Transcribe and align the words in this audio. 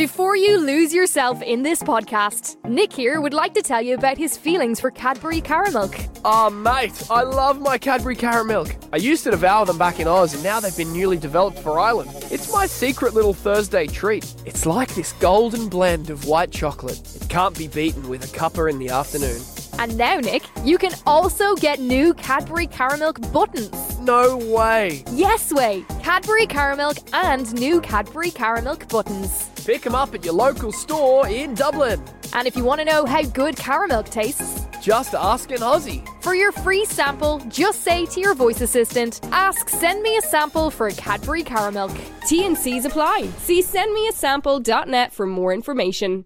Before 0.00 0.34
you 0.34 0.56
lose 0.56 0.94
yourself 0.94 1.42
in 1.42 1.62
this 1.62 1.82
podcast, 1.82 2.56
Nick 2.66 2.90
here 2.90 3.20
would 3.20 3.34
like 3.34 3.52
to 3.52 3.60
tell 3.60 3.82
you 3.82 3.94
about 3.94 4.16
his 4.16 4.34
feelings 4.34 4.80
for 4.80 4.90
Cadbury 4.90 5.42
Caramilk. 5.42 6.08
Oh, 6.24 6.48
mate, 6.48 7.06
I 7.10 7.22
love 7.22 7.60
my 7.60 7.76
Cadbury 7.76 8.16
Caramilk. 8.16 8.74
I 8.94 8.96
used 8.96 9.24
to 9.24 9.30
devour 9.30 9.66
them 9.66 9.76
back 9.76 10.00
in 10.00 10.08
Oz, 10.08 10.32
and 10.32 10.42
now 10.42 10.58
they've 10.58 10.74
been 10.74 10.94
newly 10.94 11.18
developed 11.18 11.58
for 11.58 11.78
Ireland. 11.78 12.12
It's 12.30 12.50
my 12.50 12.64
secret 12.64 13.12
little 13.12 13.34
Thursday 13.34 13.86
treat. 13.86 14.34
It's 14.46 14.64
like 14.64 14.94
this 14.94 15.12
golden 15.20 15.68
blend 15.68 16.08
of 16.08 16.24
white 16.24 16.50
chocolate. 16.50 16.98
It 17.16 17.28
can't 17.28 17.58
be 17.58 17.68
beaten 17.68 18.08
with 18.08 18.24
a 18.24 18.38
cuppa 18.38 18.70
in 18.70 18.78
the 18.78 18.88
afternoon. 18.88 19.42
And 19.78 19.98
now, 19.98 20.16
Nick, 20.16 20.44
you 20.64 20.78
can 20.78 20.92
also 21.06 21.54
get 21.56 21.78
new 21.78 22.14
Cadbury 22.14 22.68
Caramilk 22.68 23.30
buttons. 23.34 23.98
No 24.00 24.38
way. 24.38 25.04
Yes 25.12 25.52
way! 25.52 25.84
Cadbury 26.02 26.46
Caramilk 26.46 27.06
and 27.12 27.52
new 27.52 27.82
Cadbury 27.82 28.30
Caramilk 28.30 28.88
buttons. 28.88 29.49
Pick 29.65 29.81
them 29.81 29.95
up 29.95 30.13
at 30.13 30.23
your 30.23 30.33
local 30.35 30.71
store 30.71 31.27
in 31.27 31.55
Dublin. 31.55 31.99
And 32.33 32.47
if 32.47 32.55
you 32.55 32.63
want 32.63 32.79
to 32.81 32.85
know 32.85 33.05
how 33.05 33.23
good 33.23 33.55
Caramilk 33.55 34.09
tastes, 34.09 34.65
Just 34.81 35.15
ask 35.15 35.51
an 35.51 35.61
Aussie. 35.61 36.01
for 36.21 36.35
your 36.35 36.51
free 36.51 36.85
sample, 36.85 37.41
just 37.49 37.83
say 37.83 38.05
to 38.05 38.19
your 38.19 38.35
voice 38.35 38.61
assistant, 38.61 39.19
ask 39.31 39.67
send 39.69 40.03
me 40.03 40.17
a 40.17 40.21
sample 40.21 40.69
for 40.69 40.91
Cadbury 40.91 41.43
Caramilk. 41.43 41.91
T&Cs 42.27 42.85
apply. 42.85 43.27
See 43.39 43.63
sendmeasample.net 43.63 45.11
for 45.11 45.25
more 45.25 45.53
information. 45.53 46.25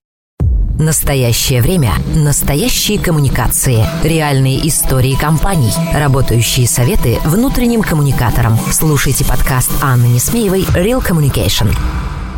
Настоящее 0.77 1.61
время. 1.61 1.91
Настоящие 2.15 2.99
коммуникации. 2.99 3.83
Реальные 4.01 4.65
истории 4.67 5.15
компаний. 5.15 5.73
Работающие 5.93 6.67
советы 6.67 7.19
внутренним 7.25 7.81
коммуникаторам. 7.81 8.57
Слушайте 8.71 9.25
подкаст 9.25 9.71
Анны 9.81 10.07
Несмеевой 10.07 10.63
«Real 10.73 11.05
Communication». 11.05 11.75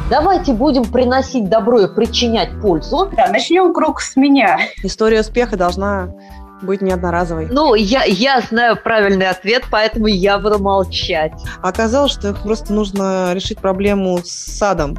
Давайте 0.09 0.53
будем 0.53 0.85
приносить 0.85 1.49
добро 1.49 1.81
и 1.81 1.93
причинять 1.93 2.61
пользу. 2.61 3.11
Да, 3.17 3.27
начнем 3.27 3.75
круг 3.75 4.01
с 4.01 4.15
меня. 4.15 4.61
История 4.85 5.21
успеха 5.21 5.57
должна 5.57 6.11
быть 6.63 6.81
не 6.81 6.91
одноразовой. 6.93 7.49
Ну, 7.51 7.75
я, 7.75 8.05
я 8.05 8.41
знаю 8.41 8.77
правильный 8.83 9.29
ответ, 9.29 9.65
поэтому 9.71 10.07
я 10.07 10.39
буду 10.39 10.59
молчать. 10.59 11.33
Оказалось, 11.63 12.13
что 12.13 12.33
просто 12.35 12.73
нужно 12.73 13.33
решить 13.35 13.59
проблему 13.59 14.19
с 14.19 14.31
садом, 14.31 14.97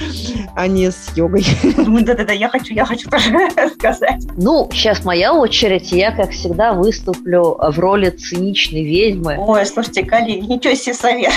а 0.56 0.66
не 0.66 0.90
с 0.90 1.12
йогой. 1.16 1.44
Думаю, 1.76 2.04
Да-да-да, 2.06 2.32
я 2.32 2.48
хочу, 2.48 2.74
я 2.74 2.84
хочу 2.84 3.08
тоже 3.08 3.30
сказать. 3.78 4.24
Ну, 4.36 4.68
сейчас 4.72 5.04
моя 5.04 5.34
очередь. 5.34 5.92
Я, 5.92 6.12
как 6.12 6.30
всегда, 6.30 6.72
выступлю 6.72 7.56
в 7.60 7.78
роли 7.78 8.10
циничной 8.10 8.84
ведьмы. 8.84 9.36
Ой, 9.38 9.66
слушайте, 9.66 10.04
коллеги, 10.04 10.44
ничего 10.44 10.74
себе 10.74 10.94
совет. 10.94 11.32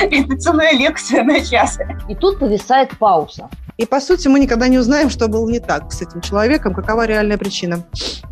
Это 0.00 0.36
целая 0.36 0.72
лекция 0.72 1.22
на 1.22 1.40
час. 1.40 1.78
И 2.08 2.14
тут 2.14 2.38
повисает 2.38 2.96
пауза. 2.98 3.48
И, 3.80 3.86
по 3.86 3.98
сути, 3.98 4.28
мы 4.28 4.40
никогда 4.40 4.68
не 4.68 4.76
узнаем, 4.76 5.08
что 5.08 5.26
было 5.26 5.48
не 5.48 5.58
так 5.58 5.90
с 5.90 6.02
этим 6.02 6.20
человеком, 6.20 6.74
какова 6.74 7.06
реальная 7.06 7.38
причина. 7.38 7.82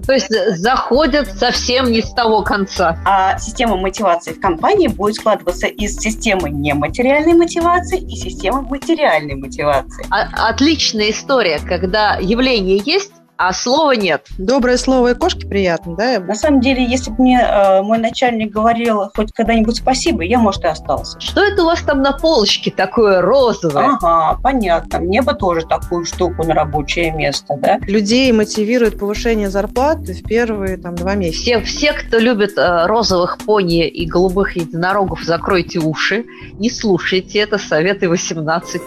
То 0.07 0.13
есть 0.13 0.31
э, 0.31 0.55
заходят 0.57 1.27
совсем 1.39 1.91
не 1.91 2.03
с 2.03 2.13
того 2.13 2.43
конца. 2.43 2.99
А 3.07 3.39
система 3.39 3.79
мотивации 3.79 4.35
в 4.35 4.41
компании 4.41 4.89
будет 4.89 5.15
складываться 5.15 5.67
из 5.67 5.97
системы 5.97 6.51
нематериальной 6.51 7.33
мотивации 7.33 7.99
и 7.99 8.15
системы 8.15 8.61
материальной 8.61 9.37
мотивации. 9.37 10.05
А- 10.11 10.51
отличная 10.51 11.13
история, 11.13 11.61
когда 11.67 12.19
явление 12.21 12.83
есть, 12.85 13.13
а 13.39 13.53
слова 13.53 13.93
нет. 13.93 14.27
Доброе 14.37 14.77
слово 14.77 15.13
и 15.13 15.15
кошке 15.15 15.47
приятно, 15.47 15.95
да? 15.95 16.19
На 16.19 16.35
самом 16.35 16.61
деле, 16.61 16.85
если 16.85 17.11
бы 17.11 17.23
мне 17.23 17.41
э, 17.41 17.83
мой 17.83 17.99
начальник 17.99 18.53
говорил 18.53 19.11
хоть 19.15 19.33
когда-нибудь 19.33 19.77
спасибо, 19.77 20.23
я, 20.25 20.39
может, 20.41 20.65
и 20.65 20.67
остался. 20.67 21.19
Что 21.21 21.45
это 21.45 21.63
у 21.63 21.67
вас 21.67 21.81
там 21.83 22.03
на 22.03 22.13
полочке 22.13 22.73
такое 22.73 23.23
розовое? 23.23 23.97
Ага, 24.01 24.41
понятно. 24.43 24.99
Мне 24.99 25.23
бы 25.23 25.35
тоже 25.35 25.65
такую 25.65 26.05
штуку 26.05 26.45
на 26.45 26.53
рабочее 26.53 27.13
место, 27.13 27.57
да? 27.57 27.79
Людей 27.83 28.33
мотивирует 28.33 28.99
повышение 28.99 29.51
зарплаты 29.51 30.15
в 30.15 30.25
первые 30.25 30.77
там, 30.77 30.97
два 30.97 31.15
месяца. 31.15 31.43
Все, 31.43 31.61
все, 31.61 31.93
кто 31.93 32.19
любит 32.19 32.59
э, 32.59 32.87
розовых 32.87 33.39
пони 33.39 33.87
и 33.87 34.05
голубых 34.05 34.57
единорогов, 34.57 35.23
закройте 35.23 35.79
уши, 35.79 36.25
не 36.55 36.71
слушайте 36.71 37.39
это, 37.39 37.57
советы 37.59 38.07
18+. 38.07 38.81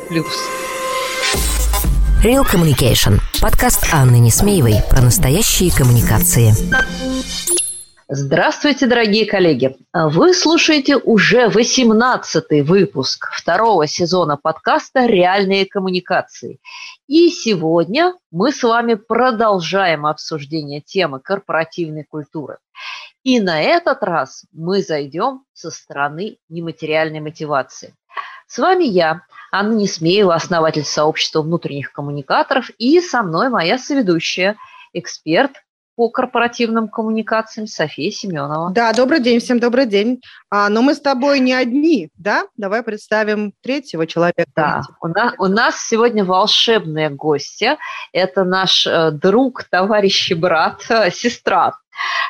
Real 2.23 2.45
Communication. 2.45 3.19
Подкаст 3.41 3.91
Анны 3.91 4.19
Несмеевой 4.19 4.75
про 4.91 5.01
настоящие 5.01 5.71
коммуникации. 5.75 6.51
Здравствуйте, 8.07 8.85
дорогие 8.85 9.25
коллеги! 9.25 9.75
Вы 9.91 10.35
слушаете 10.35 10.97
уже 10.97 11.47
18-й 11.47 12.61
выпуск 12.61 13.31
второго 13.33 13.87
сезона 13.87 14.37
подкаста 14.37 15.07
«Реальные 15.07 15.65
коммуникации». 15.65 16.59
И 17.07 17.29
сегодня 17.29 18.13
мы 18.29 18.51
с 18.51 18.61
вами 18.61 18.93
продолжаем 18.93 20.05
обсуждение 20.05 20.79
темы 20.79 21.21
корпоративной 21.21 22.03
культуры. 22.03 22.59
И 23.23 23.39
на 23.39 23.63
этот 23.63 24.03
раз 24.03 24.45
мы 24.51 24.83
зайдем 24.83 25.43
со 25.53 25.71
стороны 25.71 26.37
нематериальной 26.49 27.19
мотивации. 27.19 27.95
С 28.51 28.57
вами 28.57 28.83
я, 28.83 29.21
Анна 29.49 29.75
Несмеева, 29.75 30.35
основатель 30.35 30.83
сообщества 30.83 31.41
внутренних 31.41 31.93
коммуникаторов, 31.93 32.69
и 32.77 32.99
со 32.99 33.23
мной 33.23 33.47
моя 33.47 33.77
соведущая, 33.77 34.57
эксперт 34.91 35.53
по 35.95 36.09
корпоративным 36.09 36.89
коммуникациям 36.89 37.65
София 37.65 38.11
Семенова. 38.11 38.71
Да, 38.71 38.91
добрый 38.91 39.21
день, 39.21 39.39
всем 39.39 39.61
добрый 39.61 39.85
день. 39.85 40.21
А, 40.49 40.67
но 40.67 40.81
мы 40.81 40.95
с 40.95 40.99
тобой 40.99 41.39
не 41.39 41.53
одни, 41.53 42.09
да? 42.17 42.43
Давай 42.57 42.83
представим 42.83 43.53
третьего 43.61 44.05
человека. 44.05 44.43
Да, 44.53 44.81
у 44.99 45.07
нас, 45.07 45.33
у 45.37 45.47
нас 45.47 45.87
сегодня 45.87 46.25
волшебные 46.25 47.09
гости. 47.09 47.77
Это 48.11 48.43
наш 48.43 48.85
э, 48.85 49.11
друг, 49.11 49.63
товарищ 49.63 50.29
и 50.29 50.33
брат, 50.33 50.81
э, 50.89 51.09
сестра 51.09 51.77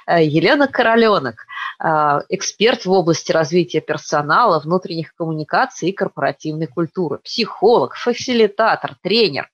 Елена 0.07 0.67
Короленок, 0.67 1.45
э, 1.83 2.19
эксперт 2.29 2.85
в 2.85 2.91
области 2.91 3.31
развития 3.31 3.81
персонала, 3.81 4.59
внутренних 4.59 5.13
коммуникаций 5.15 5.89
и 5.89 5.93
корпоративной 5.93 6.67
культуры, 6.67 7.19
психолог, 7.19 7.95
фасилитатор, 7.95 8.95
тренер 9.01 9.49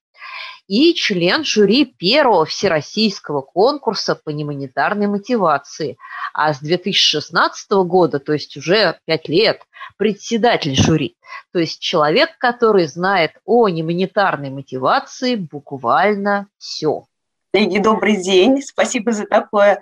и 0.68 0.94
член 0.94 1.44
жюри 1.44 1.86
первого 1.86 2.46
всероссийского 2.46 3.42
конкурса 3.42 4.16
по 4.16 4.30
немонетарной 4.30 5.08
мотивации. 5.08 5.98
А 6.34 6.54
с 6.54 6.60
2016 6.60 7.72
года, 7.86 8.20
то 8.20 8.34
есть 8.34 8.58
уже 8.58 9.00
пять 9.06 9.30
лет, 9.30 9.62
председатель 9.98 10.76
жюри. 10.76 11.16
То 11.54 11.60
есть 11.60 11.80
человек, 11.80 12.38
который 12.38 12.88
знает 12.88 13.32
о 13.46 13.70
немонетарной 13.70 14.50
мотивации 14.50 15.36
буквально 15.36 16.48
все. 16.58 17.06
Коллеги, 17.54 17.80
добрый 17.80 18.22
день. 18.22 18.62
Спасибо 18.62 19.14
за 19.14 19.26
такое 19.26 19.82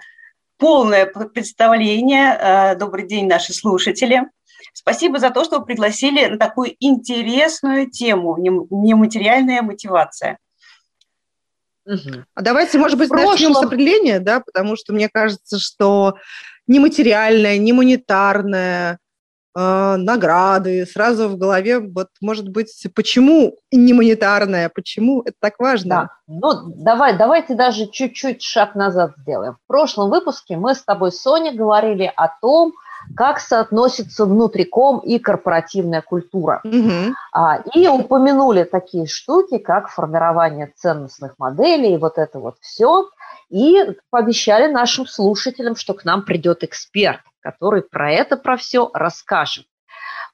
полное 0.57 1.05
представление. 1.05 2.37
Э, 2.39 2.75
Добрый 2.75 3.07
день, 3.07 3.27
наши 3.27 3.53
слушатели. 3.53 4.23
Спасибо 4.73 5.19
за 5.19 5.29
то, 5.29 5.43
что 5.43 5.59
вы 5.59 5.65
пригласили 5.65 6.25
на 6.25 6.37
такую 6.37 6.75
интересную 6.79 7.89
тему 7.89 8.37
нем- 8.37 8.67
нематериальная 8.69 9.61
мотивация. 9.61 10.37
А 11.87 12.41
давайте, 12.41 12.79
может 12.79 12.97
быть, 12.97 13.09
прошлом- 13.09 13.31
начнем 13.31 13.53
с 13.53 13.63
определения, 13.63 14.19
да, 14.19 14.39
потому 14.39 14.75
что 14.75 14.91
мне 14.91 15.07
кажется, 15.07 15.59
что 15.59 16.15
нематериальное, 16.67 17.57
немонетарное, 17.59 18.93
э, 18.93 18.97
награды, 19.55 20.85
сразу 20.85 21.29
в 21.29 21.37
голове, 21.37 21.79
вот, 21.79 22.09
может 22.21 22.49
быть, 22.49 22.85
почему 22.93 23.55
немонетарное, 23.71 24.69
почему 24.73 25.21
это 25.21 25.35
так 25.39 25.59
важно? 25.59 25.89
Да. 25.89 26.09
Ну, 26.27 26.73
давай, 26.75 27.17
давайте 27.17 27.55
даже 27.55 27.87
чуть-чуть 27.87 28.41
шаг 28.41 28.75
назад 28.75 29.13
сделаем. 29.17 29.53
В 29.63 29.67
прошлом 29.67 30.09
выпуске 30.09 30.57
мы 30.57 30.75
с 30.75 30.83
тобой, 30.83 31.11
Соня, 31.11 31.53
говорили 31.53 32.11
о 32.15 32.27
том, 32.27 32.73
как 33.15 33.39
соотносится 33.39 34.25
внутриком 34.25 34.99
и 34.99 35.19
корпоративная 35.19 36.01
культура. 36.01 36.61
А, 37.33 37.57
и 37.73 37.87
упомянули 37.87 38.63
такие 38.63 39.07
штуки, 39.07 39.57
как 39.57 39.89
формирование 39.89 40.71
ценностных 40.75 41.35
моделей, 41.37 41.97
вот 41.97 42.17
это 42.17 42.39
вот 42.39 42.55
все. 42.61 43.09
И 43.49 43.95
пообещали 44.09 44.71
нашим 44.71 45.05
слушателям, 45.05 45.75
что 45.75 45.93
к 45.93 46.03
нам 46.05 46.23
придет 46.23 46.63
эксперт, 46.63 47.21
который 47.41 47.83
про 47.83 48.11
это, 48.11 48.37
про 48.37 48.57
все 48.57 48.89
расскажет. 48.93 49.65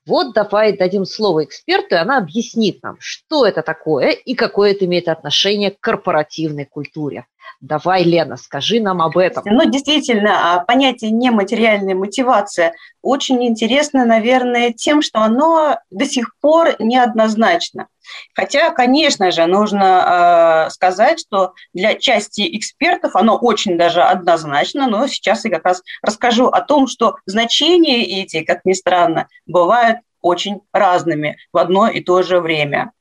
Вот 0.07 0.33
давай 0.33 0.75
дадим 0.75 1.05
слово 1.05 1.43
эксперту, 1.43 1.95
и 1.95 1.99
она 1.99 2.17
объяснит 2.17 2.81
нам, 2.81 2.97
что 2.99 3.45
это 3.45 3.61
такое 3.61 4.09
и 4.09 4.33
какое 4.33 4.71
это 4.71 4.85
имеет 4.85 5.07
отношение 5.07 5.71
к 5.71 5.79
корпоративной 5.79 6.65
культуре. 6.65 7.25
Давай, 7.59 8.03
Лена, 8.03 8.37
скажи 8.37 8.79
нам 8.79 9.01
об 9.03 9.17
этом. 9.17 9.43
Ну, 9.45 9.69
действительно, 9.69 10.55
а, 10.55 10.65
понятие 10.65 11.11
нематериальная 11.11 11.93
мотивация 11.93 12.73
очень 13.03 13.45
интересно, 13.45 14.03
наверное, 14.03 14.73
тем, 14.73 15.03
что 15.03 15.19
оно 15.19 15.77
до 15.91 16.05
сих 16.05 16.35
пор 16.39 16.75
неоднозначно. 16.79 17.87
Хотя, 18.33 18.71
конечно 18.71 19.31
же, 19.31 19.45
нужно 19.45 20.65
э, 20.67 20.69
сказать, 20.71 21.19
что 21.19 21.53
для 21.73 21.95
части 21.95 22.57
экспертов 22.57 23.15
оно 23.15 23.37
очень 23.37 23.77
даже 23.77 24.01
однозначно, 24.01 24.87
но 24.87 25.07
сейчас 25.07 25.45
я 25.45 25.51
как 25.51 25.65
раз 25.65 25.83
расскажу 26.01 26.47
о 26.47 26.61
том, 26.61 26.87
что 26.87 27.17
значения 27.25 28.03
эти, 28.03 28.43
как 28.43 28.65
ни 28.65 28.73
странно, 28.73 29.27
бывают 29.45 29.99
очень 30.21 30.61
разными 30.71 31.37
в 31.51 31.57
одно 31.57 31.87
и 31.87 32.01
то 32.01 32.21
же 32.21 32.39
время. 32.39 32.91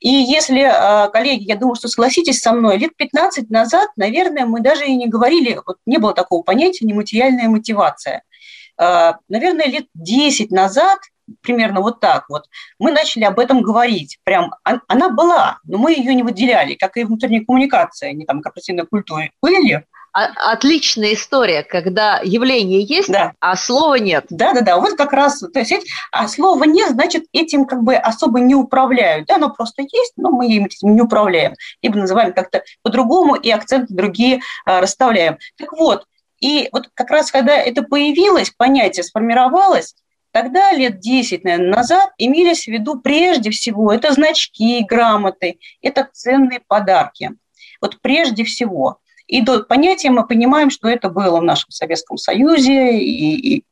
И 0.00 0.08
если, 0.08 0.60
а, 0.60 1.08
коллеги, 1.08 1.44
я 1.44 1.56
думаю, 1.56 1.74
что 1.74 1.88
согласитесь 1.88 2.40
со 2.40 2.52
мной, 2.52 2.78
лет 2.78 2.96
15 2.96 3.50
назад, 3.50 3.88
наверное, 3.96 4.46
мы 4.46 4.60
даже 4.60 4.86
и 4.86 4.94
не 4.94 5.08
говорили, 5.08 5.60
вот 5.66 5.78
не 5.86 5.98
было 5.98 6.12
такого 6.14 6.42
понятия 6.42 6.86
нематериальная 6.86 7.48
мотивация. 7.48 8.22
А, 8.78 9.18
наверное, 9.28 9.66
лет 9.66 9.86
10 9.94 10.50
назад 10.50 10.98
примерно 11.42 11.80
вот 11.80 12.00
так 12.00 12.28
вот, 12.28 12.44
мы 12.78 12.92
начали 12.92 13.24
об 13.24 13.38
этом 13.38 13.62
говорить. 13.62 14.18
Прям 14.24 14.54
она 14.62 15.08
была, 15.10 15.58
но 15.64 15.78
мы 15.78 15.92
ее 15.92 16.14
не 16.14 16.22
выделяли, 16.22 16.74
как 16.74 16.96
и 16.96 17.04
внутренняя 17.04 17.44
коммуникация, 17.44 18.12
не 18.12 18.24
там 18.24 18.40
корпоративной 18.40 18.86
культуре 18.86 19.30
были, 19.42 19.84
отличная 20.16 21.12
история, 21.12 21.62
когда 21.62 22.20
явление 22.24 22.82
есть, 22.82 23.10
да. 23.10 23.32
а 23.38 23.54
слова 23.54 23.98
нет. 23.98 24.24
Да, 24.30 24.54
да, 24.54 24.62
да. 24.62 24.78
Вот 24.78 24.96
как 24.96 25.12
раз, 25.12 25.40
то 25.40 25.58
есть, 25.58 25.74
а 26.10 26.26
слова 26.26 26.64
нет, 26.64 26.92
значит, 26.92 27.24
этим 27.32 27.66
как 27.66 27.82
бы 27.82 27.96
особо 27.96 28.40
не 28.40 28.54
управляют. 28.54 29.26
Да, 29.26 29.34
оно 29.34 29.50
просто 29.50 29.82
есть, 29.82 30.14
но 30.16 30.30
мы 30.30 30.46
этим 30.46 30.94
не 30.94 31.02
управляем. 31.02 31.54
Либо 31.82 31.98
называем 31.98 32.32
как-то 32.32 32.62
по-другому 32.82 33.34
и 33.34 33.50
акценты 33.50 33.92
другие 33.92 34.40
а, 34.64 34.80
расставляем. 34.80 35.36
Так 35.58 35.72
вот, 35.72 36.06
и 36.40 36.68
вот 36.72 36.88
как 36.94 37.10
раз 37.10 37.30
когда 37.30 37.54
это 37.54 37.82
появилось, 37.82 38.50
понятие 38.50 39.04
сформировалось, 39.04 39.94
Тогда, 40.36 40.70
лет 40.72 41.00
10, 41.00 41.44
наверное, 41.44 41.76
назад, 41.76 42.10
имелись 42.18 42.64
в 42.64 42.68
виду 42.68 43.00
прежде 43.00 43.48
всего 43.48 43.90
это 43.90 44.12
значки, 44.12 44.84
грамоты, 44.84 45.58
это 45.80 46.06
ценные 46.12 46.60
подарки. 46.60 47.30
Вот 47.80 48.02
прежде 48.02 48.44
всего. 48.44 48.98
И 49.26 49.40
до 49.40 49.62
понятия 49.62 50.10
мы 50.10 50.26
понимаем, 50.26 50.68
что 50.68 50.90
это 50.90 51.08
было 51.08 51.40
в 51.40 51.42
нашем 51.42 51.70
Советском 51.70 52.18
Союзе 52.18 52.98
и, 52.98 53.54
и, 53.56 53.64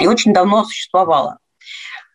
и 0.00 0.06
очень 0.06 0.32
давно 0.32 0.64
существовало. 0.64 1.36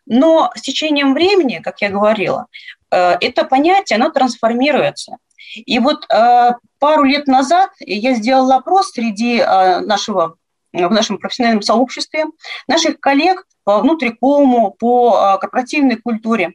Но 0.07 0.49
с 0.55 0.61
течением 0.61 1.13
времени, 1.13 1.61
как 1.63 1.79
я 1.81 1.89
говорила, 1.89 2.47
э, 2.89 3.17
это 3.21 3.43
понятие, 3.43 3.97
оно 3.97 4.09
трансформируется. 4.09 5.17
И 5.53 5.77
вот 5.77 6.11
э, 6.11 6.53
пару 6.79 7.03
лет 7.03 7.27
назад 7.27 7.69
я 7.81 8.15
сделала 8.15 8.55
опрос 8.55 8.93
среди 8.93 9.37
э, 9.37 9.81
нашего 9.81 10.38
в 10.73 10.91
нашем 10.91 11.17
профессиональном 11.17 11.61
сообществе, 11.61 12.25
наших 12.67 12.99
коллег 12.99 13.45
по 13.63 13.79
внутрикому, 13.79 14.71
по 14.71 15.37
корпоративной 15.39 15.97
культуре. 15.97 16.53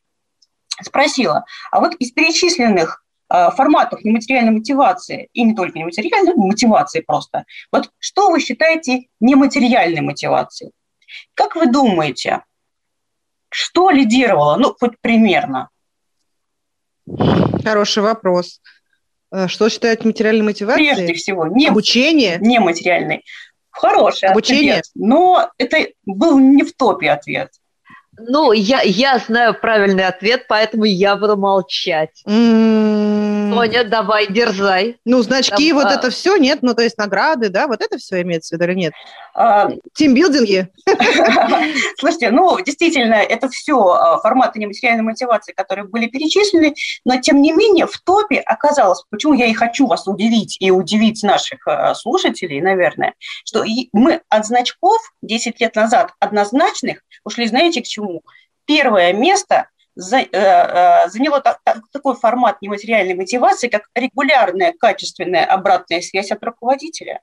Спросила, 0.83 1.45
а 1.71 1.81
вот 1.81 1.95
из 1.97 2.11
перечисленных 2.11 3.05
Э, 3.35 3.51
форматов 3.51 4.05
нематериальной 4.05 4.53
мотивации, 4.53 5.29
и 5.33 5.43
не 5.43 5.55
только 5.55 5.79
нематериальной, 5.79 6.35
мотивации 6.35 7.01
просто. 7.01 7.45
Вот 7.73 7.91
что 7.99 8.31
вы 8.31 8.39
считаете 8.39 9.07
нематериальной 9.19 10.03
мотивацией? 10.03 10.73
Как 11.35 11.57
вы 11.57 11.67
думаете, 11.67 12.45
что 13.49 13.91
лидировало, 13.91 14.57
ну, 14.57 14.75
хоть 14.79 15.01
примерно? 15.01 15.71
Хороший 17.65 18.03
вопрос. 18.03 18.61
Э, 19.33 19.49
что 19.49 19.71
считают 19.71 20.05
материальной 20.05 20.45
мотивацией? 20.45 20.95
Прежде 20.95 21.15
всего, 21.15 21.47
не, 21.47 21.69
обучение. 21.69 22.39
Нематериальной. 22.41 23.25
Хороший 23.75 24.29
обучение. 24.29 24.73
ответ, 24.73 24.85
но 24.95 25.51
это 25.59 25.89
был 26.07 26.39
не 26.39 26.63
в 26.63 26.75
топе 26.75 27.11
ответ. 27.11 27.51
Ну, 28.17 28.53
я, 28.53 28.81
я 28.83 29.19
знаю 29.19 29.55
правильный 29.61 30.07
ответ, 30.07 30.47
поэтому 30.49 30.85
я 30.85 31.17
буду 31.17 31.37
молчать. 31.37 32.23
Mm. 32.27 33.34
Соня, 33.55 33.85
давай, 33.85 34.27
дерзай. 34.27 34.97
Ну, 35.05 35.23
значки, 35.23 35.71
Там, 35.71 35.79
вот 35.79 35.87
а... 35.87 35.95
это 35.95 36.11
все, 36.11 36.37
нет? 36.37 36.61
Ну, 36.63 36.75
то 36.75 36.83
есть 36.83 36.99
награды, 36.99 37.49
да, 37.49 37.67
вот 37.67 37.81
это 37.81 37.99
все 37.99 38.23
имеется 38.23 38.55
в 38.55 38.61
виду 38.61 38.71
или 38.71 38.79
нет? 38.79 38.93
А... 39.35 39.71
Тимбилдинги? 39.95 40.69
Слушайте, 41.99 42.31
ну, 42.31 42.61
действительно, 42.61 43.15
это 43.15 43.49
все 43.49 43.79
а, 43.79 44.19
форматы 44.19 44.59
нематериальной 44.59 45.03
мотивации, 45.03 45.53
которые 45.53 45.87
были 45.87 46.07
перечислены, 46.07 46.75
но, 47.05 47.21
тем 47.21 47.41
не 47.41 47.53
менее, 47.53 47.87
в 47.87 47.99
топе 48.01 48.41
оказалось, 48.41 49.03
почему 49.11 49.35
я 49.35 49.47
и 49.47 49.55
хочу 49.55 49.87
вас 49.87 50.07
удивить 50.07 50.57
и 50.61 50.71
удивить 50.71 51.23
наших 51.23 51.67
а, 51.67 51.95
слушателей, 51.95 52.61
наверное, 52.61 53.15
что 53.45 53.65
мы 53.93 54.21
от 54.29 54.47
значков 54.47 54.99
10 55.23 55.61
лет 55.61 55.75
назад 55.75 56.13
однозначных 56.21 57.01
ушли, 57.25 57.47
знаете, 57.47 57.83
к 57.83 57.87
чему? 57.87 58.23
Первое 58.67 59.13
место 59.13 59.69
заняло 59.97 61.41
так, 61.41 61.61
такой 61.93 62.17
формат 62.17 62.61
нематериальной 62.63 63.15
мотивации, 63.15 63.69
как 63.69 63.89
регулярная 63.95 64.73
качественная 64.79 65.45
обратная 65.45 66.01
связь 66.01 66.31
от 66.31 66.43
руководителя. 66.43 67.21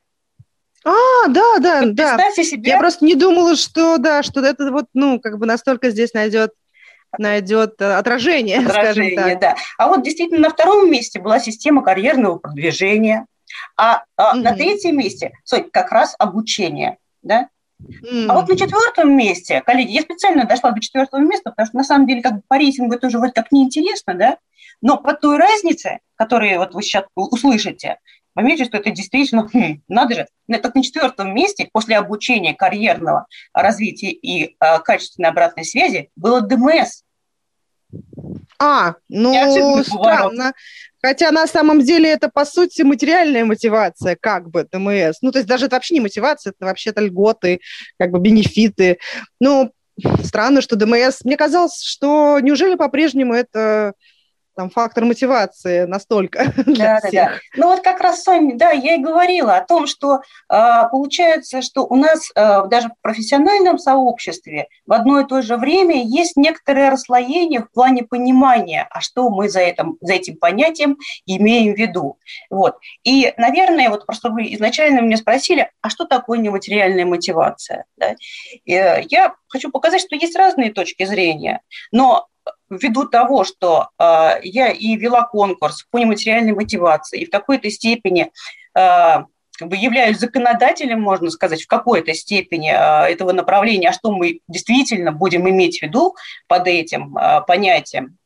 А, 0.83 1.27
да, 1.27 1.59
да, 1.59 1.81
вот 1.81 1.95
да. 1.95 2.17
Себе. 2.31 2.71
Я 2.71 2.79
просто 2.79 3.05
не 3.05 3.15
думала, 3.15 3.55
что 3.55 3.97
да, 3.97 4.23
что 4.23 4.41
это 4.41 4.71
вот, 4.71 4.85
ну, 4.93 5.19
как 5.19 5.37
бы 5.37 5.45
настолько 5.45 5.91
здесь 5.91 6.13
найдет 6.13 6.53
найдет 7.17 7.81
э, 7.81 7.93
отражение, 7.93 8.59
отражение 8.59 9.17
скажем 9.17 9.39
так. 9.39 9.39
да. 9.41 9.55
А 9.77 9.89
вот 9.89 10.01
действительно 10.01 10.39
на 10.39 10.49
втором 10.49 10.89
месте 10.89 11.19
была 11.19 11.39
система 11.39 11.83
карьерного 11.83 12.37
продвижения, 12.37 13.25
а, 13.75 14.03
а 14.15 14.31
угу. 14.31 14.41
на 14.41 14.53
третьем 14.55 14.97
месте, 14.97 15.33
sorry, 15.51 15.69
как 15.71 15.91
раз 15.91 16.15
обучение, 16.17 16.97
да. 17.21 17.49
Mm. 17.81 18.25
А 18.27 18.33
вот 18.33 18.47
на 18.47 18.57
четвертом 18.57 19.15
месте, 19.15 19.61
коллеги, 19.61 19.91
я 19.91 20.01
специально 20.01 20.45
дошла 20.45 20.71
до 20.71 20.81
четвертого 20.81 21.21
места, 21.21 21.51
потому 21.51 21.67
что 21.67 21.77
на 21.77 21.83
самом 21.83 22.07
деле 22.07 22.21
как 22.21 22.35
бы 22.35 22.41
по 22.47 22.57
рейтингу 22.57 22.95
это 22.95 23.07
уже 23.07 23.17
вроде 23.17 23.33
как 23.33 23.51
неинтересно, 23.51 24.13
да, 24.15 24.37
но 24.81 24.97
по 24.97 25.13
той 25.13 25.37
разнице, 25.37 25.99
которую 26.15 26.59
вот 26.59 26.73
вы 26.73 26.81
сейчас 26.81 27.05
услышите, 27.15 27.97
поймете, 28.33 28.65
что 28.65 28.77
это 28.77 28.91
действительно, 28.91 29.47
хм, 29.47 29.81
надо 29.87 30.15
же, 30.15 30.27
так 30.47 30.75
на 30.75 30.83
четвертом 30.83 31.33
месте 31.33 31.69
после 31.71 31.97
обучения 31.97 32.53
карьерного 32.53 33.27
развития 33.53 34.11
и 34.11 34.55
э, 34.59 34.79
качественной 34.79 35.29
обратной 35.29 35.65
связи 35.65 36.09
было 36.15 36.41
ДМС. 36.41 37.03
А, 38.59 38.95
ну, 39.09 39.83
странно. 39.83 40.53
Хотя 41.01 41.31
на 41.31 41.47
самом 41.47 41.81
деле 41.81 42.09
это, 42.09 42.29
по 42.29 42.45
сути, 42.45 42.83
материальная 42.83 43.43
мотивация, 43.43 44.15
как 44.19 44.49
бы, 44.49 44.67
ДМС. 44.71 45.17
Ну, 45.21 45.31
то 45.31 45.39
есть 45.39 45.47
даже 45.47 45.65
это 45.65 45.75
вообще 45.75 45.95
не 45.95 46.01
мотивация, 46.01 46.51
это 46.51 46.65
вообще-то 46.65 47.01
льготы, 47.01 47.59
как 47.97 48.11
бы 48.11 48.19
бенефиты. 48.19 48.99
Ну, 49.39 49.71
странно, 50.23 50.61
что 50.61 50.75
ДМС... 50.75 51.23
Мне 51.23 51.37
казалось, 51.37 51.81
что 51.81 52.39
неужели 52.39 52.75
по-прежнему 52.75 53.33
это 53.33 53.93
там 54.61 54.69
фактор 54.69 55.05
мотивации 55.05 55.85
настолько 55.85 56.53
для 56.65 56.99
да, 57.01 57.07
всех. 57.07 57.11
Да, 57.13 57.25
да. 57.25 57.39
Ну 57.55 57.67
вот 57.67 57.81
как 57.81 57.99
раз, 57.99 58.21
Соня, 58.21 58.55
да, 58.55 58.69
я 58.69 58.95
и 58.95 58.99
говорила 58.99 59.57
о 59.57 59.65
том, 59.65 59.87
что 59.87 60.21
э, 60.49 60.79
получается, 60.91 61.63
что 61.63 61.85
у 61.85 61.95
нас 61.95 62.29
э, 62.35 62.67
даже 62.67 62.89
в 62.89 63.01
профессиональном 63.01 63.79
сообществе 63.79 64.67
в 64.85 64.93
одно 64.93 65.19
и 65.19 65.25
то 65.25 65.41
же 65.41 65.57
время 65.57 66.03
есть 66.03 66.37
некоторое 66.37 66.91
расслоение 66.91 67.61
в 67.61 67.71
плане 67.71 68.03
понимания, 68.03 68.87
а 68.91 69.01
что 69.01 69.29
мы 69.31 69.49
за, 69.49 69.61
этим, 69.61 69.97
за 69.99 70.13
этим 70.13 70.37
понятием 70.37 70.97
имеем 71.25 71.73
в 71.73 71.77
виду. 71.77 72.19
Вот. 72.51 72.77
И, 73.03 73.33
наверное, 73.37 73.89
вот 73.89 74.05
просто 74.05 74.29
вы 74.29 74.53
изначально 74.53 74.99
меня 74.99 75.17
спросили, 75.17 75.71
а 75.81 75.89
что 75.89 76.05
такое 76.05 76.37
нематериальная 76.37 77.05
мотивация? 77.05 77.85
Да? 77.97 78.15
И, 78.65 78.73
э, 78.73 79.05
я 79.09 79.33
хочу 79.47 79.71
показать, 79.71 80.01
что 80.01 80.15
есть 80.15 80.35
разные 80.35 80.71
точки 80.71 81.05
зрения, 81.05 81.61
но 81.91 82.27
ввиду 82.69 83.05
того, 83.05 83.43
что 83.43 83.89
э, 83.99 84.39
я 84.43 84.69
и 84.69 84.95
вела 84.95 85.23
конкурс 85.23 85.85
по 85.91 85.97
нематериальной 85.97 86.53
мотивации, 86.53 87.21
и 87.21 87.25
в 87.25 87.29
какой-то 87.29 87.69
степени 87.69 88.31
э, 88.75 89.23
как 89.61 89.69
бы 89.69 89.75
являюсь 89.75 90.17
законодателем, 90.17 91.01
можно 91.01 91.29
сказать, 91.29 91.61
в 91.61 91.67
какой-то 91.67 92.13
степени 92.13 92.71
э, 92.71 93.11
этого 93.11 93.31
направления, 93.31 93.89
а 93.89 93.93
что 93.93 94.11
мы 94.11 94.39
действительно 94.47 95.11
будем 95.11 95.47
иметь 95.49 95.79
в 95.79 95.81
виду 95.83 96.15
под 96.47 96.67
этим 96.67 97.15
э, 97.17 97.41
понятием, 97.45 98.17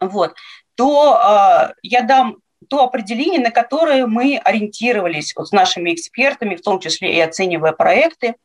вот, 0.00 0.34
то 0.74 1.20
э, 1.20 1.74
я 1.82 2.02
дам 2.02 2.38
то 2.70 2.82
определение, 2.82 3.40
на 3.40 3.50
которое 3.50 4.06
мы 4.06 4.40
ориентировались 4.42 5.34
вот 5.36 5.48
с 5.48 5.52
нашими 5.52 5.92
экспертами, 5.92 6.56
в 6.56 6.62
том 6.62 6.80
числе 6.80 7.14
и 7.14 7.20
оценивая 7.20 7.72
проекты. 7.72 8.36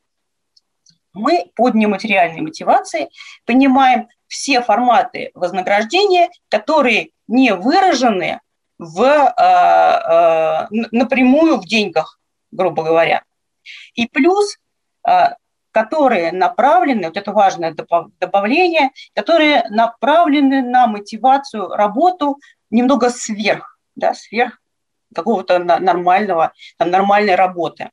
Мы 1.14 1.52
под 1.56 1.74
нематериальной 1.74 2.42
мотивацией 2.42 3.10
понимаем 3.46 4.10
все 4.30 4.62
форматы 4.62 5.32
вознаграждения, 5.34 6.30
которые 6.48 7.10
не 7.28 7.54
выражены 7.54 8.40
в, 8.78 9.02
э, 9.02 9.42
э, 9.42 10.68
напрямую 10.92 11.58
в 11.58 11.66
деньгах, 11.66 12.20
грубо 12.52 12.84
говоря. 12.84 13.24
И 13.96 14.08
плюс, 14.08 14.58
э, 15.08 15.36
которые 15.72 16.32
направлены, 16.32 17.08
вот 17.08 17.18
это 17.18 17.32
важное 17.32 17.76
добавление, 18.20 18.92
которые 19.14 19.66
направлены 19.70 20.62
на 20.62 20.88
мотивацию, 20.88 21.68
работу 21.70 22.40
немного 22.70 23.10
сверх, 23.10 23.80
да, 23.96 24.14
сверх 24.14 24.60
какого-то 25.14 25.60
нормального, 25.60 26.54
там, 26.78 26.92
нормальной 26.92 27.36
работы. 27.36 27.90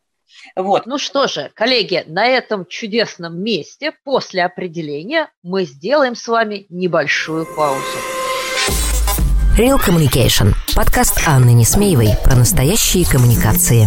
Вот. 0.55 0.87
Ну 0.87 0.99
что 0.99 1.27
же, 1.27 1.51
коллеги, 1.55 2.05
на 2.07 2.27
этом 2.27 2.67
чудесном 2.67 3.41
месте 3.43 3.93
после 4.05 4.45
определения 4.45 5.31
мы 5.43 5.65
сделаем 5.65 6.15
с 6.15 6.27
вами 6.27 6.67
небольшую 6.69 7.47
паузу. 7.57 7.83
Real 9.59 9.79
Communication. 9.79 10.53
Подкаст 10.75 11.27
Анны 11.27 11.55
Несмеевой 11.55 12.11
про 12.23 12.37
настоящие 12.37 13.07
коммуникации. 13.07 13.87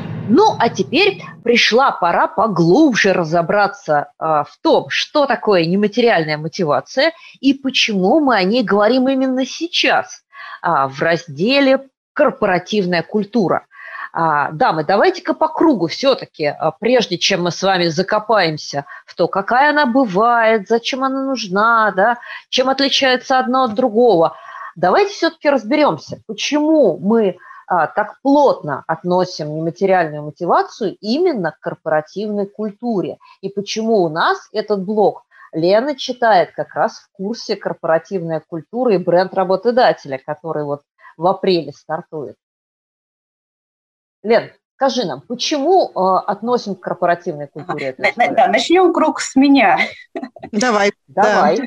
Ну, 0.33 0.55
а 0.57 0.69
теперь 0.69 1.21
пришла 1.43 1.91
пора 1.91 2.25
поглубже 2.27 3.11
разобраться 3.11 4.13
э, 4.17 4.23
в 4.23 4.57
том, 4.61 4.85
что 4.87 5.25
такое 5.25 5.65
нематериальная 5.65 6.37
мотивация 6.37 7.11
и 7.41 7.53
почему 7.53 8.21
мы 8.21 8.37
о 8.37 8.43
ней 8.43 8.63
говорим 8.63 9.09
именно 9.09 9.45
сейчас 9.45 10.23
э, 10.63 10.87
в 10.87 11.01
разделе 11.01 11.89
«Корпоративная 12.13 13.03
культура». 13.03 13.65
А, 14.13 14.51
дамы, 14.51 14.85
давайте-ка 14.85 15.33
по 15.33 15.49
кругу 15.49 15.87
все-таки, 15.87 16.53
прежде 16.79 17.17
чем 17.17 17.43
мы 17.43 17.51
с 17.51 17.61
вами 17.61 17.87
закопаемся 17.87 18.85
в 19.05 19.15
то, 19.15 19.27
какая 19.27 19.71
она 19.71 19.85
бывает, 19.85 20.67
зачем 20.69 21.03
она 21.03 21.25
нужна, 21.25 21.91
да, 21.91 22.17
чем 22.49 22.69
отличается 22.69 23.37
одно 23.37 23.63
от 23.63 23.73
другого, 23.73 24.37
давайте 24.75 25.13
все-таки 25.13 25.49
разберемся, 25.49 26.21
почему 26.27 26.97
мы 26.97 27.29
а, 27.31 27.50
так 27.71 28.19
плотно 28.21 28.83
относим 28.87 29.55
нематериальную 29.55 30.23
мотивацию 30.23 30.97
именно 30.99 31.51
к 31.51 31.59
корпоративной 31.59 32.45
культуре. 32.45 33.17
И 33.41 33.49
почему 33.49 34.03
у 34.03 34.09
нас 34.09 34.49
этот 34.51 34.83
блок 34.83 35.23
Лена 35.53 35.95
читает 35.95 36.51
как 36.51 36.73
раз 36.75 36.99
в 36.99 37.09
курсе 37.11 37.55
корпоративная 37.55 38.41
культура 38.41 38.93
и 38.93 38.97
бренд 38.97 39.33
работодателя, 39.33 40.19
который 40.25 40.63
вот 40.63 40.81
в 41.17 41.27
апреле 41.27 41.73
стартует. 41.73 42.35
Лен, 44.23 44.51
скажи 44.75 45.05
нам, 45.05 45.21
почему 45.21 45.89
э, 45.89 46.23
относим 46.27 46.75
к 46.75 46.81
корпоративной 46.81 47.47
культуре? 47.47 47.95
Да, 47.97 48.27
да, 48.29 48.47
начнем 48.47 48.93
круг 48.93 49.19
с 49.19 49.35
меня. 49.35 49.77
Давай. 50.51 50.91
Давай. 51.07 51.57
Да. 51.57 51.63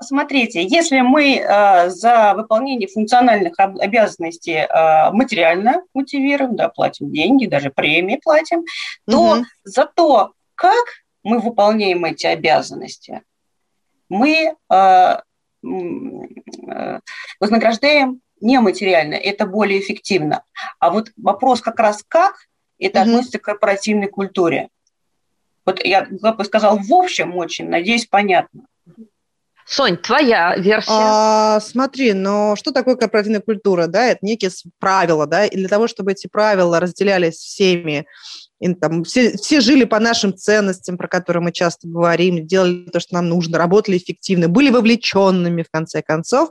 Смотрите, 0.00 0.62
если 0.62 1.00
мы 1.00 1.36
э, 1.36 1.90
за 1.90 2.34
выполнение 2.34 2.88
функциональных 2.88 3.54
обязанностей 3.58 4.54
э, 4.54 5.10
материально 5.12 5.82
мотивируем, 5.92 6.56
да, 6.56 6.70
платим 6.70 7.10
деньги, 7.10 7.46
даже 7.46 7.70
премии 7.70 8.20
платим, 8.22 8.64
то 9.06 9.32
угу. 9.32 9.44
за 9.64 9.84
то, 9.86 10.32
как 10.54 10.84
мы 11.22 11.38
выполняем 11.38 12.04
эти 12.04 12.26
обязанности, 12.26 13.22
мы 14.08 14.56
э, 14.72 14.74
э, 14.74 15.18
вознаграждаем 17.40 18.20
нематериально, 18.40 19.14
это 19.14 19.44
более 19.44 19.80
эффективно. 19.80 20.44
А 20.78 20.90
вот 20.90 21.10
вопрос 21.16 21.60
как 21.60 21.78
раз 21.78 22.02
как, 22.08 22.36
это 22.78 23.00
угу. 23.00 23.08
относится 23.10 23.38
к 23.38 23.44
корпоративной 23.44 24.08
культуре. 24.08 24.68
Вот 25.66 25.84
я 25.84 26.06
бы 26.06 26.44
сказал 26.44 26.78
в 26.78 26.92
общем 26.92 27.36
очень, 27.36 27.68
надеюсь, 27.68 28.06
понятно. 28.06 28.66
Сонь, 29.66 29.96
твоя 29.96 30.56
версия. 30.56 30.90
А, 30.90 31.60
смотри, 31.60 32.12
но 32.12 32.54
что 32.56 32.70
такое 32.70 32.96
корпоративная 32.96 33.40
культура? 33.40 33.86
Да, 33.86 34.06
это 34.06 34.18
некие 34.22 34.50
правила, 34.78 35.26
да, 35.26 35.46
и 35.46 35.56
для 35.56 35.68
того, 35.68 35.88
чтобы 35.88 36.12
эти 36.12 36.26
правила 36.26 36.80
разделялись 36.80 37.36
всеми, 37.36 38.06
и, 38.60 38.74
там, 38.74 39.04
все, 39.04 39.36
все 39.36 39.60
жили 39.60 39.84
по 39.84 39.98
нашим 39.98 40.36
ценностям, 40.36 40.96
про 40.96 41.08
которые 41.08 41.42
мы 41.42 41.52
часто 41.52 41.88
говорим, 41.88 42.46
делали 42.46 42.88
то, 42.90 43.00
что 43.00 43.14
нам 43.14 43.28
нужно, 43.28 43.58
работали 43.58 43.96
эффективно, 43.96 44.48
были 44.48 44.70
вовлеченными, 44.70 45.62
в 45.62 45.70
конце 45.70 46.02
концов, 46.02 46.50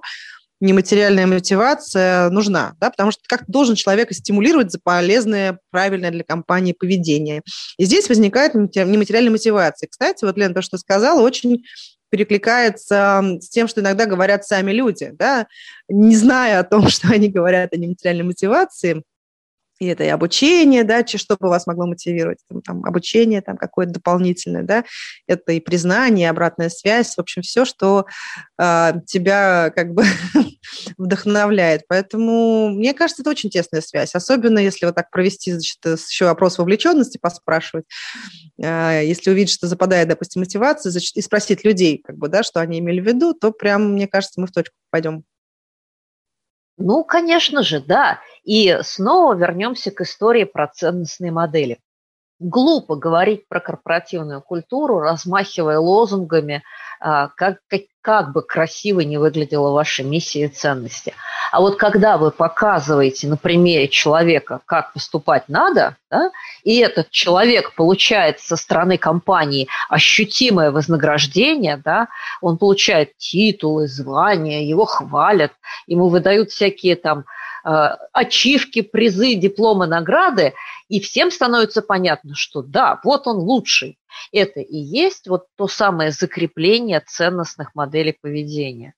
нематериальная 0.60 1.27
мотивация 1.27 2.29
нужна, 2.29 2.74
да, 2.79 2.89
потому 2.89 3.12
что 3.12 3.22
как 3.27 3.43
должен 3.48 3.75
человека 3.75 4.13
стимулировать 4.13 4.72
за 4.72 4.79
полезное, 4.82 5.60
правильное 5.72 6.10
для 6.10 6.24
компании 6.24 6.74
поведение. 6.74 7.41
И 7.77 7.86
здесь 7.86 8.08
возникает 8.08 8.55
нематериальная 8.55 9.32
мотивация. 9.32 9.88
Кстати, 9.89 10.24
вот, 10.24 10.38
Лена, 10.38 10.53
то, 10.53 10.62
что 10.62 10.77
сказала, 10.77 11.22
очень 11.22 11.63
перекликается 12.13 13.24
с 13.41 13.50
тем, 13.50 13.67
что 13.67 13.82
иногда 13.82 14.05
говорят 14.05 14.46
сами 14.46 14.72
люди, 14.72 15.10
да, 15.13 15.48
не 15.89 16.15
зная 16.15 16.60
о 16.60 16.63
том, 16.63 16.88
что 16.88 17.08
они 17.08 17.29
говорят 17.29 17.74
о 17.74 17.77
нематериальной 17.77 18.24
мотивации, 18.24 19.01
и 19.79 19.88
это 19.88 20.03
и 20.03 20.10
обучение, 20.10 20.84
да, 20.84 21.03
что 21.08 21.36
бы 21.39 21.50
вас 21.50 21.65
могло 21.65 21.88
мотивировать, 21.88 22.38
там, 22.48 22.62
там 22.62 22.86
обучение 22.86 23.41
там 23.41 23.58
какое-то 23.58 23.93
дополнительное, 23.93 24.62
да, 24.62 24.84
это 25.25 25.53
и 25.53 25.60
признание, 25.60 26.29
обратная 26.29 26.70
связь, 26.70 27.15
в 27.15 27.20
общем, 27.20 27.41
все, 27.41 27.65
что 27.65 28.05
э, 28.62 28.91
тебя 29.08 29.72
как 29.75 29.96
бы 29.96 30.03
вдохновляет. 30.98 31.84
Поэтому, 31.88 32.70
мне 32.70 32.93
кажется, 32.93 33.22
это 33.22 33.32
очень 33.32 33.50
тесная 33.50 33.82
связь, 33.82 34.15
особенно 34.15 34.60
если 34.60 34.86
вот 34.86 34.96
так 34.96 35.10
провести, 35.12 35.51
значит, 35.51 35.79
еще 35.86 36.29
опрос 36.29 36.58
вовлеченности, 36.58 37.17
поспрашивать, 37.17 37.86
э, 38.62 39.01
если 39.05 39.32
увидеть, 39.32 39.53
что 39.53 39.67
западает, 39.67 40.08
допустим, 40.08 40.41
мотивация, 40.41 40.91
значит, 40.91 41.15
и 41.15 41.22
спросить 41.22 41.63
людей, 41.63 42.01
как 42.03 42.17
бы, 42.17 42.27
да, 42.27 42.43
что 42.43 42.60
они 42.60 42.79
имели 42.79 43.00
в 43.00 43.05
виду, 43.05 43.34
то 43.34 43.51
прям, 43.51 43.93
мне 43.93 44.08
кажется, 44.08 44.39
мы 44.41 44.48
в 44.48 44.51
точку 44.51 44.75
пойдем. 44.89 45.24
Ну, 46.77 47.03
конечно 47.03 47.63
же, 47.63 47.79
да. 47.79 48.20
И 48.43 48.79
снова 48.82 49.36
вернемся 49.36 49.91
к 49.91 50.01
истории 50.01 50.43
про 50.43 50.67
ценностные 50.67 51.32
модели. 51.32 51.79
Глупо 52.39 52.96
говорить 52.96 53.48
про 53.48 53.60
корпоративную 53.60 54.41
культуру, 54.41 55.00
размахивая 55.00 55.77
лозунгами, 55.79 56.55
а, 56.55 56.62
как, 57.04 57.58
как, 57.68 57.82
как 58.02 58.32
бы 58.32 58.42
красиво 58.42 59.02
не 59.02 59.18
выглядела 59.18 59.72
ваша 59.72 60.04
миссия 60.04 60.46
и 60.46 60.48
ценности. 60.48 61.14
А 61.52 61.60
вот 61.60 61.78
когда 61.78 62.18
вы 62.18 62.32
показываете 62.32 63.28
на 63.28 63.36
примере 63.36 63.90
человека, 63.90 64.62
как 64.66 64.94
поступать 64.94 65.50
надо, 65.50 65.98
да, 66.10 66.32
и 66.64 66.78
этот 66.78 67.10
человек 67.12 67.76
получает 67.76 68.40
со 68.40 68.56
стороны 68.56 68.98
компании 68.98 69.68
ощутимое 69.90 70.72
вознаграждение, 70.72 71.76
да, 71.76 72.08
он 72.42 72.58
получает 72.58 73.18
титулы, 73.18 73.88
звания, 73.88 74.66
его 74.66 74.86
хвалят, 74.86 75.52
ему 75.86 76.08
выдают 76.08 76.52
всякие 76.52 76.96
там 76.96 77.26
ачивки, 77.63 78.82
призы, 78.82 79.36
дипломы, 79.36 79.88
награды, 79.88 80.53
и 80.89 81.00
всем 81.00 81.32
становится 81.32 81.82
понятно, 81.82 82.36
что 82.36 82.62
да, 82.62 83.00
вот 83.03 83.27
он 83.27 83.38
лучший. 83.38 83.98
Это 84.32 84.60
и 84.60 84.77
есть 84.77 85.27
вот 85.27 85.46
то 85.55 85.67
самое 85.67 86.12
закрепление 86.12 87.01
ценностных 87.05 87.74
моделей 87.74 88.17
поведения. 88.20 88.93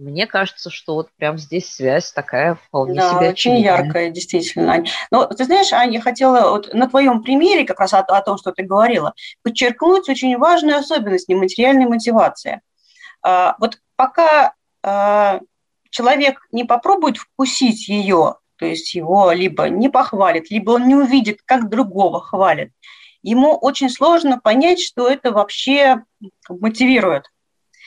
Мне 0.00 0.26
кажется, 0.26 0.70
что 0.70 0.94
вот 0.94 1.10
прям 1.16 1.36
здесь 1.36 1.70
связь 1.70 2.10
такая 2.10 2.54
вполне 2.54 2.94
да, 2.94 3.10
себе 3.10 3.28
очень 3.30 3.58
яркая, 3.58 4.08
действительно, 4.10 4.72
Ань. 4.72 4.86
Но 5.10 5.26
ты 5.26 5.44
знаешь, 5.44 5.74
Аня, 5.74 5.94
я 5.94 6.00
хотела 6.00 6.50
вот 6.50 6.72
на 6.72 6.88
твоем 6.88 7.22
примере, 7.22 7.66
как 7.66 7.80
раз 7.80 7.92
о, 7.92 7.98
о 7.98 8.22
том, 8.22 8.38
что 8.38 8.50
ты 8.50 8.62
говорила, 8.62 9.12
подчеркнуть 9.42 10.08
очень 10.08 10.38
важную 10.38 10.78
особенность 10.78 11.28
нематериальной 11.28 11.84
мотивации. 11.84 12.62
А, 13.22 13.56
вот 13.58 13.78
пока 13.96 14.54
а, 14.82 15.40
человек 15.90 16.46
не 16.52 16.64
попробует 16.64 17.18
вкусить 17.18 17.88
ее, 17.88 18.36
то 18.56 18.66
есть 18.66 18.94
его 18.94 19.32
либо 19.32 19.68
не 19.68 19.88
похвалит, 19.88 20.50
либо 20.50 20.72
он 20.72 20.88
не 20.88 20.94
увидит, 20.94 21.40
как 21.44 21.68
другого 21.68 22.20
хвалит, 22.20 22.72
ему 23.22 23.56
очень 23.56 23.90
сложно 23.90 24.38
понять, 24.38 24.80
что 24.80 25.08
это 25.08 25.32
вообще 25.32 26.02
мотивирует. 26.48 27.24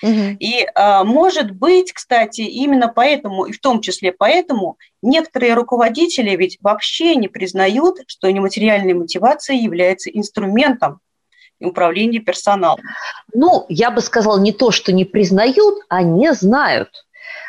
Угу. 0.01 0.37
И 0.39 0.67
а, 0.75 1.05
может 1.05 1.51
быть, 1.51 1.93
кстати, 1.93 2.41
именно 2.41 2.89
поэтому, 2.89 3.45
и 3.45 3.53
в 3.53 3.59
том 3.61 3.79
числе 3.79 4.11
поэтому, 4.11 4.77
некоторые 5.01 5.53
руководители 5.53 6.35
ведь 6.35 6.57
вообще 6.61 7.15
не 7.15 7.29
признают, 7.29 7.99
что 8.07 8.29
нематериальная 8.29 8.95
мотивация 8.95 9.55
является 9.55 10.09
инструментом 10.09 10.99
управления 11.61 12.19
персоналом. 12.19 12.81
Ну, 13.33 13.65
я 13.69 13.91
бы 13.91 14.01
сказала, 14.01 14.37
не 14.39 14.51
то, 14.51 14.71
что 14.71 14.91
не 14.91 15.05
признают, 15.05 15.79
а 15.87 16.03
не 16.03 16.33
знают 16.33 16.89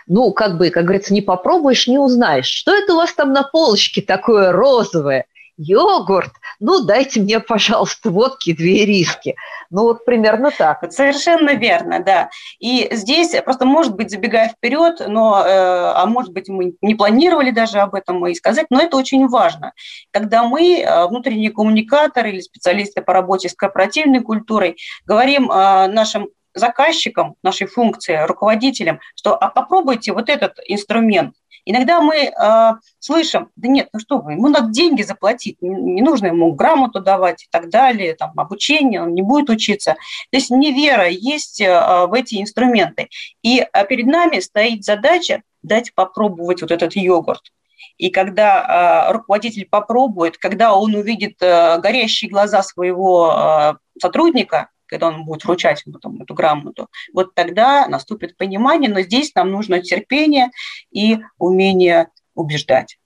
ну, 0.06 0.32
как 0.32 0.58
бы, 0.58 0.70
как 0.70 0.84
говорится, 0.84 1.14
не 1.14 1.22
попробуешь, 1.22 1.86
не 1.86 1.98
узнаешь. 1.98 2.46
Что 2.46 2.74
это 2.74 2.94
у 2.94 2.96
вас 2.96 3.12
там 3.12 3.32
на 3.32 3.42
полочке 3.42 4.02
такое 4.02 4.52
розовое? 4.52 5.26
Йогурт? 5.56 6.32
Ну, 6.58 6.84
дайте 6.84 7.20
мне, 7.20 7.40
пожалуйста, 7.40 8.10
водки 8.10 8.52
две 8.52 8.84
риски. 8.84 9.36
Ну, 9.70 9.82
вот 9.82 10.04
примерно 10.04 10.50
так. 10.50 10.84
Совершенно 10.92 11.54
верно, 11.54 12.00
да. 12.00 12.30
И 12.58 12.88
здесь 12.92 13.34
просто, 13.44 13.64
может 13.64 13.94
быть, 13.94 14.10
забегая 14.10 14.48
вперед, 14.48 15.02
но, 15.06 15.44
э, 15.44 15.48
а 15.48 16.06
может 16.06 16.32
быть, 16.32 16.48
мы 16.48 16.74
не 16.82 16.94
планировали 16.94 17.50
даже 17.50 17.78
об 17.78 17.94
этом 17.94 18.26
и 18.26 18.34
сказать, 18.34 18.66
но 18.70 18.80
это 18.80 18.96
очень 18.96 19.28
важно. 19.28 19.72
Когда 20.10 20.42
мы, 20.42 20.80
э, 20.80 21.06
внутренние 21.06 21.50
коммуникаторы 21.50 22.30
или 22.30 22.40
специалисты 22.40 23.02
по 23.02 23.12
работе 23.12 23.48
с 23.48 23.54
корпоративной 23.54 24.20
культурой, 24.20 24.76
говорим 25.06 25.50
э, 25.50 25.86
нашим 25.88 26.28
заказчикам 26.54 27.36
нашей 27.42 27.66
функции, 27.66 28.24
руководителям, 28.26 29.00
что 29.16 29.36
а 29.36 29.48
попробуйте 29.48 30.12
вот 30.12 30.28
этот 30.28 30.58
инструмент. 30.66 31.34
Иногда 31.66 32.00
мы 32.00 32.16
э, 32.16 32.72
слышим, 32.98 33.50
да 33.56 33.68
нет, 33.68 33.88
ну 33.92 33.98
что 33.98 34.18
вы, 34.18 34.32
ему 34.32 34.48
надо 34.48 34.70
деньги 34.70 35.02
заплатить, 35.02 35.62
не, 35.62 35.70
не 35.70 36.02
нужно 36.02 36.26
ему 36.26 36.52
грамоту 36.52 37.00
давать 37.00 37.44
и 37.44 37.46
так 37.50 37.70
далее, 37.70 38.14
там, 38.14 38.32
обучение, 38.36 39.02
он 39.02 39.14
не 39.14 39.22
будет 39.22 39.48
учиться. 39.48 39.92
То 40.30 40.36
есть 40.36 40.50
невера 40.50 41.08
есть 41.08 41.60
э, 41.62 42.06
в 42.06 42.12
эти 42.12 42.40
инструменты. 42.40 43.08
И 43.42 43.60
э, 43.60 43.86
перед 43.86 44.06
нами 44.06 44.40
стоит 44.40 44.84
задача 44.84 45.42
дать 45.62 45.94
попробовать 45.94 46.60
вот 46.60 46.70
этот 46.70 46.94
йогурт. 46.96 47.50
И 47.96 48.10
когда 48.10 49.08
э, 49.08 49.12
руководитель 49.12 49.66
попробует, 49.66 50.36
когда 50.36 50.74
он 50.74 50.94
увидит 50.94 51.36
э, 51.40 51.78
горящие 51.78 52.30
глаза 52.30 52.62
своего 52.62 53.32
э, 53.32 53.74
сотрудника, 54.00 54.68
когда 54.86 55.08
он 55.08 55.24
будет 55.24 55.44
вручать 55.44 55.82
ему 55.86 55.98
там, 55.98 56.22
эту 56.22 56.34
грамоту, 56.34 56.88
вот 57.12 57.34
тогда 57.34 57.86
наступит 57.88 58.36
понимание, 58.36 58.90
но 58.90 59.00
здесь 59.00 59.34
нам 59.34 59.50
нужно 59.50 59.80
терпение 59.80 60.50
и 60.90 61.20
умение 61.38 62.08
убеждать. 62.34 62.98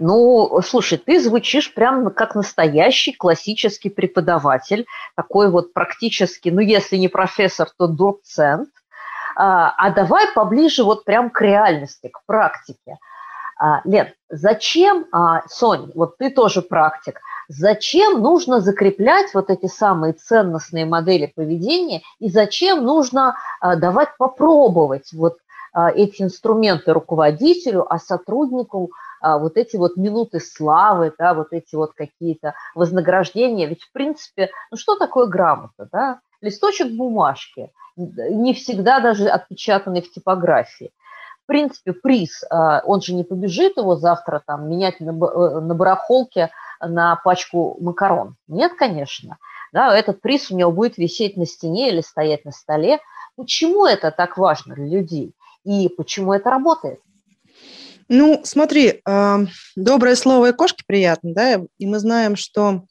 Ну, 0.00 0.60
слушай, 0.62 0.98
ты 0.98 1.20
звучишь 1.20 1.72
прям 1.72 2.10
как 2.10 2.34
настоящий 2.34 3.12
классический 3.12 3.90
преподаватель, 3.90 4.86
такой 5.16 5.50
вот 5.50 5.72
практически, 5.72 6.48
ну, 6.48 6.60
если 6.60 6.96
не 6.96 7.08
профессор, 7.08 7.68
то 7.76 7.86
доцент. 7.86 8.70
А, 9.36 9.72
а 9.76 9.90
давай 9.90 10.32
поближе 10.32 10.82
вот 10.82 11.04
прям 11.04 11.30
к 11.30 11.40
реальности, 11.40 12.08
к 12.08 12.24
практике. 12.26 12.98
А, 13.58 13.80
Лен, 13.84 14.12
зачем, 14.28 15.06
а, 15.12 15.46
Сонь, 15.48 15.92
вот 15.94 16.18
ты 16.18 16.30
тоже 16.30 16.62
практик, 16.62 17.20
зачем 17.48 18.20
нужно 18.20 18.60
закреплять 18.60 19.32
вот 19.34 19.50
эти 19.50 19.66
самые 19.66 20.12
ценностные 20.12 20.84
модели 20.84 21.32
поведения 21.34 22.02
и 22.18 22.28
зачем 22.28 22.84
нужно 22.84 23.36
а, 23.60 23.76
давать 23.76 24.16
попробовать 24.18 25.12
вот 25.12 25.38
а, 25.72 25.90
эти 25.90 26.22
инструменты 26.22 26.92
руководителю, 26.92 27.86
а 27.92 27.98
сотруднику 27.98 28.92
а, 29.20 29.38
вот 29.38 29.56
эти 29.56 29.76
вот 29.76 29.96
минуты 29.96 30.40
славы, 30.40 31.12
да, 31.18 31.34
вот 31.34 31.48
эти 31.52 31.74
вот 31.74 31.92
какие-то 31.94 32.54
вознаграждения. 32.74 33.66
Ведь, 33.66 33.82
в 33.82 33.92
принципе, 33.92 34.50
ну 34.70 34.76
что 34.76 34.96
такое 34.96 35.26
грамота, 35.26 35.88
да? 35.90 36.20
Листочек 36.40 36.92
бумажки, 36.96 37.72
не 37.96 38.54
всегда 38.54 39.00
даже 39.00 39.28
отпечатанный 39.28 40.02
в 40.02 40.12
типографии. 40.12 40.92
В 41.42 41.46
принципе, 41.48 41.94
приз, 41.94 42.44
он 42.84 43.00
же 43.00 43.14
не 43.14 43.24
побежит 43.24 43.78
его 43.78 43.96
завтра 43.96 44.42
там 44.46 44.68
менять 44.68 45.00
на, 45.00 45.10
э, 45.10 45.60
на 45.60 45.74
барахолке 45.74 46.50
на 46.80 47.16
пачку 47.16 47.76
макарон. 47.80 48.36
Нет, 48.46 48.72
конечно. 48.78 49.38
Да, 49.72 49.96
этот 49.96 50.20
приз 50.20 50.50
у 50.50 50.56
него 50.56 50.72
будет 50.72 50.96
висеть 50.96 51.36
на 51.36 51.46
стене 51.46 51.90
или 51.90 52.00
стоять 52.00 52.44
на 52.44 52.52
столе. 52.52 53.00
Почему 53.36 53.86
это 53.86 54.10
так 54.10 54.38
важно 54.38 54.74
для 54.74 54.86
людей? 54.86 55.34
И 55.64 55.88
почему 55.88 56.32
это 56.32 56.50
работает? 56.50 57.00
Ну, 58.08 58.40
смотри, 58.44 59.02
э, 59.04 59.36
доброе 59.76 60.16
слово 60.16 60.50
и 60.50 60.52
кошки 60.52 60.82
приятно, 60.86 61.34
да, 61.34 61.60
и 61.76 61.86
мы 61.86 61.98
знаем, 61.98 62.36
что 62.36 62.84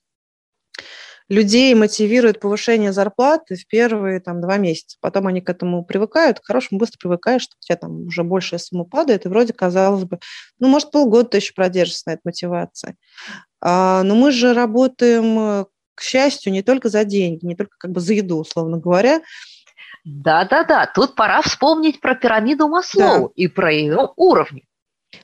людей 1.29 1.73
мотивирует 1.75 2.39
повышение 2.39 2.93
зарплаты 2.93 3.55
в 3.55 3.67
первые 3.67 4.19
там, 4.19 4.41
два 4.41 4.57
месяца. 4.57 4.97
Потом 5.01 5.27
они 5.27 5.41
к 5.41 5.49
этому 5.49 5.83
привыкают, 5.83 6.39
к 6.39 6.45
хорошему 6.45 6.79
быстро 6.79 6.97
привыкают, 6.99 7.43
что 7.43 7.55
у 7.57 7.61
тебя 7.61 7.77
там 7.77 8.07
уже 8.07 8.23
большая 8.23 8.59
сумма 8.59 8.85
падает, 8.85 9.25
и 9.25 9.29
вроде 9.29 9.53
казалось 9.53 10.05
бы, 10.05 10.19
ну, 10.59 10.67
может, 10.67 10.91
полгода 10.91 11.29
ты 11.29 11.37
еще 11.37 11.53
продержишься 11.53 12.03
на 12.07 12.11
этой 12.13 12.21
мотивации. 12.23 12.95
А, 13.61 14.03
но 14.03 14.15
мы 14.15 14.31
же 14.31 14.53
работаем, 14.53 15.39
э, 15.39 15.65
к 15.95 16.01
счастью, 16.01 16.53
не 16.53 16.61
только 16.61 16.89
за 16.89 17.03
деньги, 17.03 17.45
не 17.45 17.55
только 17.55 17.75
как 17.77 17.91
бы 17.91 17.99
за 17.99 18.13
еду, 18.13 18.37
условно 18.37 18.77
говоря. 18.77 19.21
Да-да-да, 20.05 20.89
тут 20.93 21.15
пора 21.15 21.41
вспомнить 21.41 21.99
про 21.99 22.15
пирамиду 22.15 22.69
Маслоу 22.69 23.27
да. 23.27 23.33
и 23.35 23.47
про 23.47 23.71
ее 23.71 24.11
уровни. 24.15 24.63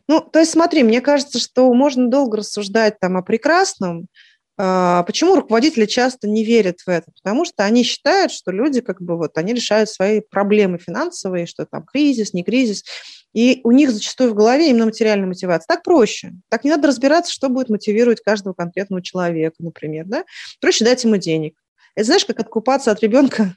Ну, 0.07 0.21
то 0.21 0.39
есть 0.39 0.51
смотри, 0.51 0.83
мне 0.83 1.01
кажется, 1.01 1.39
что 1.39 1.71
можно 1.73 2.09
долго 2.09 2.37
рассуждать 2.37 2.99
там 2.99 3.17
о 3.17 3.21
прекрасном, 3.21 4.07
Почему 4.55 5.35
руководители 5.35 5.85
часто 5.85 6.27
не 6.27 6.43
верят 6.43 6.81
в 6.81 6.87
это? 6.87 7.11
Потому 7.11 7.43
что 7.43 7.63
они 7.63 7.83
считают, 7.83 8.31
что 8.31 8.51
люди 8.51 8.81
как 8.81 9.01
бы 9.01 9.17
вот, 9.17 9.37
они 9.37 9.53
решают 9.53 9.89
свои 9.89 10.21
проблемы 10.21 10.77
финансовые, 10.77 11.47
что 11.47 11.65
там 11.65 11.83
кризис, 11.83 12.33
не 12.33 12.43
кризис, 12.43 12.83
и 13.33 13.61
у 13.63 13.71
них 13.71 13.89
зачастую 13.89 14.31
в 14.31 14.35
голове 14.35 14.69
именно 14.69 14.85
материальная 14.85 15.27
мотивация. 15.27 15.65
Так 15.67 15.83
проще. 15.83 16.33
Так 16.49 16.63
не 16.63 16.69
надо 16.69 16.87
разбираться, 16.87 17.33
что 17.33 17.49
будет 17.49 17.69
мотивировать 17.69 18.21
каждого 18.21 18.53
конкретного 18.53 19.01
человека, 19.01 19.55
например. 19.57 20.05
Да? 20.05 20.23
Проще 20.61 20.85
дать 20.85 21.03
ему 21.03 21.17
денег. 21.17 21.55
Это 21.95 22.05
знаешь, 22.05 22.25
как 22.25 22.39
откупаться 22.39 22.91
от 22.91 23.01
ребенка 23.01 23.55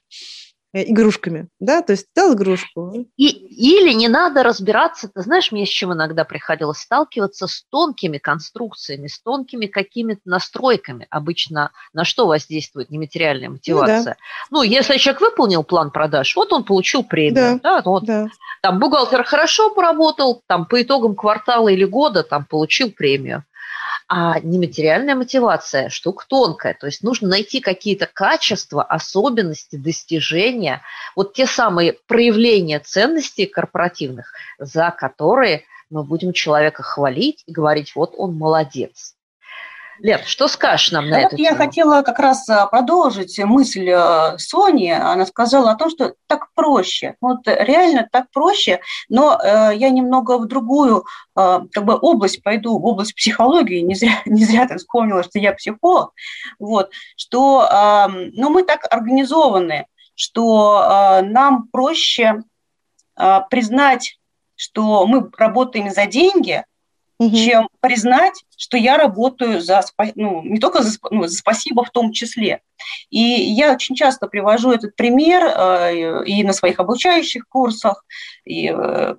игрушками, 0.83 1.49
да, 1.61 1.83
то 1.83 1.93
есть 1.93 2.07
дал 2.15 2.35
игрушку. 2.35 2.93
И, 3.17 3.27
или 3.27 3.93
не 3.93 4.09
надо 4.09 4.43
разбираться, 4.43 5.09
ты 5.09 5.23
знаешь, 5.23 5.53
мне 5.53 5.67
с 5.67 5.69
чем 5.69 5.93
иногда 5.93 6.25
приходилось 6.25 6.79
сталкиваться 6.79 7.47
с 7.47 7.65
тонкими 7.71 8.19
конструкциями, 8.19 9.07
с 9.07 9.21
тонкими 9.21 9.67
какими-то 9.67 10.23
настройками, 10.25 11.07
обычно 11.11 11.71
на 11.93 12.05
что 12.05 12.27
воздействует 12.27 12.91
нематериальная 12.91 13.51
мотивация. 13.51 13.97
Ну, 13.97 14.05
да. 14.05 14.17
ну 14.51 14.63
если 14.63 14.97
человек 14.99 15.21
выполнил 15.21 15.65
план 15.65 15.91
продаж, 15.91 16.35
вот 16.37 16.53
он 16.53 16.65
получил 16.65 17.03
премию, 17.03 17.61
да, 17.63 17.81
да, 17.81 17.83
вот, 17.85 18.05
да. 18.05 18.29
там 18.63 18.79
бухгалтер 18.79 19.25
хорошо 19.25 19.71
поработал, 19.71 20.43
там 20.47 20.67
по 20.67 20.83
итогам 20.83 21.15
квартала 21.15 21.69
или 21.69 21.85
года 21.85 22.23
там 22.23 22.45
получил 22.45 22.91
премию. 22.91 23.45
А 24.09 24.39
нематериальная 24.39 25.17
мотивация– 25.17 25.89
штука 25.91 26.27
тонкая. 26.29 26.75
То 26.75 26.87
есть 26.87 27.03
нужно 27.03 27.29
найти 27.29 27.61
какие-то 27.61 28.07
качества, 28.07 28.85
особенности, 28.85 29.77
достижения, 29.77 30.83
вот 31.17 31.35
те 31.35 31.47
самые 31.47 31.95
проявления 32.07 32.79
ценностей 32.79 33.47
корпоративных, 33.47 34.33
за 34.59 34.95
которые 34.97 35.65
мы 35.91 36.05
будем 36.05 36.33
человека 36.33 36.85
хвалить 36.85 37.43
и 37.47 37.53
говорить, 37.53 37.97
вот 37.97 38.15
он 38.17 38.35
молодец. 38.37 39.17
Лер, 40.01 40.23
что 40.25 40.49
скажешь 40.49 40.93
нам 40.93 41.09
на 41.09 41.17
а 41.17 41.21
это? 41.21 41.31
Вот 41.33 41.39
я 41.39 41.55
хотела 41.55 42.03
как 42.03 42.19
раз 42.19 42.49
а, 42.49 42.67
продолжить 42.67 43.39
мысль 43.39 43.91
а, 43.91 44.37
Сони. 44.39 44.91
Она 44.91 45.27
сказала 45.27 45.71
о 45.71 45.77
том, 45.77 45.91
что 45.91 46.15
так 46.27 46.53
проще. 46.55 47.17
Вот 47.21 47.41
реально 47.47 48.09
так 48.11 48.31
проще, 48.31 48.81
но 49.09 49.39
э, 49.43 49.73
я 49.77 49.91
немного 49.91 50.39
в 50.39 50.47
другую 50.47 51.05
э, 51.37 51.61
как 51.73 51.85
бы 51.85 51.97
область 51.97 52.43
пойду, 52.43 52.79
в 52.79 52.85
область 52.85 53.15
психологии. 53.15 53.81
Не 53.81 53.95
зря, 53.95 54.21
не 54.27 54.45
зря 54.45 54.67
ты 54.67 54.77
вспомнила, 54.77 55.23
что 55.23 55.39
я 55.39 55.53
психолог. 55.53 56.13
Вот, 56.59 56.91
что 57.17 57.69
ну, 58.33 58.51
мы 58.51 58.63
так 58.63 58.87
организованы, 58.91 59.87
что 60.15 61.23
нам 61.23 61.69
проще 61.69 62.43
признать, 63.51 64.19
что 64.55 65.07
мы 65.07 65.31
работаем 65.37 65.91
за 65.91 66.07
деньги– 66.07 66.65
угу. 67.19 67.37
чем 67.37 67.69
признать, 67.81 68.45
что 68.57 68.77
я 68.77 68.97
работаю 68.97 69.61
за, 69.61 69.83
ну, 70.15 70.43
не 70.43 70.59
только 70.59 70.83
за, 70.83 70.99
ну, 71.11 71.27
за 71.27 71.37
спасибо 71.37 71.85
в 71.85 71.91
том 71.91 72.13
числе. 72.13 72.61
И 73.11 73.21
я 73.21 73.73
очень 73.73 73.95
часто 73.95 74.27
привожу 74.27 74.71
этот 74.71 74.97
пример 74.97 75.45
э, 75.45 76.25
и 76.25 76.45
на 76.45 76.53
своих 76.53 76.79
обучающих 76.79 77.49
курсах, 77.49 78.05
и 78.45 78.69
э, 78.69 79.15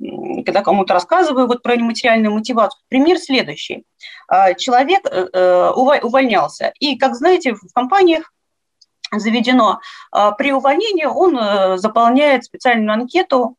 когда 0.45 0.61
кому-то 0.61 0.93
рассказываю 0.93 1.47
вот 1.47 1.63
про 1.63 1.75
нематериальную 1.75 2.33
мотивацию. 2.33 2.81
Пример 2.89 3.17
следующий. 3.17 3.83
Э, 4.31 4.53
человек 4.55 5.05
э, 5.05 5.27
э 5.33 5.69
увольнялся, 5.71 6.73
и, 6.79 6.97
как 6.97 7.15
знаете, 7.15 7.53
в 7.53 7.73
компаниях 7.73 8.31
заведено, 9.11 9.79
э, 10.15 10.31
при 10.37 10.51
увольнении 10.51 11.05
он 11.05 11.37
э, 11.37 11.77
заполняет 11.77 12.45
специальную 12.45 12.93
анкету 12.93 13.55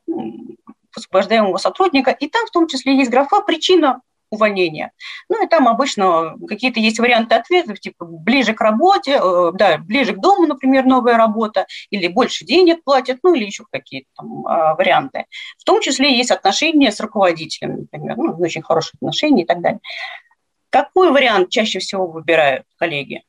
освобождаемого 0.95 1.59
сотрудника, 1.59 2.11
и 2.11 2.29
там 2.29 2.47
в 2.47 2.51
том 2.51 2.67
числе 2.67 2.97
есть 2.97 3.11
графа 3.11 3.41
«Причина 3.43 4.01
увольнения. 4.31 4.93
Ну 5.29 5.45
и 5.45 5.49
там 5.49 5.69
обычно 5.69 6.37
какие-то 6.47 6.81
есть 6.81 6.99
варианты 6.99 7.35
ответов, 7.35 7.81
типа 7.81 8.05
ближе 8.05 8.55
к 8.55 8.61
работе, 8.61 9.21
э, 9.23 9.53
да, 9.55 9.79
ближе 9.79 10.13
к 10.15 10.21
дому, 10.21 10.47
например, 10.47 10.85
новая 10.85 11.17
работа, 11.17 11.67
или 11.91 12.09
больше 12.09 12.45
денег 12.45 12.83
платят, 12.85 13.19
ну 13.23 13.35
или 13.35 13.45
еще 13.45 13.65
какие-то 13.71 14.09
там 14.17 14.47
э, 14.47 14.75
варианты. 14.75 15.27
В 15.59 15.65
том 15.65 15.81
числе 15.81 16.17
есть 16.17 16.31
отношения 16.31 16.93
с 16.93 17.01
руководителем, 17.01 17.77
например, 17.81 18.17
ну, 18.17 18.37
очень 18.39 18.63
хорошие 18.63 18.93
отношения 19.01 19.43
и 19.43 19.47
так 19.47 19.61
далее. 19.61 19.81
Какой 20.71 21.11
вариант 21.11 21.51
чаще 21.51 21.79
всего 21.79 22.07
выбирают 22.07 22.67
коллеги? 22.79 23.23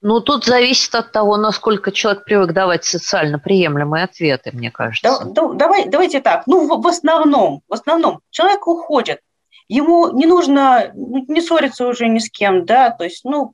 Ну, 0.00 0.20
тут 0.20 0.44
зависит 0.44 0.94
от 0.94 1.10
того, 1.10 1.36
насколько 1.36 1.90
человек 1.90 2.24
привык 2.24 2.52
давать 2.52 2.84
социально 2.84 3.38
приемлемые 3.38 4.04
ответы, 4.04 4.52
мне 4.52 4.70
кажется. 4.70 5.24
Да, 5.24 5.24
да, 5.24 5.52
давай, 5.54 5.88
давайте 5.88 6.20
так. 6.20 6.46
Ну, 6.46 6.66
в, 6.66 6.80
в 6.80 6.86
основном, 6.86 7.62
в 7.68 7.72
основном 7.72 8.20
человек 8.30 8.66
уходит 8.68 9.20
ему 9.68 10.10
не 10.16 10.26
нужно 10.26 10.90
ну, 10.94 11.24
не 11.28 11.40
ссориться 11.40 11.86
уже 11.86 12.08
ни 12.08 12.18
с 12.18 12.30
кем, 12.30 12.64
да, 12.64 12.90
то 12.90 13.04
есть, 13.04 13.24
ну, 13.24 13.52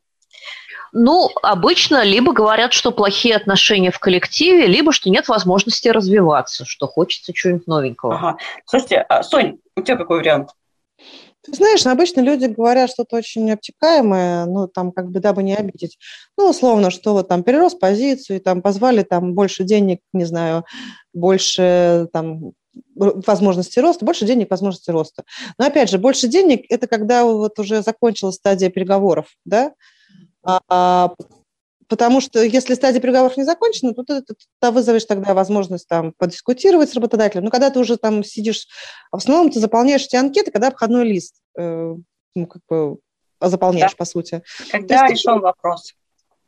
ну, 0.96 1.28
обычно 1.42 2.04
либо 2.04 2.32
говорят, 2.32 2.72
что 2.72 2.92
плохие 2.92 3.34
отношения 3.34 3.90
в 3.90 3.98
коллективе, 3.98 4.68
либо 4.68 4.92
что 4.92 5.10
нет 5.10 5.26
возможности 5.26 5.88
развиваться, 5.88 6.64
что 6.64 6.86
хочется 6.86 7.32
чего-нибудь 7.32 7.66
новенького. 7.66 8.14
Ага. 8.14 8.36
Слушайте, 8.64 8.98
а, 9.08 9.24
Сонь, 9.24 9.58
у 9.76 9.82
тебя 9.82 9.96
какой 9.96 10.18
вариант? 10.18 10.50
Ты 11.42 11.52
знаешь, 11.52 11.84
обычно 11.84 12.20
люди 12.20 12.46
говорят 12.46 12.90
что-то 12.90 13.16
очень 13.16 13.50
обтекаемое, 13.50 14.46
ну, 14.46 14.68
там, 14.68 14.92
как 14.92 15.10
бы, 15.10 15.18
дабы 15.18 15.42
не 15.42 15.56
обидеть. 15.56 15.98
Ну, 16.38 16.48
условно, 16.48 16.90
что 16.90 17.12
вот 17.12 17.26
там 17.26 17.42
перерос 17.42 17.74
позицию, 17.74 18.40
там, 18.40 18.62
позвали 18.62 19.02
там 19.02 19.34
больше 19.34 19.64
денег, 19.64 19.98
не 20.12 20.24
знаю, 20.24 20.64
больше 21.12 22.08
там 22.12 22.52
возможности 22.94 23.78
роста, 23.78 24.04
больше 24.04 24.24
денег, 24.24 24.50
возможности 24.50 24.90
роста. 24.90 25.24
Но 25.58 25.66
опять 25.66 25.90
же, 25.90 25.98
больше 25.98 26.28
денег– 26.28 26.64
это 26.68 26.86
когда 26.86 27.24
вот 27.24 27.58
уже 27.58 27.82
закончилась 27.82 28.36
стадия 28.36 28.70
переговоров, 28.70 29.26
да, 29.44 29.72
а, 30.42 31.14
потому 31.88 32.20
что 32.20 32.42
если 32.42 32.74
стадия 32.74 33.00
переговоров 33.00 33.36
не 33.36 33.44
закончена, 33.44 33.94
то 33.94 34.04
ты, 34.04 34.22
ты, 34.22 34.34
ты 34.60 34.70
вызовешь 34.70 35.04
тогда 35.04 35.34
возможность 35.34 35.88
там 35.88 36.12
подискутировать 36.16 36.90
с 36.90 36.94
работодателем. 36.94 37.44
Но 37.44 37.50
когда 37.50 37.70
ты 37.70 37.78
уже 37.78 37.96
там 37.96 38.24
сидишь, 38.24 38.66
в 39.10 39.16
основном 39.16 39.50
ты 39.50 39.60
заполняешь 39.60 40.04
эти 40.04 40.16
анкеты, 40.16 40.50
когда 40.50 40.68
обходной 40.68 41.04
лист 41.04 41.36
э, 41.58 41.94
ну, 42.34 42.46
как 42.46 42.62
бы 42.68 42.98
заполняешь, 43.40 43.92
да. 43.92 43.96
по 43.96 44.04
сути. 44.04 44.42
Когда 44.70 45.06
решен 45.06 45.36
ты, 45.36 45.40
вопрос. 45.40 45.94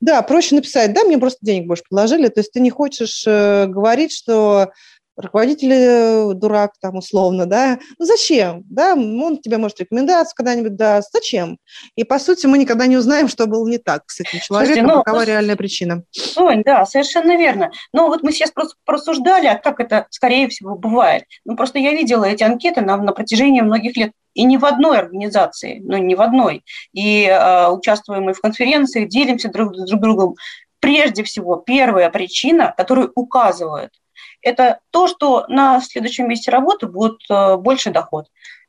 Да, 0.01 0.21
проще 0.23 0.55
написать, 0.55 0.93
да, 0.93 1.05
мне 1.05 1.19
просто 1.19 1.39
денег 1.43 1.67
больше 1.67 1.85
предложили. 1.89 2.29
То 2.29 2.41
есть 2.41 2.53
ты 2.53 2.61
не 2.61 2.71
хочешь 2.71 3.25
э, 3.27 3.67
говорить, 3.67 4.13
что 4.13 4.73
руководитель 5.17 5.73
э, 5.73 6.35
дурак 6.35 6.73
там 6.81 6.97
условно, 6.97 7.47
да, 7.47 7.79
ну 7.99 8.05
зачем, 8.05 8.63
да, 8.69 8.95
он 8.95 9.39
тебе 9.39 9.57
может 9.59 9.81
рекомендацию 9.81 10.35
когда-нибудь 10.37 10.77
даст, 10.77 11.11
зачем? 11.13 11.59
И 11.97 12.05
по 12.05 12.19
сути 12.19 12.47
мы 12.47 12.59
никогда 12.59 12.87
не 12.87 12.97
узнаем, 12.97 13.29
что 13.29 13.47
было 13.47 13.67
не 13.69 13.79
так 13.79 14.03
с 14.07 14.21
этим 14.21 14.41
человеком, 14.41 14.75
Слушайте, 14.75 14.83
ну, 14.83 15.03
какова 15.03 15.21
ну, 15.21 15.27
реальная 15.27 15.57
причина. 15.57 16.03
Сонь, 16.11 16.63
да, 16.65 16.85
совершенно 16.87 17.37
верно. 17.37 17.71
Но 17.93 18.09
вот 18.09 18.23
мы 18.23 18.33
сейчас 18.33 18.51
просто 18.51 18.77
просуждали, 18.85 19.47
а 19.47 19.57
как 19.57 19.81
это 19.81 20.07
скорее 20.11 20.49
всего 20.49 20.77
бывает. 20.77 21.25
Ну 21.45 21.57
просто 21.57 21.79
я 21.79 21.93
видела 21.93 22.25
эти 22.25 22.43
анкеты 22.43 22.83
на, 22.83 22.97
на 22.97 23.13
протяжении 23.13 23.61
многих 23.61 23.97
лет. 23.97 24.13
И 24.35 24.45
ни 24.45 24.59
в 24.59 24.67
одной 24.67 24.99
организации, 24.99 25.81
ну 25.83 25.97
ни 25.97 26.15
в 26.15 26.21
одной. 26.21 26.63
И 26.93 27.25
э, 27.25 27.69
участвуем 27.69 28.25
мы 28.25 28.35
в 28.35 28.41
конференциях, 28.41 29.09
делимся 29.09 29.49
друг 29.49 29.75
с 29.75 29.89
друг 29.89 30.03
другом. 30.03 30.35
Прежде 30.79 31.25
всего, 31.25 31.57
первая 31.57 32.11
причина, 32.11 32.75
которую 32.77 33.11
указывают– 33.15 33.93
это 34.47 34.79
то, 34.91 35.09
что 35.09 35.45
на 35.49 35.81
следующем 35.81 36.29
месте 36.29 36.51
работы 36.51 36.87
будет 36.87 37.19
э, 37.29 37.57
больше 37.57 37.91
доход. 37.91 38.27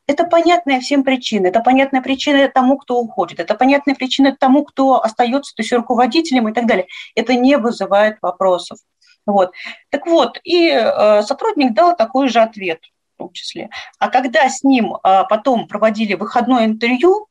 Это 0.08 0.24
понятная 0.24 0.80
всем 0.80 1.04
причина. 1.04 1.46
Это 1.46 1.60
понятная 1.60 2.02
причина 2.02 2.48
тому, 2.48 2.78
кто 2.78 2.98
уходит. 2.98 3.38
Это 3.38 3.54
понятная 3.54 3.94
причина 3.94 4.36
тому, 4.36 4.64
кто 4.64 5.02
остается, 5.02 5.54
то 5.54 5.62
есть 5.62 5.72
руководителем 5.72 6.48
и 6.48 6.52
так 6.52 6.66
далее. 6.66 6.86
Это 7.14 7.34
не 7.34 7.56
вызывает 7.56 8.16
вопросов. 8.22 8.78
Вот. 9.24 9.52
Так 9.90 10.06
вот, 10.06 10.40
и 10.42 10.68
э, 10.68 11.22
сотрудник 11.22 11.74
дал 11.74 11.94
такой 11.96 12.28
же 12.28 12.40
ответ 12.40 12.80
в 13.14 13.18
том 13.18 13.32
числе. 13.32 13.68
А 13.98 14.08
когда 14.08 14.48
с 14.48 14.64
ним 14.64 14.94
э, 14.94 15.22
потом 15.28 15.68
проводили 15.68 16.14
выходное 16.14 16.64
интервью, 16.64 17.28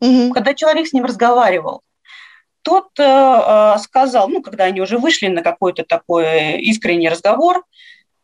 угу. 0.00 0.32
когда 0.34 0.52
человек 0.54 0.88
с 0.88 0.92
ним 0.92 1.04
разговаривал, 1.04 1.82
тот 2.68 2.88
э, 2.98 3.02
э, 3.02 3.78
сказал, 3.78 4.28
ну, 4.28 4.42
когда 4.42 4.64
они 4.64 4.82
уже 4.82 4.98
вышли 4.98 5.28
на 5.28 5.42
какой-то 5.42 5.84
такой 5.84 6.60
искренний 6.60 7.08
разговор, 7.08 7.64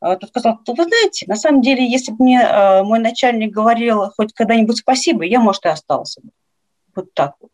э, 0.02 0.16
тот 0.20 0.28
сказал, 0.28 0.58
вы 0.66 0.84
знаете, 0.84 1.24
на 1.26 1.36
самом 1.36 1.62
деле, 1.62 1.90
если 1.90 2.12
бы 2.12 2.24
мне 2.24 2.46
мой 2.82 2.98
начальник 2.98 3.54
говорил 3.54 4.10
хоть 4.14 4.34
когда-нибудь 4.34 4.76
спасибо, 4.76 5.24
я, 5.24 5.40
может, 5.40 5.64
и 5.64 5.68
остался 5.68 6.20
бы. 6.20 6.28
Вот 6.94 7.14
так 7.14 7.36
вот. 7.40 7.50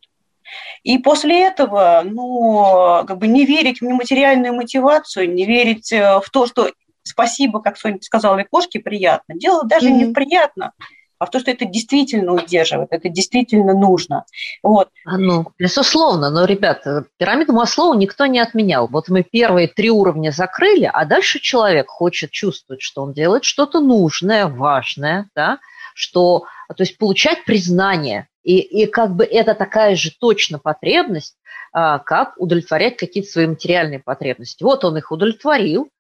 И 0.82 0.98
после 0.98 1.44
этого, 1.46 2.02
ну, 2.04 3.04
как 3.06 3.18
бы 3.18 3.28
не 3.28 3.46
верить 3.46 3.80
в 3.80 3.84
нематериальную 3.84 4.52
мотивацию, 4.52 5.32
не 5.32 5.46
верить 5.46 5.92
в 5.92 6.24
то, 6.32 6.46
что 6.46 6.72
спасибо, 7.04 7.62
как 7.62 7.78
Соня 7.78 8.02
сказала, 8.02 8.38
и 8.38 8.44
кошке 8.44 8.80
приятно. 8.80 9.36
Дело 9.36 9.64
даже 9.64 9.88
mm-hmm. 9.88 10.06
не 10.06 10.12
приятно 10.12 10.72
а 11.20 11.26
в 11.26 11.30
то, 11.30 11.38
что 11.38 11.50
это 11.50 11.66
действительно 11.66 12.32
удерживает, 12.32 12.88
это 12.92 13.10
действительно 13.10 13.74
нужно. 13.74 14.24
Вот. 14.62 14.88
А 15.04 15.18
ну, 15.18 15.52
безусловно, 15.58 16.30
но, 16.30 16.46
ребята, 16.46 17.04
пирамиду 17.18 17.52
Маслоу 17.52 17.92
никто 17.92 18.24
не 18.24 18.40
отменял. 18.40 18.88
Вот 18.88 19.10
мы 19.10 19.22
первые 19.22 19.68
три 19.68 19.90
уровня 19.90 20.30
закрыли, 20.30 20.90
а 20.90 21.04
дальше 21.04 21.38
человек 21.38 21.88
хочет 21.88 22.30
чувствовать, 22.30 22.80
что 22.80 23.02
он 23.02 23.12
делает 23.12 23.44
что-то 23.44 23.80
нужное, 23.80 24.46
важное, 24.46 25.28
да, 25.36 25.58
что, 25.94 26.44
то 26.68 26.82
есть 26.82 26.96
получать 26.96 27.44
признание. 27.44 28.26
И, 28.42 28.58
и 28.58 28.86
как 28.86 29.14
бы 29.14 29.24
это 29.24 29.54
такая 29.54 29.96
же 29.96 30.12
точно 30.18 30.58
потребность, 30.58 31.36
а, 31.74 31.98
как 31.98 32.32
удовлетворять 32.38 32.96
какие-то 32.96 33.28
свои 33.28 33.46
материальные 33.46 33.98
потребности. 33.98 34.62
Вот 34.62 34.84
он 34.86 34.96
их 34.96 35.12
удовлетворил, 35.12 35.90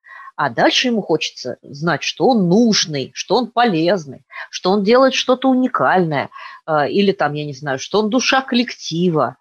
а 0.40 0.48
дальше 0.48 0.88
ему 0.88 1.02
хочется 1.02 1.58
знать, 1.60 2.02
что 2.02 2.28
он 2.28 2.48
нужный, 2.48 3.10
что 3.12 3.36
он 3.36 3.50
полезный, 3.50 4.24
что 4.48 4.70
он 4.70 4.82
делает 4.82 5.12
что-то 5.12 5.50
уникальное, 5.50 6.30
э, 6.66 6.88
или 6.88 7.12
там, 7.12 7.34
я 7.34 7.44
не 7.44 7.52
знаю, 7.52 7.78
что 7.78 7.98
он 7.98 8.08
душа 8.08 8.40
коллектива, 8.40 9.36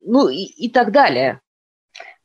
ну 0.00 0.28
и, 0.28 0.42
и 0.42 0.68
так 0.68 0.90
далее. 0.90 1.40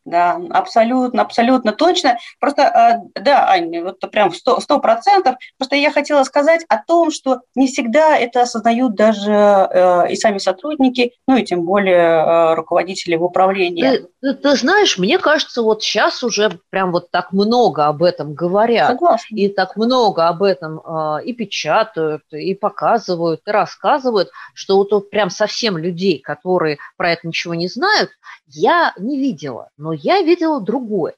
Да, 0.03 0.41
абсолютно, 0.49 1.21
абсолютно 1.21 1.73
точно. 1.73 2.17
Просто, 2.39 2.63
э, 2.63 3.19
да, 3.21 3.47
Аня, 3.49 3.83
вот 3.83 3.99
прям 4.11 4.33
сто 4.33 4.79
процентов. 4.79 5.35
Просто 5.57 5.75
я 5.75 5.91
хотела 5.91 6.23
сказать 6.23 6.65
о 6.69 6.77
том, 6.77 7.11
что 7.11 7.41
не 7.53 7.67
всегда 7.67 8.17
это 8.17 8.41
осознают 8.41 8.95
даже 8.95 9.31
э, 9.31 10.11
и 10.11 10.15
сами 10.15 10.39
сотрудники, 10.39 11.13
ну 11.27 11.37
и 11.37 11.43
тем 11.43 11.63
более 11.65 11.97
э, 11.97 12.53
руководители 12.55 13.15
в 13.15 13.23
управлении. 13.23 13.83
Ты, 13.83 14.07
ты, 14.21 14.33
ты 14.33 14.55
знаешь, 14.55 14.97
мне 14.97 15.19
кажется, 15.19 15.61
вот 15.61 15.83
сейчас 15.83 16.23
уже 16.23 16.59
прям 16.71 16.91
вот 16.91 17.11
так 17.11 17.31
много 17.31 17.85
об 17.85 18.01
этом 18.01 18.33
говорят. 18.33 18.89
Согласна. 18.89 19.35
И 19.35 19.49
так 19.49 19.75
много 19.75 20.27
об 20.27 20.41
этом 20.41 20.81
и 21.23 21.33
печатают, 21.33 22.23
и 22.31 22.55
показывают, 22.55 23.41
и 23.45 23.51
рассказывают, 23.51 24.29
что 24.53 24.77
вот 24.77 25.09
прям 25.09 25.29
совсем 25.29 25.77
людей, 25.77 26.19
которые 26.19 26.77
про 26.97 27.11
это 27.11 27.27
ничего 27.27 27.53
не 27.53 27.67
знают, 27.67 28.09
я 28.47 28.93
не 28.97 29.19
видела. 29.19 29.69
Но 29.77 29.93
я 30.01 30.21
видела 30.21 30.61
другое. 30.61 31.15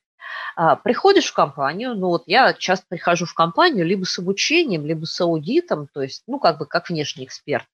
А, 0.56 0.76
приходишь 0.76 1.26
в 1.26 1.34
компанию, 1.34 1.96
ну 1.96 2.10
вот 2.10 2.24
я 2.28 2.54
часто 2.54 2.86
прихожу 2.88 3.26
в 3.26 3.34
компанию 3.34 3.86
либо 3.86 4.06
с 4.06 4.20
обучением, 4.20 4.86
либо 4.86 5.06
с 5.06 5.20
аудитом, 5.20 5.88
то 5.92 6.02
есть, 6.02 6.24
ну, 6.28 6.40
как 6.40 6.60
бы 6.60 6.66
как 6.66 6.90
внешний 6.90 7.26
эксперт. 7.26 7.66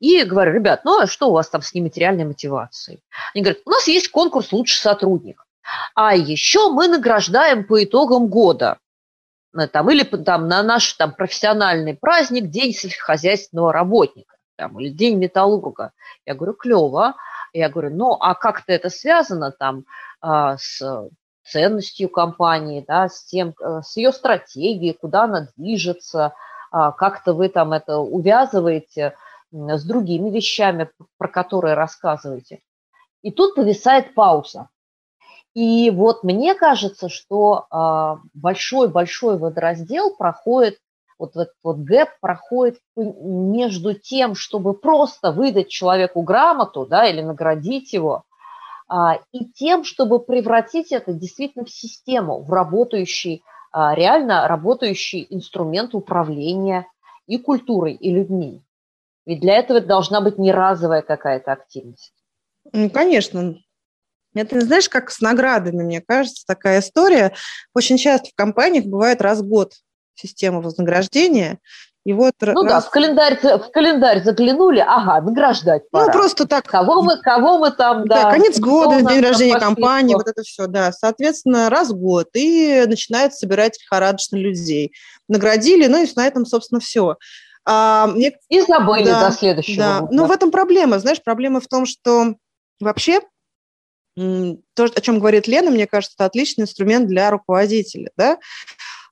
И 0.00 0.22
говорю, 0.22 0.52
ребят, 0.52 0.84
ну 0.84 1.00
а 1.00 1.06
что 1.06 1.28
у 1.28 1.32
вас 1.32 1.48
там 1.48 1.62
с 1.62 1.74
нематериальной 1.74 2.24
мотивацией? 2.24 3.00
Они 3.34 3.42
говорят, 3.42 3.62
у 3.64 3.70
нас 3.70 3.88
есть 3.88 4.08
конкурс 4.08 4.52
«Лучший 4.52 4.78
сотрудник». 4.78 5.44
А 5.94 6.14
еще 6.14 6.70
мы 6.70 6.88
награждаем 6.88 7.64
по 7.64 7.82
итогам 7.82 8.26
года. 8.28 8.78
Там, 9.72 9.88
или 9.90 10.02
там, 10.02 10.48
на 10.48 10.62
наш 10.62 10.92
там, 10.94 11.14
профессиональный 11.14 11.94
праздник 11.94 12.50
День 12.50 12.72
сельскохозяйственного 12.72 13.72
работника 13.72 14.34
там, 14.56 14.78
или 14.80 14.88
День 14.88 15.16
металлурга. 15.16 15.92
Я 16.26 16.34
говорю, 16.34 16.54
клево. 16.54 17.14
Я 17.52 17.68
говорю, 17.68 17.90
ну 17.94 18.16
а 18.20 18.34
как-то 18.34 18.72
это 18.72 18.90
связано 18.90 19.52
там 19.52 19.84
с 20.58 20.80
ценностью 21.44 22.08
компании, 22.08 22.84
да, 22.86 23.08
с 23.08 23.24
тем, 23.24 23.54
э, 23.60 23.82
с 23.82 23.96
ее 23.96 24.12
стратегией, 24.12 24.94
куда 24.94 25.24
она 25.24 25.48
движется, 25.56 26.34
а, 26.70 26.92
как-то 26.92 27.34
вы 27.34 27.48
там 27.48 27.72
это 27.72 27.98
увязываете 27.98 29.14
с 29.52 29.84
другими 29.84 30.30
вещами, 30.30 30.90
про 31.18 31.28
которые 31.28 31.74
рассказываете. 31.74 32.60
И 33.22 33.30
тут 33.30 33.54
повисает 33.54 34.14
пауза. 34.14 34.68
И 35.54 35.90
вот 35.90 36.24
мне 36.24 36.54
кажется, 36.56 37.08
что 37.08 37.66
а, 37.70 38.18
большой-большой 38.34 39.38
водораздел 39.38 40.16
проходит, 40.16 40.78
вот 41.16 41.36
этот 41.36 41.54
вот 41.62 41.76
гэп 41.76 42.08
проходит 42.20 42.80
между 42.96 43.94
тем, 43.94 44.34
чтобы 44.34 44.74
просто 44.74 45.30
выдать 45.30 45.68
человеку 45.68 46.22
грамоту, 46.22 46.86
да, 46.86 47.06
или 47.06 47.20
наградить 47.20 47.92
его, 47.92 48.16
а, 48.16 48.33
и 49.32 49.44
тем, 49.54 49.84
чтобы 49.84 50.20
превратить 50.20 50.92
это 50.92 51.12
действительно 51.12 51.64
в 51.64 51.70
систему, 51.70 52.42
в 52.42 52.52
работающий, 52.52 53.42
а, 53.72 53.94
реально 53.94 54.46
работающий 54.46 55.26
инструмент 55.30 55.94
управления 55.94 56.86
и 57.26 57.38
культурой, 57.38 57.94
и 57.94 58.10
людьми. 58.12 58.62
Ведь 59.26 59.40
для 59.40 59.54
этого 59.54 59.80
должна 59.80 60.20
быть 60.20 60.38
не 60.38 60.52
разовая 60.52 61.02
какая-то 61.02 61.52
активность. 61.52 62.12
Ну, 62.72 62.90
конечно. 62.90 63.56
Это, 64.34 64.60
знаешь, 64.60 64.88
как 64.88 65.10
с 65.10 65.20
наградами, 65.20 65.82
мне 65.82 66.00
кажется, 66.00 66.44
такая 66.46 66.80
история. 66.80 67.34
Очень 67.74 67.96
часто 67.96 68.28
в 68.30 68.34
компаниях 68.34 68.84
бывает 68.84 69.22
раз 69.22 69.40
в 69.40 69.48
год 69.48 69.72
система 70.14 70.60
вознаграждения, 70.60 71.58
и 72.04 72.12
вот 72.12 72.34
ну 72.40 72.62
раз... 72.64 72.64
да, 72.64 72.80
в 72.82 72.90
календарь, 72.90 73.38
в 73.42 73.70
календарь 73.70 74.22
заглянули, 74.22 74.80
ага, 74.86 75.22
награждать 75.22 75.90
пора. 75.90 76.06
Ну 76.06 76.12
просто 76.12 76.46
так. 76.46 76.66
Кого 76.66 77.02
мы, 77.02 77.16
кого 77.18 77.58
мы 77.58 77.70
там, 77.70 78.06
да. 78.06 78.24
Да, 78.24 78.30
конец 78.30 78.60
года, 78.60 79.00
день 79.02 79.22
рождения 79.22 79.58
компании, 79.58 80.14
вот 80.14 80.28
это 80.28 80.42
все, 80.42 80.66
да. 80.66 80.92
Соответственно, 80.92 81.70
раз 81.70 81.90
в 81.90 81.96
год, 81.96 82.28
и 82.34 82.84
начинают 82.86 83.34
собирать 83.34 83.80
лихорадочно 83.80 84.36
людей. 84.36 84.92
Наградили, 85.28 85.86
ну 85.86 86.02
и 86.02 86.08
на 86.14 86.26
этом, 86.26 86.44
собственно, 86.44 86.80
все. 86.80 87.16
А, 87.64 88.06
мне... 88.08 88.36
И 88.50 88.60
забыли 88.60 89.06
да, 89.06 89.30
до 89.30 89.34
следующего 89.34 89.76
да. 89.78 90.00
года. 90.00 90.14
Но 90.14 90.26
в 90.26 90.30
этом 90.30 90.50
проблема, 90.50 90.98
знаешь, 90.98 91.22
проблема 91.22 91.60
в 91.60 91.66
том, 91.68 91.86
что 91.86 92.34
вообще 92.80 93.22
то, 94.16 94.84
о 94.84 95.00
чем 95.00 95.18
говорит 95.18 95.48
Лена, 95.48 95.70
мне 95.70 95.86
кажется, 95.86 96.14
это 96.16 96.26
отличный 96.26 96.62
инструмент 96.62 97.08
для 97.08 97.30
руководителя, 97.30 98.10
да, 98.16 98.38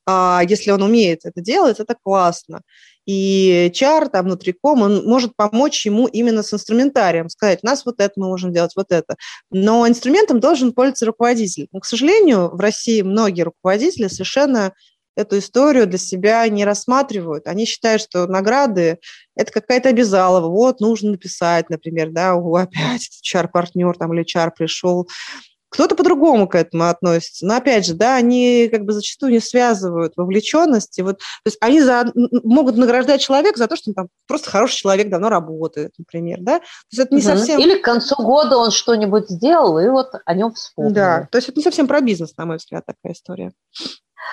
а, 0.05 0.41
если 0.47 0.71
он 0.71 0.81
умеет 0.81 1.21
это 1.25 1.41
делать, 1.41 1.79
это 1.79 1.95
классно. 2.01 2.61
И 3.05 3.69
чар, 3.73 4.07
там, 4.07 4.25
внутриком, 4.25 4.81
он 4.81 5.05
может 5.05 5.35
помочь 5.35 5.85
ему 5.85 6.07
именно 6.07 6.41
с 6.41 6.53
инструментарием, 6.53 7.29
сказать, 7.29 7.59
у 7.61 7.65
нас 7.65 7.85
вот 7.85 7.99
это 7.99 8.13
мы 8.15 8.27
можем 8.27 8.53
делать, 8.53 8.71
вот 8.75 8.91
это. 8.91 9.15
Но 9.51 9.87
инструментом 9.87 10.39
должен 10.39 10.71
пользоваться 10.71 11.05
руководитель. 11.05 11.67
Но, 11.71 11.81
к 11.81 11.85
сожалению, 11.85 12.49
в 12.49 12.59
России 12.59 13.01
многие 13.01 13.41
руководители 13.41 14.07
совершенно 14.07 14.73
эту 15.15 15.37
историю 15.37 15.85
для 15.85 15.99
себя 15.99 16.47
не 16.47 16.65
рассматривают. 16.65 17.47
Они 17.47 17.65
считают, 17.65 18.01
что 18.01 18.25
награды– 18.25 18.99
это 19.35 19.51
какая-то 19.51 19.89
обязалова. 19.89 20.47
Вот, 20.47 20.79
нужно 20.79 21.11
написать, 21.11 21.69
например, 21.69 22.09
да, 22.11 22.33
опять 22.33 23.09
HR-партнер 23.23 23.95
там 23.97 24.13
или 24.13 24.23
HR 24.23 24.51
пришел, 24.57 25.07
кто-то 25.73 25.95
по-другому 25.95 26.47
к 26.47 26.55
этому 26.55 26.87
относится. 26.87 27.45
Но 27.47 27.55
опять 27.55 27.85
же, 27.85 27.95
да, 27.95 28.15
они 28.15 28.69
как 28.71 28.85
бы 28.85 28.93
зачастую 28.93 29.31
не 29.31 29.39
связывают 29.39 30.13
вовлеченности. 30.15 31.01
Вот, 31.01 31.17
то 31.17 31.47
есть 31.47 31.57
они 31.61 31.81
за, 31.81 32.05
могут 32.43 32.77
награждать 32.77 33.21
человека 33.21 33.57
за 33.57 33.67
то, 33.67 33.75
что 33.75 33.89
он 33.89 33.95
там 33.95 34.07
просто 34.27 34.51
хороший 34.51 34.77
человек, 34.77 35.09
давно 35.09 35.29
работает, 35.29 35.91
например. 35.97 36.37
Да? 36.41 36.59
То 36.59 36.65
есть 36.91 36.99
это 36.99 37.15
не 37.15 37.21
угу. 37.21 37.27
совсем... 37.27 37.59
Или 37.59 37.79
к 37.79 37.83
концу 37.83 38.15
года 38.17 38.57
он 38.57 38.69
что-нибудь 38.69 39.29
сделал, 39.29 39.79
и 39.79 39.89
вот 39.89 40.11
о 40.23 40.33
нем 40.35 40.53
вспомнили. 40.53 40.93
Да, 40.93 41.27
то 41.31 41.39
есть 41.39 41.49
это 41.49 41.57
не 41.57 41.63
совсем 41.63 41.87
про 41.87 42.01
бизнес, 42.01 42.37
на 42.37 42.45
мой 42.45 42.57
взгляд, 42.57 42.85
такая 42.85 43.13
история. 43.13 43.51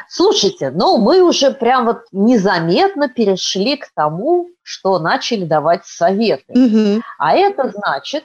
Слушайте, 0.09 0.71
ну 0.71 0.99
мы 0.99 1.23
уже 1.23 1.51
прям 1.53 1.87
вот 1.87 2.03
незаметно 2.13 3.09
перешли 3.09 3.77
к 3.77 3.89
тому, 3.95 4.49
что 4.63 4.99
начали 4.99 5.45
давать 5.47 5.87
советы. 5.87 6.53
Угу. 6.53 7.03
А 7.19 7.35
это 7.35 7.73
значит, 7.75 8.25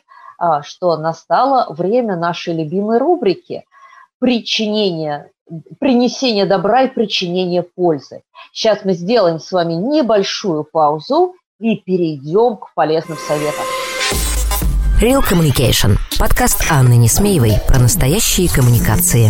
что 0.63 0.97
настало 0.97 1.73
время 1.73 2.15
нашей 2.15 2.55
любимой 2.55 2.97
рубрики 2.97 3.63
причинение, 4.19 5.29
принесение 5.79 6.45
добра 6.45 6.83
и 6.83 6.87
причинение 6.87 7.63
пользы. 7.63 8.21
Сейчас 8.53 8.83
мы 8.83 8.93
сделаем 8.93 9.39
с 9.39 9.51
вами 9.51 9.73
небольшую 9.73 10.63
паузу 10.63 11.35
и 11.59 11.75
перейдем 11.75 12.57
к 12.57 12.73
полезным 12.73 13.17
советам. 13.17 13.65
Real 15.01 15.21
Communication. 15.21 15.97
Подкаст 16.17 16.65
Анны 16.71 16.95
Несмеевой 16.95 17.53
про 17.67 17.79
настоящие 17.79 18.49
коммуникации. 18.49 19.29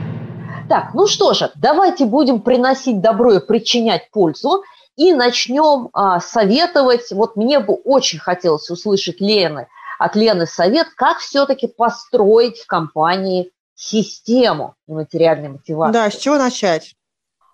Так, 0.71 0.93
ну 0.93 1.05
что 1.05 1.33
же, 1.33 1.51
давайте 1.55 2.05
будем 2.05 2.39
приносить 2.39 3.01
добро 3.01 3.33
и 3.33 3.45
причинять 3.45 4.09
пользу. 4.09 4.63
И 4.95 5.13
начнем 5.13 5.89
а, 5.91 6.21
советовать. 6.21 7.11
Вот 7.11 7.35
мне 7.35 7.59
бы 7.59 7.73
очень 7.73 8.19
хотелось 8.19 8.69
услышать 8.69 9.19
Лены, 9.19 9.67
от 9.99 10.15
Лены 10.15 10.45
совет, 10.45 10.87
как 10.95 11.17
все-таки 11.17 11.67
построить 11.67 12.59
в 12.59 12.67
компании 12.67 13.51
систему 13.75 14.75
материальной 14.87 15.49
мотивации. 15.49 15.91
Да, 15.91 16.09
с 16.09 16.15
чего 16.15 16.37
начать? 16.37 16.95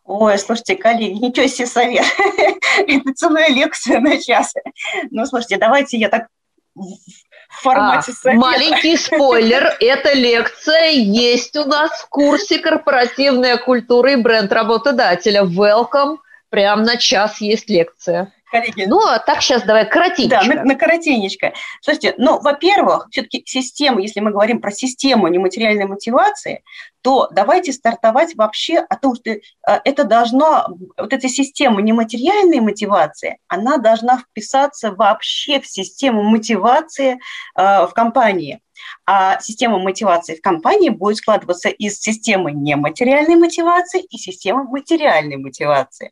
Ой, 0.05 0.37
слушайте, 0.37 0.75
коллеги, 0.75 1.17
ничего 1.17 1.47
себе 1.47 1.65
совет. 1.65 2.05
Это 2.87 3.13
целая 3.15 3.49
лекция 3.49 3.99
на 3.99 4.21
час. 4.21 4.53
Ну, 5.09 5.25
слушайте, 5.25 5.57
давайте 5.57 5.97
я 5.97 6.09
так 6.09 6.27
в 6.77 7.61
формате 7.61 8.11
а, 8.11 8.13
совета. 8.13 8.39
Маленький 8.39 8.97
спойлер, 8.97 9.75
эта 9.79 10.13
лекция 10.13 10.91
есть 10.91 11.55
у 11.55 11.65
нас 11.65 11.91
в 11.91 12.09
курсе 12.09 12.59
«Корпоративная 12.59 13.57
культура 13.57 14.13
и 14.13 14.15
бренд 14.15 14.51
работодателя». 14.51 15.43
Welcome, 15.43 16.17
прям 16.49 16.83
на 16.83 16.97
час 16.97 17.41
есть 17.41 17.69
лекция 17.69 18.31
коллеги. 18.49 18.85
Ну, 18.87 18.99
а 19.05 19.19
так 19.19 19.41
сейчас 19.41 19.63
давай 19.63 19.89
коротенько. 19.89 20.39
Да, 20.41 20.43
на, 20.43 20.63
на 20.63 20.75
коротенечко. 20.75 21.53
Слушайте, 21.81 22.15
ну, 22.17 22.39
во-первых, 22.39 23.07
все-таки 23.11 23.43
система, 23.45 24.01
если 24.01 24.19
мы 24.19 24.31
говорим 24.31 24.61
про 24.61 24.71
систему 24.71 25.27
нематериальной 25.27 25.85
мотивации, 25.85 26.63
то 27.01 27.29
давайте 27.31 27.71
стартовать 27.71 28.35
вообще 28.35 28.79
о 28.79 28.95
том, 28.97 29.15
что 29.15 29.31
э, 29.31 29.39
это 29.65 30.03
должно, 30.03 30.67
вот 30.97 31.13
эта 31.13 31.29
система 31.29 31.81
нематериальной 31.81 32.59
мотивации, 32.59 33.39
она 33.47 33.77
должна 33.77 34.17
вписаться 34.17 34.91
вообще 34.91 35.59
в 35.59 35.67
систему 35.67 36.23
мотивации 36.23 37.19
э, 37.57 37.85
в 37.85 37.91
компании. 37.93 38.61
А 39.05 39.39
система 39.39 39.79
мотивации 39.79 40.35
в 40.35 40.41
компании 40.41 40.89
будет 40.89 41.17
складываться 41.17 41.69
из 41.69 41.99
системы 41.99 42.51
нематериальной 42.51 43.35
мотивации 43.35 44.01
и 44.01 44.17
системы 44.17 44.63
материальной 44.65 45.37
мотивации. 45.37 46.11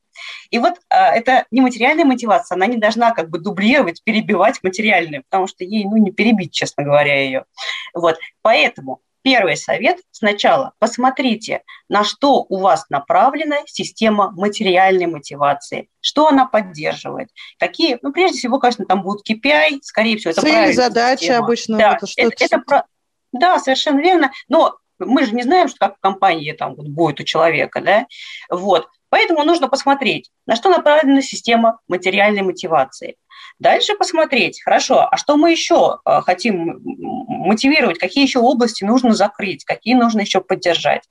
И 0.49 0.59
вот 0.59 0.75
а, 0.89 1.15
эта 1.15 1.45
нематериальная 1.51 2.05
мотивация, 2.05 2.55
она 2.55 2.67
не 2.67 2.77
должна 2.77 3.11
как 3.11 3.29
бы 3.29 3.39
дублировать, 3.39 4.01
перебивать 4.03 4.63
материальную, 4.63 5.23
потому 5.23 5.47
что 5.47 5.63
ей, 5.63 5.85
ну, 5.85 5.97
не 5.97 6.11
перебить, 6.11 6.53
честно 6.53 6.83
говоря, 6.83 7.21
ее. 7.21 7.45
Вот, 7.93 8.17
поэтому 8.41 9.01
Первый 9.25 9.57
совет 9.57 9.97
сначала 10.11 10.73
посмотрите, 10.77 11.63
на 11.89 12.03
что 12.03 12.45
у 12.47 12.59
вас 12.59 12.85
направлена 12.91 13.57
система 13.65 14.29
материальной 14.29 15.07
мотивации, 15.07 15.89
что 15.99 16.27
она 16.27 16.45
поддерживает, 16.45 17.29
какие, 17.57 17.97
ну, 18.03 18.13
прежде 18.13 18.37
всего, 18.37 18.59
конечно, 18.59 18.85
там 18.85 19.01
будут 19.01 19.27
KPI, 19.27 19.79
скорее 19.81 20.17
всего, 20.17 20.29
это 20.29 20.41
Цели, 20.41 20.73
задачи 20.73 21.21
система. 21.21 21.43
обычно. 21.43 21.77
Да, 21.79 21.97
это, 21.97 22.05
это, 22.17 22.43
это 22.43 22.59
про... 22.59 22.85
да, 23.31 23.57
совершенно 23.57 23.99
верно, 23.99 24.31
но 24.47 24.77
мы 24.99 25.25
же 25.25 25.33
не 25.33 25.41
знаем, 25.41 25.69
что 25.69 25.79
как 25.79 25.97
в 25.97 26.01
компании 26.01 26.51
там 26.51 26.75
вот 26.75 26.87
будет 26.87 27.19
у 27.19 27.23
человека, 27.23 27.81
да, 27.81 28.05
вот. 28.51 28.87
Поэтому 29.09 29.43
нужно 29.43 29.69
посмотреть, 29.69 30.29
на 30.45 30.55
что 30.55 30.69
направлена 30.69 31.23
система 31.23 31.79
материальной 31.87 32.43
мотивации. 32.43 33.15
Дальше 33.59 33.95
посмотреть, 33.95 34.61
хорошо, 34.61 35.07
а 35.09 35.15
что 35.15 35.37
мы 35.37 35.51
еще 35.51 35.99
э, 36.05 36.21
хотим 36.21 36.81
мотивировать, 36.83 37.99
какие 37.99 38.25
еще 38.25 38.39
области 38.39 38.83
нужно 38.83 39.13
закрыть, 39.13 39.63
какие 39.63 39.93
нужно 39.93 40.21
еще 40.21 40.41
поддержать. 40.41 41.03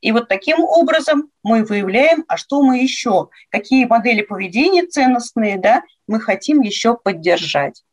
И 0.00 0.12
вот 0.12 0.28
таким 0.28 0.60
образом 0.60 1.30
мы 1.42 1.64
выявляем, 1.64 2.24
а 2.28 2.36
что 2.36 2.62
мы 2.62 2.78
еще, 2.78 3.28
какие 3.48 3.84
модели 3.84 4.22
поведения 4.22 4.86
ценностные 4.86 5.58
да, 5.58 5.82
мы 6.06 6.20
хотим 6.20 6.60
еще 6.60 6.96
поддержать. 6.96 7.84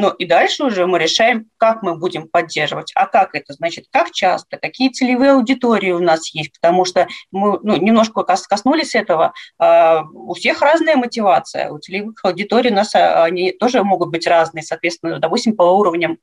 Ну 0.00 0.08
и 0.08 0.24
дальше 0.24 0.64
уже 0.64 0.86
мы 0.86 0.98
решаем, 0.98 1.50
как 1.58 1.82
мы 1.82 1.94
будем 1.94 2.26
поддерживать. 2.26 2.90
А 2.94 3.04
как 3.04 3.34
это? 3.34 3.52
Значит, 3.52 3.84
как 3.90 4.12
часто, 4.12 4.56
какие 4.56 4.88
целевые 4.88 5.32
аудитории 5.32 5.90
у 5.90 5.98
нас 5.98 6.34
есть, 6.34 6.58
потому 6.58 6.86
что 6.86 7.06
мы 7.30 7.60
ну, 7.62 7.76
немножко 7.76 8.22
коснулись 8.22 8.94
этого. 8.94 9.34
А, 9.58 10.02
у 10.14 10.32
всех 10.32 10.62
разная 10.62 10.96
мотивация. 10.96 11.70
У 11.70 11.78
целевых 11.78 12.24
аудиторий 12.24 12.70
у 12.70 12.74
нас 12.74 12.94
а, 12.94 13.24
они 13.24 13.52
тоже 13.52 13.84
могут 13.84 14.08
быть 14.08 14.26
разные, 14.26 14.62
соответственно, 14.62 15.18
допустим, 15.18 15.54
по 15.54 15.64
уровням 15.64 16.16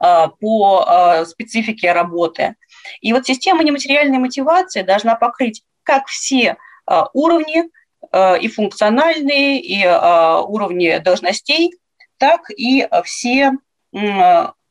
а, 0.00 0.26
по 0.26 1.24
специфике 1.26 1.92
работы. 1.92 2.56
И 3.00 3.12
вот 3.12 3.24
система 3.24 3.62
нематериальной 3.62 4.18
мотивации 4.18 4.82
должна 4.82 5.14
покрыть 5.14 5.62
как 5.84 6.08
все 6.08 6.56
уровни, 7.12 7.70
и 8.40 8.48
функциональные, 8.48 9.60
и 9.60 9.84
уровни 9.86 10.98
должностей, 10.98 11.72
так 12.18 12.50
и 12.50 12.86
все 13.04 13.52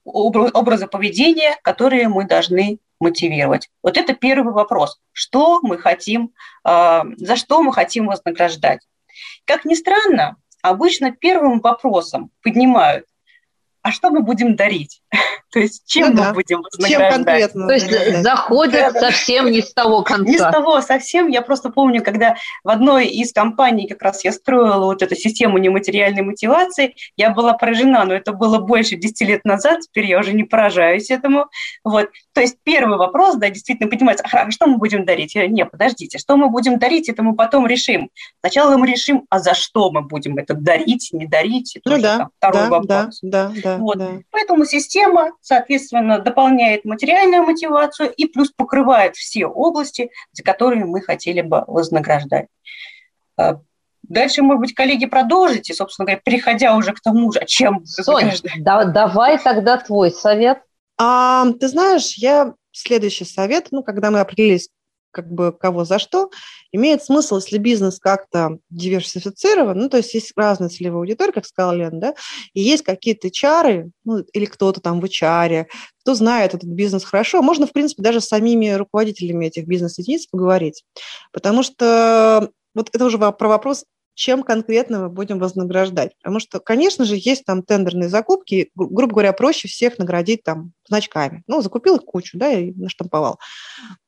образы 0.05 0.87
поведения, 0.87 1.57
которые 1.63 2.07
мы 2.07 2.25
должны 2.25 2.79
мотивировать. 2.99 3.69
Вот 3.83 3.97
это 3.97 4.13
первый 4.13 4.53
вопрос. 4.53 4.99
Что 5.11 5.59
мы 5.61 5.77
хотим, 5.77 6.31
э, 6.65 7.01
за 7.17 7.35
что 7.35 7.61
мы 7.61 7.73
хотим 7.73 8.07
вознаграждать? 8.07 8.87
Как 9.45 9.65
ни 9.65 9.75
странно, 9.75 10.37
обычно 10.61 11.11
первым 11.11 11.59
вопросом 11.59 12.31
поднимают, 12.41 13.05
а 13.81 13.91
что 13.91 14.09
мы 14.09 14.21
будем 14.21 14.55
дарить? 14.55 15.01
То 15.51 15.59
есть 15.59 15.83
чем 15.85 16.09
ну, 16.09 16.15
мы 16.15 16.21
да. 16.23 16.33
будем 16.33 16.61
вознаграждать? 16.61 17.13
Чем 17.13 17.25
конкретно? 17.25 17.67
То 17.67 17.73
есть 17.73 18.23
заходят 18.23 18.93
да, 18.93 18.99
совсем 18.99 19.49
не 19.49 19.61
с 19.61 19.73
того 19.73 20.03
конца. 20.03 20.31
Не 20.31 20.37
с 20.37 20.41
того 20.41 20.81
совсем. 20.81 21.27
Я 21.27 21.41
просто 21.41 21.69
помню, 21.69 22.03
когда 22.03 22.35
в 22.63 22.69
одной 22.69 23.07
из 23.07 23.31
компаний 23.31 23.87
как 23.87 24.01
раз 24.01 24.23
я 24.25 24.31
строила 24.31 24.85
вот 24.85 25.01
эту 25.01 25.15
систему 25.15 25.57
нематериальной 25.57 26.21
мотивации, 26.21 26.95
я 27.15 27.29
была 27.29 27.53
поражена, 27.53 28.03
но 28.03 28.13
это 28.13 28.33
было 28.33 28.59
больше 28.59 28.95
10 28.95 29.21
лет 29.27 29.45
назад, 29.45 29.81
теперь 29.81 30.05
я 30.05 30.19
уже 30.19 30.33
не 30.33 30.43
поражаюсь 30.43 31.09
этому. 31.09 31.47
Вот. 31.83 32.09
То 32.33 32.41
есть 32.41 32.57
первый 32.63 32.97
вопрос, 32.97 33.35
да, 33.37 33.49
действительно 33.49 33.89
поднимается, 33.89 34.25
а 34.29 34.51
что 34.51 34.67
мы 34.67 34.77
будем 34.77 35.05
дарить? 35.05 35.35
Я, 35.35 35.47
не, 35.47 35.65
подождите, 35.65 36.17
что 36.17 36.35
мы 36.35 36.49
будем 36.49 36.77
дарить, 36.77 37.09
это 37.09 37.23
мы 37.23 37.35
потом 37.35 37.67
решим. 37.67 38.09
Сначала 38.41 38.77
мы 38.77 38.87
решим, 38.87 39.25
а 39.29 39.39
за 39.39 39.53
что 39.53 39.91
мы 39.91 40.01
будем 40.01 40.37
это 40.37 40.53
дарить, 40.53 41.09
не 41.13 41.25
дарить. 41.25 41.77
Это 41.77 41.89
ну 41.89 42.01
да, 42.01 42.17
там, 42.17 42.29
второй 42.37 42.61
да, 42.63 42.69
вопрос. 42.69 43.19
Да, 43.21 43.47
да, 43.47 43.61
да, 43.63 43.77
вот. 43.77 43.97
да. 43.97 44.09
Поэтому 44.31 44.65
система 44.65 45.31
соответственно, 45.47 46.19
дополняет 46.19 46.83
материальную 46.83 47.43
мотивацию 47.43 48.11
и 48.11 48.25
плюс 48.25 48.51
покрывает 48.51 49.15
все 49.15 49.45
области, 49.45 50.11
за 50.33 50.43
которые 50.43 50.83
мы 50.83 51.01
хотели 51.01 51.39
бы 51.39 51.63
вознаграждать. 51.67 52.47
А, 53.37 53.61
дальше, 54.03 54.41
может 54.41 54.59
быть, 54.59 54.73
коллеги, 54.73 55.05
продолжите, 55.05 55.73
собственно 55.73 56.05
говоря, 56.05 56.21
переходя 56.21 56.75
уже 56.75 56.91
к 56.91 56.99
тому 56.99 57.31
же, 57.31 57.45
чем 57.45 57.85
Соня, 57.85 58.33
да, 58.59 58.83
давай 58.83 59.39
тогда 59.39 59.77
твой 59.77 60.11
совет. 60.11 60.59
А, 60.97 61.45
ты 61.57 61.69
знаешь, 61.69 62.15
я 62.15 62.53
следующий 62.73 63.25
совет, 63.25 63.67
ну, 63.71 63.83
когда 63.83 64.11
мы 64.11 64.19
определились, 64.19 64.67
как 65.11 65.31
бы 65.31 65.51
кого 65.51 65.85
за 65.85 65.99
что, 65.99 66.29
имеет 66.71 67.03
смысл, 67.03 67.37
если 67.37 67.57
бизнес 67.57 67.99
как-то 67.99 68.57
диверсифицирован, 68.69 69.77
ну, 69.77 69.89
то 69.89 69.97
есть 69.97 70.13
есть 70.13 70.33
разные 70.35 70.69
целевые 70.69 70.99
аудитории, 70.99 71.31
как 71.31 71.45
сказала 71.45 71.73
Лена, 71.73 71.99
да, 71.99 72.13
и 72.53 72.61
есть 72.61 72.83
какие-то 72.83 73.31
чары, 73.31 73.91
ну, 74.03 74.19
или 74.33 74.45
кто-то 74.45 74.81
там 74.81 74.99
в 74.99 75.05
HR, 75.05 75.67
кто 76.01 76.13
знает 76.13 76.53
этот 76.53 76.69
бизнес 76.69 77.03
хорошо, 77.03 77.41
можно, 77.41 77.67
в 77.67 77.73
принципе, 77.73 78.03
даже 78.03 78.21
с 78.21 78.27
самими 78.27 78.69
руководителями 78.71 79.47
этих 79.47 79.65
бизнес-единиц 79.67 80.27
поговорить, 80.27 80.83
потому 81.31 81.63
что 81.63 82.51
вот 82.75 82.89
это 82.93 83.05
уже 83.05 83.17
про 83.17 83.47
вопрос 83.47 83.85
чем 84.17 84.41
конкретно 84.41 84.99
мы 85.01 85.09
будем 85.09 85.37
вознаграждать. 85.37 86.17
Потому 86.17 86.39
что, 86.39 86.59
конечно 86.59 87.05
же, 87.05 87.15
есть 87.15 87.45
там 87.45 87.61
тендерные 87.61 88.09
закупки, 88.09 88.71
грубо 88.75 89.13
говоря, 89.13 89.31
проще 89.31 89.67
всех 89.67 89.99
наградить 89.99 90.43
там 90.43 90.71
значками. 90.87 91.43
Ну, 91.45 91.61
закупил 91.61 91.97
их 91.97 92.01
кучу, 92.01 92.35
да, 92.35 92.51
и 92.51 92.73
наштамповал. 92.73 93.39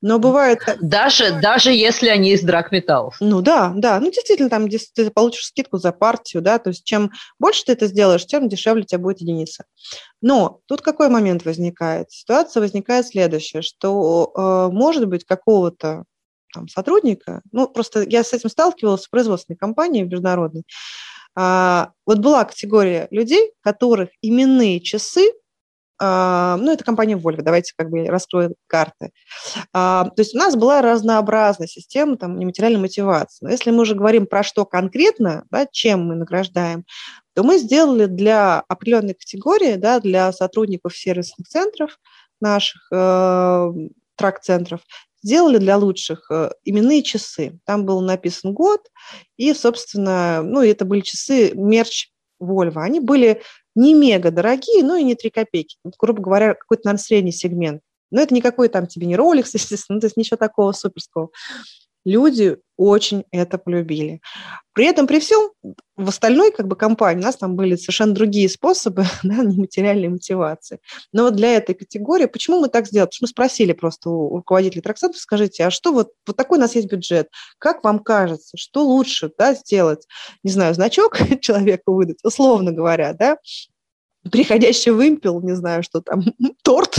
Но 0.02 0.18
бывает... 0.18 0.62
Даже, 0.82 1.40
даже 1.40 1.72
если 1.72 2.08
они 2.10 2.32
из 2.32 2.42
драгметаллов. 2.42 3.18
Ну 3.20 3.42
да, 3.42 3.72
да. 3.76 4.00
Ну, 4.00 4.12
действительно, 4.12 4.50
там 4.50 4.68
ты 4.68 5.12
получишь 5.12 5.46
скидку 5.46 5.78
за 5.78 5.92
партию, 5.92 6.42
да, 6.42 6.58
то 6.58 6.72
есть 6.72 6.84
чем 6.86 7.12
больше 7.38 7.66
ты 7.66 7.74
это 7.74 7.86
сделаешь, 7.86 8.26
тем 8.26 8.50
дешевле 8.50 8.82
у 8.82 8.86
тебя 8.86 9.00
будет 9.00 9.22
единица. 9.22 9.66
Но 10.22 10.62
тут 10.66 10.82
какой 10.82 11.10
момент 11.10 11.46
возникает? 11.46 12.10
Ситуация 12.12 12.62
возникает 12.62 13.06
следующая, 13.06 13.62
что, 13.62 14.32
э, 14.36 14.74
может 14.74 15.08
быть, 15.08 15.24
какого-то 15.24 16.06
там, 16.54 16.68
сотрудника, 16.68 17.42
ну, 17.52 17.68
просто 17.68 18.04
я 18.04 18.24
с 18.24 18.34
этим 18.34 18.50
сталкивалась 18.50 19.06
в 19.06 19.10
производственной 19.10 19.58
компании 19.58 20.04
международной, 20.04 20.64
а, 21.36 21.92
вот 22.06 22.20
была 22.20 22.46
категория 22.46 23.08
людей, 23.12 23.52
которых 23.62 24.10
именные 24.22 24.82
часы, 24.82 25.32
а, 26.02 26.58
ну, 26.58 26.72
это 26.72 26.84
компания 26.86 27.16
Volvo, 27.16 27.42
давайте 27.42 27.74
как 27.76 27.90
бы 27.90 28.06
раскроем 28.06 28.56
карты. 28.68 29.12
А, 29.74 30.06
то 30.06 30.22
есть 30.22 30.34
у 30.34 30.38
нас 30.38 30.56
была 30.56 30.82
разнообразная 30.82 31.68
система 31.68 32.16
там, 32.16 32.40
нематериальной 32.40 32.80
мотивации. 32.80 33.46
Но 33.46 33.52
если 33.52 33.72
мы 33.72 33.82
уже 33.82 33.96
говорим 33.96 34.26
про 34.26 34.42
что 34.42 34.66
конкретно, 34.66 35.44
да, 35.52 35.68
чем 35.70 36.06
мы 36.06 36.16
награждаем, 36.16 36.86
то 37.36 37.44
мы 37.44 37.58
сделали 37.58 38.06
для 38.06 38.62
определенной 38.62 39.14
категории, 39.14 39.76
да, 39.76 40.00
для 40.00 40.32
сотрудников 40.32 40.96
сервисных 40.98 41.48
центров 41.48 42.00
наших, 42.40 42.88
э, 42.94 43.72
трак-центров, 44.16 44.82
сделали 45.22 45.58
для 45.58 45.78
лучших 45.78 46.30
э, 46.32 46.52
именные 46.64 47.04
часы. 47.04 47.60
Там 47.66 47.86
был 47.86 48.02
написан 48.02 48.54
год, 48.54 48.82
и, 49.38 49.54
собственно, 49.54 50.42
ну, 50.44 50.62
это 50.62 50.86
были 50.86 51.02
часы 51.02 51.52
мерч 51.54 52.10
Volvo. 52.42 52.82
Они 52.82 53.00
были 53.00 53.42
не 53.76 53.94
мега 53.94 54.32
дорогие, 54.32 54.84
но 54.84 54.96
и 54.96 55.04
не 55.04 55.16
3 55.16 55.30
копейки. 55.30 55.78
Грубо 56.00 56.22
говоря, 56.22 56.54
какой-то, 56.54 56.84
наверное, 56.86 57.04
средний 57.04 57.32
сегмент. 57.32 57.82
Но 58.12 58.22
это 58.22 58.34
никакой 58.34 58.70
там 58.70 58.88
тебе 58.88 59.08
не 59.08 59.16
Rolex, 59.16 59.50
естественно, 59.54 59.96
ну, 59.96 60.00
то 60.02 60.08
есть 60.08 60.18
ничего 60.18 60.38
такого 60.38 60.72
суперского. 60.72 61.30
Люди 62.10 62.58
очень 62.76 63.24
это 63.32 63.60
полюбили. 63.60 64.22
При 64.74 64.86
этом, 64.86 65.06
при 65.06 65.20
всем, 65.20 65.52
в 65.96 66.10
остальной 66.10 66.52
как 66.52 66.68
бы 66.68 66.76
компании 66.76 67.22
у 67.22 67.26
нас 67.26 67.36
там 67.36 67.56
были 67.56 67.76
совершенно 67.76 68.14
другие 68.14 68.50
способы 68.50 69.04
да, 69.24 69.44
нематериальной 69.44 70.08
мотивации. 70.08 70.80
Но 71.12 71.26
вот 71.26 71.36
для 71.36 71.56
этой 71.56 71.76
категории, 71.76 72.26
почему 72.26 72.62
мы 72.62 72.70
так 72.70 72.88
сделали? 72.88 73.08
Потому 73.08 73.18
что 73.18 73.24
мы 73.26 73.28
спросили 73.28 73.74
просто 73.74 74.10
у 74.10 74.38
руководителей 74.38 74.82
траксатов, 74.82 75.18
скажите, 75.18 75.66
а 75.66 75.72
что 75.72 75.92
вот, 75.92 76.10
вот 76.26 76.36
такой 76.36 76.58
у 76.58 76.62
нас 76.62 76.74
есть 76.74 76.90
бюджет, 76.90 77.30
как 77.60 77.84
вам 77.84 78.00
кажется, 78.00 78.58
что 78.58 78.84
лучше 78.84 79.32
да, 79.38 79.54
сделать? 79.54 80.08
Не 80.44 80.52
знаю, 80.52 80.74
значок 80.74 81.18
человеку 81.42 81.94
выдать, 81.94 82.20
условно 82.24 82.72
говоря, 82.72 83.14
да, 83.14 83.38
приходящий 84.32 84.92
вымпел, 84.92 85.42
не 85.42 85.56
знаю, 85.56 85.84
что 85.84 86.02
там, 86.02 86.24
торт. 86.64 86.98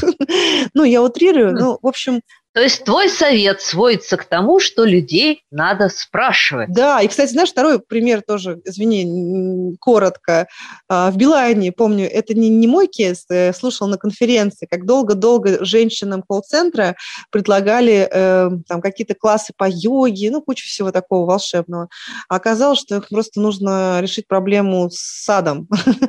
ну, 0.74 0.84
я 0.84 1.02
утрирую, 1.02 1.54
ну, 1.54 1.78
в 1.80 1.86
общем, 1.86 2.20
то 2.52 2.60
есть 2.60 2.84
твой 2.84 3.08
совет 3.08 3.62
сводится 3.62 4.16
к 4.16 4.24
тому, 4.24 4.58
что 4.58 4.84
людей 4.84 5.44
надо 5.52 5.88
спрашивать. 5.88 6.72
Да, 6.72 7.00
и, 7.00 7.06
кстати, 7.06 7.30
знаешь, 7.30 7.50
второй 7.50 7.78
пример 7.78 8.22
тоже, 8.22 8.60
извини, 8.64 9.76
коротко. 9.80 10.48
А, 10.88 11.12
в 11.12 11.16
Билайне, 11.16 11.70
помню, 11.70 12.10
это 12.10 12.34
не, 12.34 12.48
не 12.48 12.66
мой 12.66 12.88
кейс, 12.88 13.24
я 13.30 13.52
слушал 13.52 13.86
на 13.86 13.98
конференции, 13.98 14.66
как 14.68 14.84
долго-долго 14.84 15.64
женщинам 15.64 16.22
колл-центра 16.22 16.96
предлагали 17.30 18.08
э, 18.10 18.50
там 18.66 18.80
какие-то 18.80 19.14
классы 19.14 19.52
по 19.56 19.68
йоге, 19.68 20.30
ну, 20.32 20.42
кучу 20.42 20.66
всего 20.66 20.90
такого 20.90 21.26
волшебного. 21.26 21.88
А 22.28 22.36
оказалось, 22.36 22.80
что 22.80 22.96
их 22.96 23.08
просто 23.08 23.40
нужно 23.40 24.00
решить 24.00 24.26
проблему 24.26 24.90
с 24.90 24.98
садом, 25.24 25.68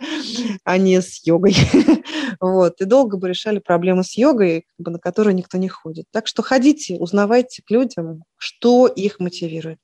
а 0.63 0.77
не 0.77 1.01
с 1.01 1.25
йогой. 1.25 1.55
вот. 2.39 2.81
И 2.81 2.85
долго 2.85 3.17
бы 3.17 3.29
решали 3.29 3.59
проблемы 3.59 4.03
с 4.03 4.17
йогой, 4.17 4.65
на 4.77 4.99
которую 4.99 5.35
никто 5.35 5.57
не 5.57 5.69
ходит. 5.69 6.05
Так 6.11 6.27
что 6.27 6.43
ходите, 6.43 6.97
узнавайте 6.97 7.61
к 7.61 7.71
людям, 7.71 8.23
что 8.37 8.87
их 8.87 9.19
мотивирует. 9.19 9.79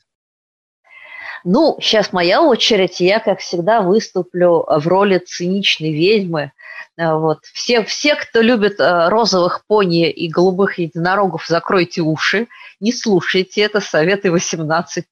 Ну, 1.43 1.77
сейчас 1.79 2.13
моя 2.13 2.41
очередь. 2.41 2.99
Я, 2.99 3.19
как 3.19 3.39
всегда, 3.39 3.81
выступлю 3.81 4.65
в 4.67 4.87
роли 4.87 5.19
циничной 5.19 5.93
ведьмы. 5.93 6.51
Э, 6.97 7.13
вот. 7.13 7.39
Все, 7.53 7.83
все, 7.83 8.15
кто 8.15 8.41
любит 8.41 8.79
э, 8.79 9.09
розовых 9.09 9.63
пони 9.67 10.09
и 10.09 10.29
голубых 10.29 10.79
единорогов, 10.79 11.45
закройте 11.47 12.01
уши, 12.01 12.47
не 12.79 12.91
слушайте 12.91 13.61
это, 13.61 13.79
советы 13.79 14.29
18+. 14.29 15.03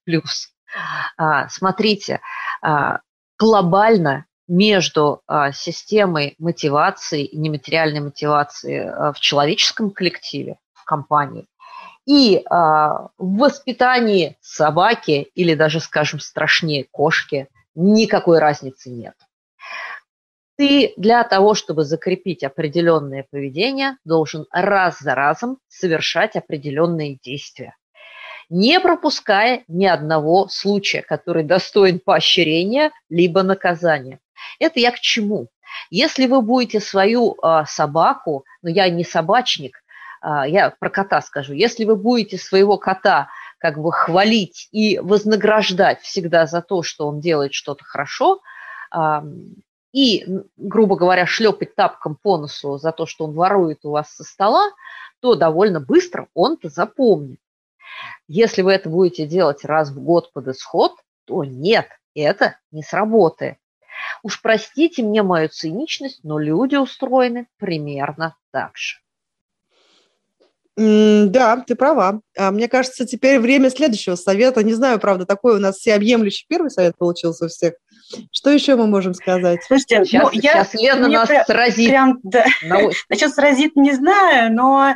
А, 1.18 1.48
смотрите, 1.48 2.20
а, 2.62 3.00
глобально 3.40 4.26
между 4.48 5.22
а, 5.28 5.52
системой 5.52 6.36
мотивации 6.38 7.24
и 7.26 7.38
нематериальной 7.38 8.00
мотивации 8.00 9.12
в 9.14 9.20
человеческом 9.20 9.92
коллективе 9.92 10.58
компании. 10.86 11.48
И 12.06 12.44
а, 12.50 13.10
в 13.18 13.38
воспитании 13.38 14.38
собаки 14.40 15.28
или 15.34 15.56
даже, 15.56 15.80
скажем, 15.80 16.20
страшнее 16.20 16.86
кошки 16.90 17.48
никакой 17.74 18.40
разницы 18.40 18.90
нет. 18.90 19.16
Ты 20.58 20.94
для 20.96 21.24
того, 21.26 21.54
чтобы 21.54 21.84
закрепить 21.84 22.44
определенное 22.44 23.26
поведение, 23.30 23.98
должен 24.06 24.46
раз 24.52 25.00
за 25.00 25.14
разом 25.14 25.58
совершать 25.68 26.38
определенные 26.38 27.18
действия, 27.22 27.76
не 28.50 28.80
пропуская 28.80 29.66
ни 29.68 29.86
одного 29.86 30.48
случая, 30.48 31.02
который 31.02 31.44
достоин 31.44 32.00
поощрения 32.00 32.92
либо 33.10 33.44
наказания. 33.44 34.20
Это 34.60 34.80
я 34.80 34.92
к 34.92 35.00
чему? 35.00 35.48
Если 35.90 36.28
вы 36.28 36.42
будете 36.42 36.80
свою 36.80 37.36
э, 37.36 37.64
собаку, 37.68 38.46
но 38.62 38.70
ну, 38.70 38.76
я 38.76 38.90
не 38.90 39.04
собачник, 39.04 39.78
а, 40.22 40.48
я 40.48 40.72
про 40.72 40.90
кота 40.90 41.22
скажу, 41.22 41.54
если 41.54 41.86
вы 41.86 41.96
будете 41.96 42.38
своего 42.38 42.78
кота 42.78 43.30
как 43.60 43.78
бы 43.78 43.92
хвалить 43.92 44.68
и 44.72 44.98
вознаграждать 45.00 46.02
всегда 46.02 46.46
за 46.48 46.62
то, 46.62 46.82
что 46.82 47.08
он 47.08 47.20
делает 47.20 47.54
что-то 47.54 47.84
хорошо, 47.84 48.42
и, 49.94 50.26
грубо 50.58 50.98
говоря, 50.98 51.26
шлепать 51.26 51.76
тапком 51.76 52.18
по 52.22 52.38
носу 52.38 52.78
за 52.78 52.92
то, 52.92 53.06
что 53.06 53.26
он 53.26 53.34
ворует 53.34 53.86
у 53.86 53.92
вас 53.92 54.14
со 54.14 54.24
стола, 54.24 54.72
то 55.22 55.36
довольно 55.36 55.80
быстро 55.80 56.28
он-то 56.34 56.70
запомнит. 56.70 57.40
Если 58.28 58.62
вы 58.62 58.74
это 58.74 58.90
будете 58.90 59.26
делать 59.26 59.64
раз 59.64 59.92
в 59.92 60.04
год 60.04 60.34
под 60.34 60.50
исход, 60.50 60.94
то 61.26 61.44
нет, 61.46 61.88
это 62.14 62.58
не 62.72 62.84
сработает. 62.84 63.58
Уж 64.24 64.42
простите 64.42 65.04
мне 65.04 65.24
мою 65.24 65.50
циничность, 65.50 66.24
но 66.24 66.40
люди 66.40 66.76
устроены 66.76 67.48
примерно 67.58 68.36
так 68.52 68.78
же. 68.78 68.98
Да, 70.78 71.64
ты 71.66 71.76
права. 71.76 72.20
А, 72.38 72.52
мне 72.52 72.68
кажется, 72.68 73.06
теперь 73.06 73.40
время 73.40 73.70
следующего 73.70 74.16
совета. 74.16 74.62
Не 74.62 74.74
знаю, 74.74 75.00
правда, 75.00 75.26
такой 75.26 75.56
у 75.56 75.60
нас 75.60 75.78
всеобъемлющий 75.78 76.46
первый 76.50 76.70
совет 76.70 76.98
получился 76.98 77.46
у 77.46 77.48
всех. 77.48 77.76
Что 78.32 78.52
еще 78.52 78.76
мы 78.76 78.88
можем 78.88 79.14
сказать? 79.14 79.64
Слушайте, 79.66 80.06
сейчас, 80.06 80.24
ну, 80.24 80.30
я, 80.34 80.64
сейчас 80.64 80.74
Лена 80.76 81.08
нас 81.08 81.28
прям, 81.28 81.46
сразит. 81.46 81.90
Прям, 81.90 82.20
да, 82.24 82.46
насчет 83.10 83.34
сразит 83.34 83.76
не 83.76 83.94
знаю, 83.94 84.54
но 84.54 84.92
э, 84.92 84.96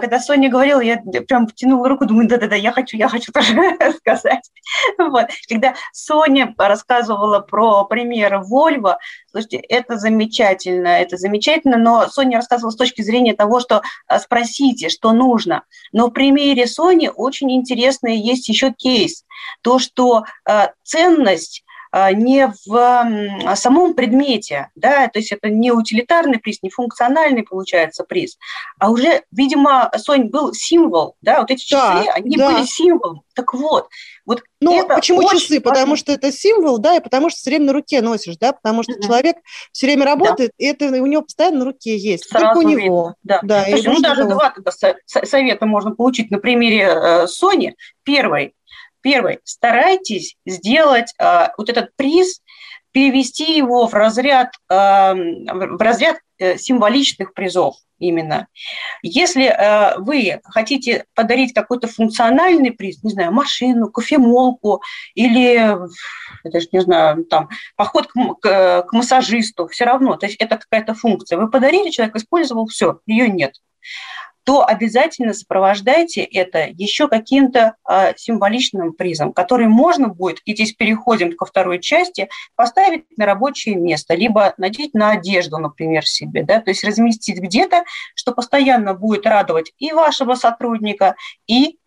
когда 0.00 0.20
Соня 0.20 0.50
говорила, 0.50 0.80
я 0.80 0.98
прям 0.98 1.46
втянула 1.46 1.88
руку, 1.88 2.04
думаю, 2.04 2.28
да-да-да, 2.28 2.56
я 2.56 2.72
хочу, 2.72 2.96
я 2.96 3.08
хочу 3.08 3.32
тоже 3.32 3.54
сказать. 3.98 4.50
Вот. 4.98 5.26
Когда 5.48 5.74
Соня 5.92 6.54
рассказывала 6.58 7.40
про 7.40 7.84
пример 7.84 8.42
Volvo, 8.42 8.96
слушайте, 9.30 9.56
это 9.56 9.96
замечательно, 9.96 10.88
это 10.88 11.16
замечательно, 11.16 11.78
но 11.78 12.06
Соня 12.08 12.36
рассказывала 12.36 12.72
с 12.72 12.76
точки 12.76 13.00
зрения 13.00 13.34
того, 13.34 13.60
что 13.60 13.82
э, 14.08 14.18
спросите, 14.18 14.90
что 14.90 15.12
нужно. 15.12 15.62
Но 15.92 16.08
в 16.08 16.10
примере 16.10 16.66
Сони 16.66 17.10
очень 17.14 17.50
интересный 17.52 18.18
есть 18.18 18.48
еще 18.48 18.72
кейс. 18.72 19.24
То, 19.62 19.78
что 19.78 20.24
э, 20.48 20.68
ценность 20.82 21.62
а, 21.62 21.71
не 21.92 22.52
в 22.66 23.54
самом 23.54 23.94
предмете, 23.94 24.70
да, 24.74 25.08
то 25.08 25.18
есть 25.18 25.32
это 25.32 25.48
не 25.50 25.72
утилитарный 25.72 26.38
приз, 26.38 26.62
не 26.62 26.70
функциональный 26.70 27.42
получается 27.42 28.04
приз, 28.04 28.38
а 28.78 28.90
уже, 28.90 29.22
видимо, 29.30 29.90
Сонь, 29.96 30.24
был 30.24 30.54
символ, 30.54 31.16
да, 31.20 31.40
вот 31.40 31.50
эти 31.50 31.64
часы, 31.64 32.04
да, 32.06 32.12
они 32.14 32.36
да. 32.36 32.50
были 32.50 32.64
символом. 32.64 33.22
Так 33.34 33.54
вот, 33.54 33.88
вот 34.26 34.42
ну, 34.60 34.86
почему 34.86 35.22
часы? 35.22 35.54
Важно. 35.54 35.60
Потому 35.62 35.96
что 35.96 36.12
это 36.12 36.30
символ, 36.30 36.78
да, 36.78 36.96
и 36.96 37.00
потому 37.00 37.30
что 37.30 37.38
все 37.38 37.50
время 37.50 37.66
на 37.66 37.72
руке 37.72 38.02
носишь, 38.02 38.36
да, 38.36 38.52
потому 38.52 38.82
что 38.82 38.92
угу. 38.92 39.02
человек 39.02 39.36
все 39.72 39.86
время 39.86 40.04
работает, 40.04 40.52
да. 40.58 40.64
и 40.64 40.68
это 40.68 40.86
у 40.86 41.06
него 41.06 41.22
постоянно 41.22 41.60
на 41.60 41.64
руке 41.66 41.96
есть. 41.96 42.28
Сразу 42.28 42.46
Только 42.46 42.58
у 42.58 42.68
видно. 42.68 42.82
него. 42.82 43.14
Да. 43.22 43.40
да 43.42 43.64
Слушай, 43.64 43.94
ну, 43.94 44.00
даже 44.00 44.22
того. 44.22 44.34
два 44.34 44.50
тогда 44.50 44.70
совета 45.06 45.66
можно 45.66 45.92
получить 45.92 46.30
на 46.30 46.38
примере 46.38 46.88
э, 46.88 47.26
Сони. 47.26 47.74
Первый. 48.04 48.54
Первый. 49.02 49.40
Старайтесь 49.44 50.36
сделать 50.46 51.12
э, 51.18 51.48
вот 51.58 51.68
этот 51.68 51.94
приз, 51.96 52.40
перевести 52.92 53.56
его 53.56 53.86
в 53.86 53.94
разряд, 53.94 54.50
э, 54.70 54.74
в 54.74 55.82
разряд 55.82 56.18
э, 56.38 56.56
символичных 56.56 57.34
призов 57.34 57.76
именно. 57.98 58.48
Если 59.02 59.46
э, 59.46 59.98
вы 59.98 60.40
хотите 60.44 61.04
подарить 61.14 61.54
какой-то 61.54 61.88
функциональный 61.88 62.70
приз, 62.70 63.02
не 63.02 63.10
знаю, 63.10 63.32
машину, 63.32 63.90
кофемолку 63.90 64.82
или, 65.14 65.54
я 65.54 65.88
даже 66.44 66.68
не 66.72 66.80
знаю, 66.80 67.24
там, 67.24 67.48
поход 67.76 68.08
к, 68.08 68.14
к, 68.40 68.82
к 68.82 68.92
массажисту, 68.92 69.68
все 69.68 69.84
равно, 69.84 70.16
то 70.16 70.26
есть 70.26 70.36
это 70.38 70.58
какая-то 70.58 70.94
функция. 70.94 71.38
Вы 71.38 71.50
подарили, 71.50 71.90
человек 71.90 72.16
использовал, 72.16 72.66
все, 72.66 73.00
ее 73.06 73.28
нет 73.28 73.54
то 74.44 74.64
обязательно 74.64 75.34
сопровождайте 75.34 76.22
это 76.22 76.66
еще 76.66 77.08
каким-то 77.08 77.76
э, 77.88 78.14
символичным 78.16 78.92
призом, 78.92 79.32
который 79.32 79.68
можно 79.68 80.08
будет, 80.08 80.40
и 80.44 80.54
здесь 80.54 80.72
переходим 80.72 81.36
ко 81.36 81.46
второй 81.46 81.78
части, 81.80 82.28
поставить 82.56 83.04
на 83.16 83.26
рабочее 83.26 83.76
место, 83.76 84.14
либо 84.14 84.54
надеть 84.56 84.94
на 84.94 85.12
одежду, 85.12 85.58
например, 85.58 86.04
себе, 86.04 86.42
да, 86.42 86.60
то 86.60 86.70
есть 86.70 86.84
разместить 86.84 87.38
где-то, 87.38 87.84
что 88.14 88.32
постоянно 88.32 88.94
будет 88.94 89.26
радовать 89.26 89.72
и 89.78 89.92
вашего 89.92 90.34
сотрудника, 90.34 91.14
и 91.46 91.78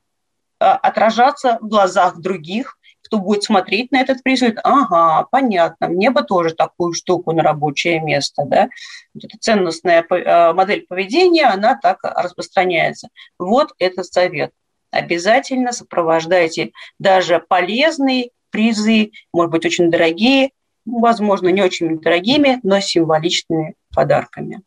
э, 0.60 0.66
отражаться 0.66 1.58
в 1.62 1.68
глазах 1.68 2.18
других, 2.20 2.78
кто 3.06 3.20
будет 3.20 3.44
смотреть 3.44 3.92
на 3.92 4.02
этот 4.02 4.24
приз, 4.24 4.40
говорит, 4.40 4.60
ага, 4.64 5.28
понятно, 5.30 5.88
мне 5.88 6.10
бы 6.10 6.24
тоже 6.24 6.56
такую 6.56 6.94
штуку 6.94 7.34
на 7.34 7.44
рабочее 7.44 8.02
место, 8.02 8.44
да. 8.46 8.70
Вот 9.14 9.26
эта 9.26 9.38
ценностная 9.40 10.04
э, 10.10 10.54
модель 10.54 10.88
поведения, 10.88 11.46
она 11.46 11.78
так 11.82 12.00
распространяется. 12.04 13.10
Вот 13.38 13.74
этот 13.78 14.12
совет. 14.12 14.52
Обязательно 14.90 15.72
сопровождайте 15.72 16.72
даже 16.98 17.40
полезные 17.48 18.32
призы, 18.50 19.12
может 19.32 19.52
быть, 19.52 19.66
очень 19.66 19.92
дорогие, 19.92 20.50
возможно, 20.86 21.50
не 21.50 21.62
очень 21.62 22.00
дорогими, 22.00 22.60
но 22.64 22.80
символичными 22.80 23.76
подарками. 23.94 24.64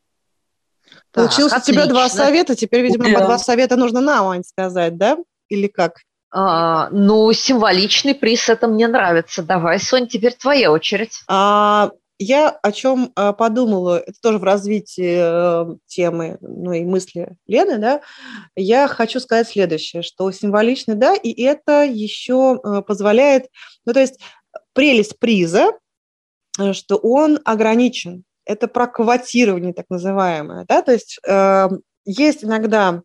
Получилось 1.10 1.52
так, 1.52 1.62
у 1.62 1.66
тебя 1.66 1.86
два 1.86 2.08
совета, 2.08 2.54
теперь, 2.54 2.82
видимо, 2.82 3.04
да. 3.04 3.14
по 3.14 3.24
два 3.24 3.38
совета 3.38 3.76
нужно 3.76 4.00
нам, 4.00 4.28
Ань, 4.28 4.44
сказать, 4.44 4.96
да? 4.96 5.18
Или 5.48 5.66
как? 5.66 6.02
А, 6.30 6.88
ну, 6.90 7.32
символичный 7.32 8.14
приз, 8.14 8.48
это 8.48 8.68
мне 8.68 8.86
нравится. 8.86 9.42
Давай, 9.42 9.78
Сонь, 9.78 10.06
теперь 10.06 10.34
твоя 10.34 10.70
очередь. 10.70 11.22
А, 11.26 11.90
я 12.18 12.50
о 12.50 12.72
чем 12.72 13.12
а, 13.14 13.32
подумала, 13.32 13.98
это 13.98 14.20
тоже 14.20 14.38
в 14.38 14.44
развитии 14.44 15.18
э, 15.20 15.76
темы, 15.86 16.36
ну 16.40 16.72
и 16.72 16.84
мысли 16.84 17.36
Лены, 17.46 17.78
да, 17.78 18.00
я 18.56 18.88
хочу 18.88 19.20
сказать 19.20 19.48
следующее, 19.48 20.02
что 20.02 20.30
символичный, 20.32 20.96
да, 20.96 21.14
и 21.14 21.30
это 21.42 21.84
еще 21.84 22.60
э, 22.62 22.82
позволяет, 22.82 23.46
ну 23.86 23.92
то 23.92 24.00
есть 24.00 24.18
прелесть 24.72 25.18
приза, 25.20 25.70
что 26.72 26.96
он 26.96 27.38
ограничен, 27.44 28.24
это 28.44 28.66
про 28.66 28.88
квотирование 28.88 29.72
так 29.72 29.86
называемое, 29.88 30.64
да, 30.68 30.82
то 30.82 30.90
есть 30.92 31.20
э, 31.24 31.68
есть 32.04 32.42
иногда 32.42 33.02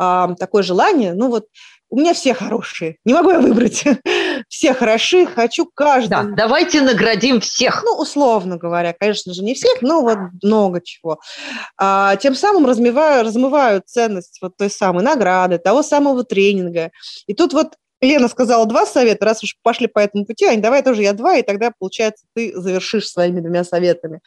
э, 0.00 0.26
такое 0.38 0.62
желание, 0.62 1.12
ну 1.12 1.28
вот 1.28 1.44
у 1.90 1.98
меня 1.98 2.14
все 2.14 2.34
хорошие, 2.34 2.96
не 3.04 3.12
могу 3.12 3.30
я 3.30 3.40
выбрать. 3.40 3.84
все 4.48 4.74
хороши, 4.74 5.26
хочу 5.26 5.66
каждого. 5.66 6.24
Да, 6.24 6.34
давайте 6.36 6.80
наградим 6.80 7.40
всех. 7.40 7.82
Ну, 7.84 7.96
условно 7.98 8.56
говоря, 8.56 8.94
конечно 8.98 9.34
же, 9.34 9.42
не 9.42 9.54
всех, 9.54 9.82
но 9.82 10.00
вот 10.00 10.18
много 10.42 10.80
чего. 10.80 11.20
А, 11.76 12.16
тем 12.16 12.34
самым 12.34 12.66
размываю, 12.66 13.24
размываю 13.24 13.82
ценность 13.84 14.38
вот 14.40 14.56
той 14.56 14.70
самой 14.70 15.02
награды, 15.02 15.58
того 15.58 15.82
самого 15.82 16.24
тренинга. 16.24 16.90
И 17.26 17.34
тут 17.34 17.52
вот 17.52 17.74
Лена 18.00 18.28
сказала 18.28 18.64
два 18.66 18.86
совета, 18.86 19.26
раз 19.26 19.42
уж 19.42 19.56
пошли 19.62 19.86
по 19.86 19.98
этому 19.98 20.24
пути, 20.24 20.46
Ань, 20.46 20.62
давай 20.62 20.82
тоже 20.82 21.02
я 21.02 21.12
два, 21.12 21.36
и 21.36 21.42
тогда, 21.42 21.70
получается, 21.78 22.24
ты 22.34 22.58
завершишь 22.58 23.08
своими 23.08 23.40
двумя 23.40 23.62
советами. 23.62 24.20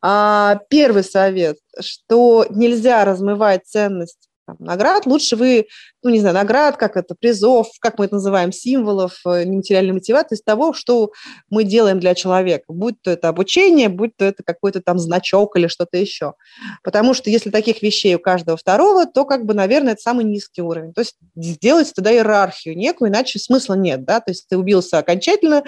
А, 0.00 0.58
первый 0.68 1.04
совет, 1.04 1.58
что 1.80 2.46
нельзя 2.50 3.04
размывать 3.04 3.64
ценность 3.66 4.28
там, 4.46 4.56
наград, 4.58 5.06
лучше 5.06 5.36
вы, 5.36 5.66
ну, 6.02 6.10
не 6.10 6.20
знаю, 6.20 6.34
наград, 6.34 6.76
как 6.76 6.96
это, 6.96 7.14
призов, 7.14 7.68
как 7.80 7.98
мы 7.98 8.06
это 8.06 8.14
называем, 8.14 8.52
символов, 8.52 9.20
э, 9.26 9.44
нематериальной 9.44 9.92
мотивации, 9.92 10.36
из 10.36 10.42
того, 10.42 10.72
что 10.72 11.12
мы 11.50 11.64
делаем 11.64 12.00
для 12.00 12.14
человека, 12.14 12.64
будь 12.68 13.00
то 13.02 13.10
это 13.10 13.28
обучение, 13.28 13.88
будь 13.88 14.16
то 14.16 14.24
это 14.24 14.42
какой-то 14.42 14.80
там 14.80 14.98
значок 14.98 15.56
или 15.56 15.66
что-то 15.66 15.96
еще. 15.96 16.34
Потому 16.82 17.14
что 17.14 17.30
если 17.30 17.50
таких 17.50 17.82
вещей 17.82 18.14
у 18.14 18.18
каждого 18.18 18.56
второго, 18.56 19.06
то, 19.06 19.24
как 19.24 19.44
бы, 19.44 19.54
наверное, 19.54 19.92
это 19.92 20.02
самый 20.02 20.24
низкий 20.24 20.62
уровень. 20.62 20.92
То 20.92 21.00
есть 21.00 21.16
сделать 21.36 21.92
туда 21.94 22.12
иерархию 22.12 22.76
некую, 22.76 23.10
иначе 23.10 23.38
смысла 23.38 23.74
нет, 23.74 24.04
да, 24.04 24.20
то 24.20 24.30
есть 24.30 24.48
ты 24.48 24.56
убился 24.56 24.98
окончательно, 24.98 25.62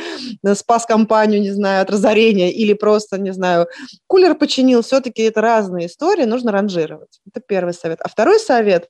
э, 0.45 0.55
спас 0.55 0.87
компанию, 0.87 1.41
не 1.41 1.53
знаю, 1.53 1.82
от 1.82 1.91
разорения, 1.91 2.53
или 2.53 2.72
просто, 2.72 3.18
не 3.18 3.32
знаю, 3.32 3.68
кулер 4.07 4.35
починил, 4.35 4.82
все-таки 4.82 5.22
это 5.22 5.41
разные 5.41 5.87
истории, 5.87 6.24
нужно 6.24 6.53
ранжировать. 6.53 7.20
Это 7.26 7.41
первый 7.41 7.74
совет. 7.74 8.01
А 8.01 8.09
второй 8.09 8.39
совет. 8.39 8.89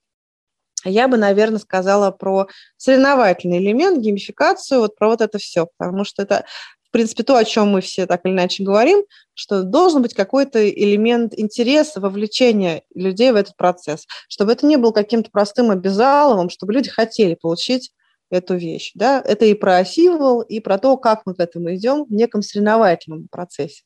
Я 0.84 1.08
бы, 1.08 1.16
наверное, 1.16 1.58
сказала 1.58 2.10
про 2.10 2.46
соревновательный 2.76 3.58
элемент, 3.58 4.00
геймификацию, 4.00 4.80
вот 4.80 4.96
про 4.96 5.08
вот 5.08 5.20
это 5.20 5.38
все, 5.38 5.68
потому 5.76 6.04
что 6.04 6.22
это, 6.22 6.44
в 6.86 6.90
принципе, 6.90 7.22
то, 7.22 7.36
о 7.36 7.44
чем 7.44 7.68
мы 7.68 7.80
все 7.80 8.06
так 8.06 8.24
или 8.24 8.32
иначе 8.32 8.62
говорим, 8.62 9.04
что 9.34 9.62
должен 9.62 10.02
быть 10.02 10.14
какой-то 10.14 10.68
элемент 10.68 11.34
интереса, 11.36 12.00
вовлечения 12.00 12.82
людей 12.94 13.32
в 13.32 13.36
этот 13.36 13.56
процесс, 13.56 14.06
чтобы 14.28 14.52
это 14.52 14.66
не 14.66 14.76
был 14.76 14.92
каким-то 14.92 15.30
простым 15.30 15.70
обязаловым, 15.70 16.50
чтобы 16.50 16.72
люди 16.72 16.90
хотели 16.90 17.34
получить 17.34 17.92
эту 18.30 18.54
вещь. 18.54 18.92
Да? 18.94 19.22
Это 19.24 19.44
и 19.44 19.54
про 19.54 19.84
символ, 19.84 20.40
и 20.42 20.60
про 20.60 20.78
то, 20.78 20.96
как 20.96 21.22
мы 21.24 21.34
к 21.34 21.40
этому 21.40 21.74
идем 21.74 22.04
в 22.04 22.12
неком 22.12 22.42
соревновательном 22.42 23.28
процессе. 23.30 23.82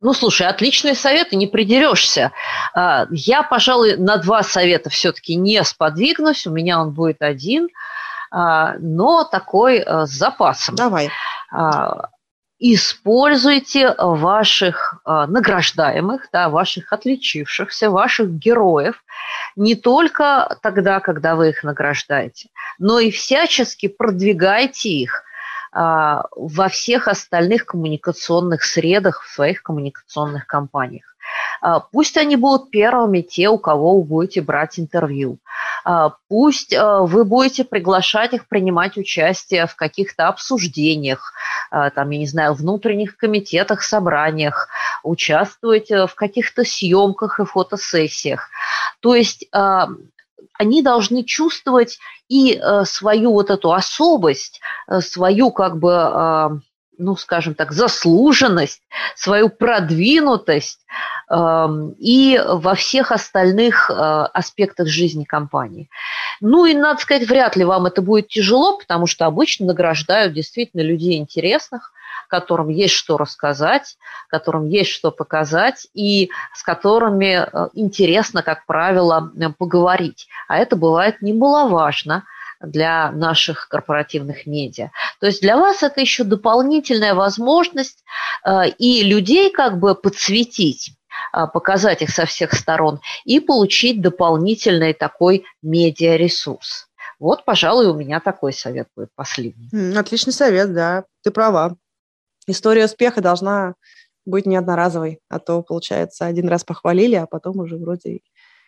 Ну, 0.00 0.12
слушай, 0.12 0.46
отличные 0.46 0.94
советы, 0.94 1.34
не 1.34 1.48
придерешься. 1.48 2.32
А, 2.72 3.06
я, 3.10 3.42
пожалуй, 3.42 3.96
на 3.96 4.16
два 4.18 4.42
совета 4.42 4.90
все-таки 4.90 5.34
не 5.34 5.62
сподвигнусь, 5.64 6.46
у 6.46 6.52
меня 6.52 6.80
он 6.80 6.92
будет 6.92 7.20
один, 7.20 7.68
а, 8.30 8.74
но 8.78 9.24
такой 9.24 9.80
а, 9.80 10.06
с 10.06 10.10
запасом. 10.10 10.76
Давай. 10.76 11.10
Используйте 12.60 13.94
ваших 13.96 15.00
награждаемых, 15.06 16.26
да, 16.32 16.48
ваших 16.48 16.92
отличившихся, 16.92 17.88
ваших 17.88 18.30
героев 18.30 19.04
не 19.54 19.76
только 19.76 20.58
тогда, 20.60 20.98
когда 20.98 21.36
вы 21.36 21.50
их 21.50 21.62
награждаете, 21.62 22.48
но 22.80 22.98
и 22.98 23.12
всячески 23.12 23.86
продвигайте 23.86 24.88
их 24.88 25.22
во 25.78 26.68
всех 26.68 27.06
остальных 27.06 27.66
коммуникационных 27.66 28.64
средах, 28.64 29.22
в 29.22 29.32
своих 29.32 29.62
коммуникационных 29.62 30.46
компаниях. 30.46 31.14
А, 31.60 31.80
пусть 31.80 32.16
они 32.16 32.36
будут 32.36 32.70
первыми, 32.70 33.20
те, 33.20 33.48
у 33.48 33.58
кого 33.58 33.96
вы 33.96 34.02
будете 34.02 34.40
брать 34.40 34.78
интервью. 34.80 35.38
А, 35.84 36.14
пусть 36.28 36.74
вы 36.76 37.24
будете 37.24 37.64
приглашать 37.64 38.32
их 38.32 38.48
принимать 38.48 38.96
участие 38.96 39.66
в 39.66 39.76
каких-то 39.76 40.28
обсуждениях, 40.28 41.32
там, 41.70 42.10
я 42.10 42.18
не 42.18 42.26
знаю, 42.26 42.54
внутренних 42.54 43.16
комитетах, 43.16 43.82
собраниях, 43.82 44.68
участвовать 45.02 45.90
в 45.90 46.12
каких-то 46.14 46.64
съемках 46.64 47.40
и 47.40 47.44
фотосессиях. 47.44 48.48
То 49.00 49.14
есть 49.14 49.46
они 50.58 50.82
должны 50.82 51.24
чувствовать 51.24 51.98
и 52.28 52.54
э, 52.54 52.84
свою 52.84 53.32
вот 53.32 53.50
эту 53.50 53.72
особость, 53.72 54.60
э, 54.88 55.00
свою 55.00 55.50
как 55.50 55.78
бы, 55.78 55.92
э, 55.92 56.48
ну, 56.98 57.16
скажем 57.16 57.54
так, 57.54 57.72
заслуженность, 57.72 58.82
свою 59.14 59.50
продвинутость 59.50 60.80
эм, 61.30 61.94
и 62.00 62.42
во 62.44 62.74
всех 62.74 63.12
остальных 63.12 63.88
аспектах 63.88 64.88
жизни 64.88 65.22
компании. 65.22 65.88
Ну 66.40 66.66
и, 66.66 66.74
надо 66.74 67.00
сказать, 67.00 67.28
вряд 67.28 67.54
ли 67.54 67.62
вам 67.62 67.86
это 67.86 68.02
будет 68.02 68.26
тяжело, 68.26 68.78
потому 68.78 69.06
что 69.06 69.26
обычно 69.26 69.66
награждают 69.66 70.34
действительно 70.34 70.80
людей 70.80 71.18
интересных, 71.18 71.92
которым 72.28 72.68
есть 72.68 72.94
что 72.94 73.16
рассказать, 73.16 73.96
которым 74.28 74.68
есть 74.68 74.90
что 74.90 75.10
показать 75.10 75.88
и 75.94 76.30
с 76.54 76.62
которыми 76.62 77.46
э, 77.46 77.68
интересно, 77.74 78.42
как 78.42 78.66
правило, 78.66 79.32
поговорить. 79.58 80.28
А 80.46 80.58
это 80.58 80.76
бывает 80.76 81.20
немаловажно 81.22 82.24
для 82.60 83.10
наших 83.12 83.68
корпоративных 83.68 84.46
медиа. 84.46 84.90
То 85.20 85.26
есть 85.26 85.40
для 85.40 85.56
вас 85.56 85.82
это 85.82 86.00
еще 86.00 86.24
дополнительная 86.24 87.14
возможность 87.14 88.04
э, 88.44 88.68
и 88.78 89.02
людей 89.02 89.50
как 89.50 89.78
бы 89.78 89.94
подсветить 89.94 90.92
э, 91.32 91.46
показать 91.52 92.02
их 92.02 92.10
со 92.10 92.26
всех 92.26 92.52
сторон 92.52 93.00
и 93.24 93.40
получить 93.40 94.00
дополнительный 94.00 94.92
такой 94.92 95.44
медиаресурс. 95.62 96.88
Вот, 97.18 97.44
пожалуй, 97.44 97.86
у 97.86 97.94
меня 97.94 98.20
такой 98.20 98.52
совет 98.52 98.88
будет 98.94 99.10
последний. 99.14 99.96
Отличный 99.96 100.32
совет, 100.32 100.72
да, 100.72 101.04
ты 101.22 101.30
права. 101.30 101.76
История 102.48 102.86
успеха 102.86 103.20
должна 103.20 103.74
быть 104.24 104.46
не 104.46 104.56
одноразовой, 104.56 105.20
а 105.28 105.38
то, 105.38 105.62
получается, 105.62 106.24
один 106.24 106.48
раз 106.48 106.64
похвалили, 106.64 107.14
а 107.14 107.26
потом 107.26 107.58
уже 107.58 107.76
вроде 107.76 108.20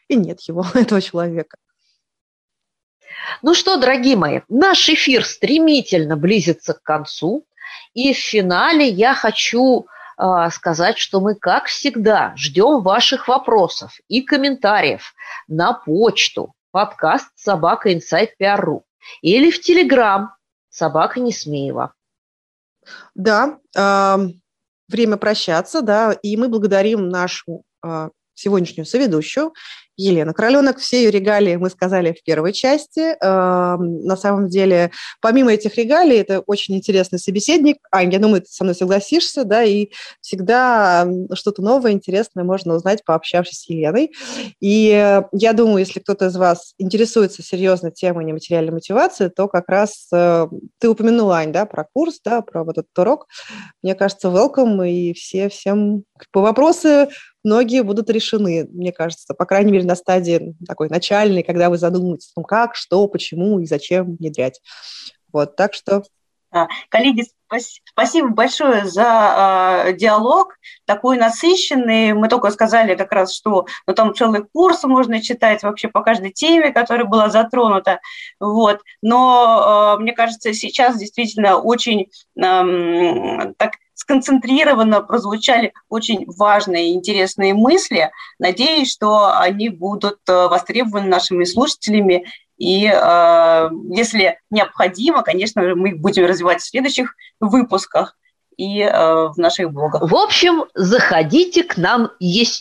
и 0.08 0.16
нет 0.16 0.40
его, 0.42 0.66
этого 0.74 1.00
человека. 1.00 1.56
Ну 3.40 3.54
что, 3.54 3.78
дорогие 3.78 4.16
мои, 4.16 4.40
наш 4.50 4.88
эфир 4.90 5.24
стремительно 5.24 6.16
близится 6.16 6.74
к 6.74 6.82
концу. 6.82 7.46
И 7.94 8.12
в 8.12 8.18
финале 8.18 8.86
я 8.86 9.14
хочу 9.14 9.86
э, 10.18 10.50
сказать, 10.50 10.98
что 10.98 11.20
мы, 11.20 11.34
как 11.34 11.66
всегда, 11.66 12.34
ждем 12.36 12.82
ваших 12.82 13.28
вопросов 13.28 13.98
и 14.08 14.20
комментариев 14.20 15.14
на 15.48 15.72
почту 15.72 16.54
подкаст 16.70 17.28
собака 17.34 17.94
инсайт 17.94 18.34
или 19.22 19.50
в 19.50 19.60
телеграм 19.60 20.34
собака 20.68 21.18
Несмеева. 21.18 21.94
Да, 23.14 23.58
время 24.88 25.16
прощаться, 25.16 25.82
да, 25.82 26.12
и 26.12 26.36
мы 26.36 26.48
благодарим 26.48 27.08
нашу 27.08 27.62
э, 27.84 28.08
сегодняшнюю 28.40 28.86
соведущую 28.86 29.52
Елена 30.00 30.32
Короленок. 30.32 30.78
Все 30.78 31.02
ее 31.02 31.10
регалии 31.10 31.56
мы 31.56 31.68
сказали 31.68 32.12
в 32.18 32.24
первой 32.24 32.52
части. 32.52 33.16
Эм, 33.22 34.04
на 34.04 34.16
самом 34.16 34.48
деле, 34.48 34.92
помимо 35.20 35.52
этих 35.52 35.76
регалий, 35.76 36.16
это 36.16 36.40
очень 36.40 36.76
интересный 36.76 37.18
собеседник. 37.18 37.76
Ань, 37.92 38.12
я 38.12 38.18
думаю, 38.18 38.40
ты 38.40 38.48
со 38.48 38.64
мной 38.64 38.74
согласишься, 38.74 39.44
да, 39.44 39.62
и 39.62 39.90
всегда 40.22 41.06
что-то 41.34 41.62
новое, 41.62 41.92
интересное 41.92 42.44
можно 42.44 42.74
узнать, 42.74 43.04
пообщавшись 43.04 43.60
с 43.60 43.68
Еленой. 43.68 44.12
И 44.60 44.90
э, 44.90 45.22
я 45.32 45.52
думаю, 45.52 45.78
если 45.78 46.00
кто-то 46.00 46.26
из 46.26 46.36
вас 46.36 46.74
интересуется 46.78 47.42
серьезно 47.42 47.90
темой 47.90 48.24
нематериальной 48.24 48.72
мотивации, 48.72 49.28
то 49.28 49.48
как 49.48 49.68
раз 49.68 50.08
э, 50.12 50.46
ты 50.78 50.88
упомянула, 50.88 51.38
Ань, 51.38 51.52
да, 51.52 51.66
про 51.66 51.86
курс, 51.92 52.20
да, 52.24 52.40
про 52.40 52.64
вот 52.64 52.78
этот 52.78 52.98
урок. 52.98 53.26
Мне 53.82 53.94
кажется, 53.94 54.28
welcome, 54.28 54.88
и 54.88 55.12
все 55.12 55.50
всем 55.50 56.04
по 56.32 56.40
вопросы 56.40 57.08
многие 57.44 57.82
будут 57.82 58.10
решены, 58.10 58.66
мне 58.70 58.92
кажется, 58.92 59.34
по 59.34 59.44
крайней 59.46 59.72
мере, 59.72 59.84
на 59.84 59.96
стадии 59.96 60.54
такой 60.66 60.88
начальной, 60.88 61.42
когда 61.42 61.70
вы 61.70 61.78
задумываетесь 61.78 62.32
том, 62.32 62.44
как, 62.44 62.74
что, 62.74 63.06
почему 63.08 63.60
и 63.60 63.66
зачем 63.66 64.16
внедрять. 64.16 64.60
Вот, 65.32 65.56
так 65.56 65.74
что 65.74 66.02
Коллеги, 66.88 67.22
спасибо 67.84 68.28
большое 68.30 68.84
за 68.84 69.84
э, 69.86 69.92
диалог, 69.92 70.56
такой 70.84 71.16
насыщенный. 71.16 72.12
Мы 72.12 72.26
только 72.26 72.50
сказали 72.50 72.96
как 72.96 73.12
раз, 73.12 73.32
что 73.32 73.66
ну, 73.86 73.94
там 73.94 74.12
целый 74.14 74.44
курс 74.52 74.82
можно 74.82 75.22
читать 75.22 75.62
вообще 75.62 75.86
по 75.86 76.02
каждой 76.02 76.32
теме, 76.32 76.72
которая 76.72 77.06
была 77.06 77.28
затронута. 77.28 78.00
Вот. 78.40 78.80
Но 79.00 79.96
э, 79.96 80.02
мне 80.02 80.12
кажется, 80.12 80.52
сейчас 80.52 80.98
действительно 80.98 81.56
очень 81.56 82.08
э, 82.36 83.52
так 83.56 83.74
сконцентрированно 84.00 85.02
прозвучали 85.02 85.74
очень 85.90 86.24
важные 86.26 86.90
и 86.90 86.94
интересные 86.94 87.52
мысли. 87.52 88.10
Надеюсь, 88.38 88.90
что 88.90 89.38
они 89.38 89.68
будут 89.68 90.18
э, 90.26 90.48
востребованы 90.48 91.06
нашими 91.06 91.44
слушателями. 91.44 92.24
И 92.56 92.86
э, 92.86 93.68
если 93.90 94.38
необходимо, 94.50 95.22
конечно 95.22 95.62
же, 95.62 95.74
мы 95.74 95.90
их 95.90 96.00
будем 96.00 96.24
развивать 96.24 96.62
в 96.62 96.68
следующих 96.68 97.14
выпусках 97.40 98.16
и 98.56 98.80
э, 98.80 98.90
в 98.90 99.34
наших 99.36 99.70
блогах. 99.70 100.10
В 100.10 100.16
общем, 100.16 100.64
заходите 100.74 101.62
к 101.62 101.76
нам 101.76 102.10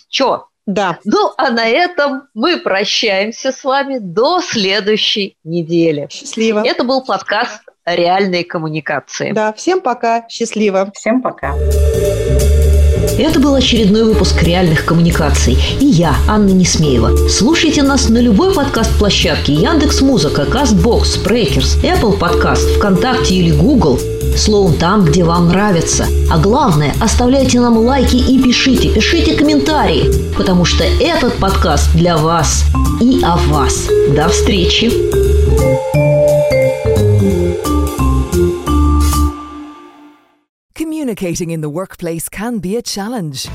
что. 0.09 0.47
Да. 0.65 0.99
Ну, 1.05 1.31
а 1.37 1.51
на 1.51 1.67
этом 1.67 2.23
мы 2.33 2.57
прощаемся 2.57 3.53
с 3.53 3.63
вами 3.63 3.97
до 3.99 4.41
следующей 4.41 5.37
недели. 5.45 6.09
Счастливо. 6.11 6.63
Это 6.65 6.83
был 6.83 7.03
подкаст 7.03 7.61
реальные 7.95 8.43
коммуникации. 8.43 9.31
Да, 9.31 9.53
всем 9.53 9.81
пока, 9.81 10.25
счастливо. 10.29 10.91
Всем 10.95 11.21
пока. 11.21 11.55
Это 13.17 13.39
был 13.41 13.53
очередной 13.53 14.05
выпуск 14.05 14.41
реальных 14.43 14.85
коммуникаций. 14.85 15.57
И 15.81 15.85
я, 15.85 16.15
Анна 16.29 16.51
Несмеева. 16.51 17.27
Слушайте 17.27 17.83
нас 17.83 18.07
на 18.07 18.19
любой 18.19 18.53
подкаст-площадке 18.53 19.53
Яндекс 19.53 20.01
Музыка, 20.01 20.45
Кастбокс, 20.45 21.15
Спрейкерс, 21.15 21.83
Apple 21.83 22.17
Подкаст, 22.17 22.69
ВКонтакте 22.77 23.35
или 23.35 23.51
Google. 23.51 23.99
Словом, 24.37 24.75
там, 24.75 25.03
где 25.03 25.25
вам 25.25 25.49
нравится. 25.49 26.05
А 26.31 26.37
главное, 26.37 26.93
оставляйте 27.01 27.59
нам 27.59 27.77
лайки 27.77 28.15
и 28.15 28.41
пишите, 28.41 28.87
пишите 28.93 29.35
комментарии, 29.35 30.05
потому 30.37 30.63
что 30.63 30.85
этот 30.85 31.33
подкаст 31.39 31.93
для 31.95 32.15
вас 32.15 32.63
и 33.01 33.21
о 33.21 33.35
вас. 33.35 33.89
До 34.15 34.29
встречи! 34.29 34.89
Communicating 40.79 41.51
in 41.51 41.59
the 41.59 41.69
workplace 41.69 42.29
can 42.29 42.59
be 42.59 42.77
a 42.77 42.81
challenge. 42.81 43.49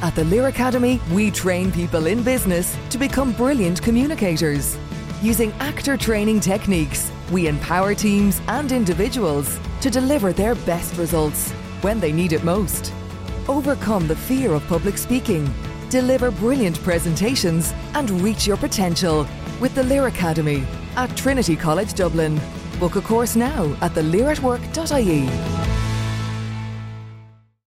At 0.00 0.14
the 0.14 0.22
Lear 0.22 0.46
Academy, 0.46 1.00
we 1.10 1.32
train 1.32 1.72
people 1.72 2.06
in 2.06 2.22
business 2.22 2.76
to 2.90 2.98
become 2.98 3.32
brilliant 3.32 3.82
communicators. 3.82 4.78
Using 5.20 5.50
actor 5.54 5.96
training 5.96 6.38
techniques, 6.38 7.10
we 7.32 7.48
empower 7.48 7.96
teams 7.96 8.40
and 8.46 8.70
individuals 8.70 9.58
to 9.80 9.90
deliver 9.90 10.32
their 10.32 10.54
best 10.54 10.96
results 10.96 11.50
when 11.80 11.98
they 11.98 12.12
need 12.12 12.32
it 12.32 12.44
most. 12.44 12.92
Overcome 13.48 14.06
the 14.06 14.14
fear 14.14 14.52
of 14.52 14.64
public 14.68 14.98
speaking, 14.98 15.52
deliver 15.90 16.30
brilliant 16.30 16.80
presentations, 16.84 17.74
and 17.94 18.08
reach 18.20 18.46
your 18.46 18.56
potential 18.56 19.26
with 19.60 19.74
the 19.74 19.82
Lear 19.82 20.06
Academy 20.06 20.64
at 20.94 21.16
Trinity 21.16 21.56
College 21.56 21.94
Dublin. 21.94 22.40
Book 22.78 22.94
a 22.94 23.00
course 23.00 23.34
now 23.34 23.64
at 23.80 23.94
thelearatwork.ie. 23.94 25.77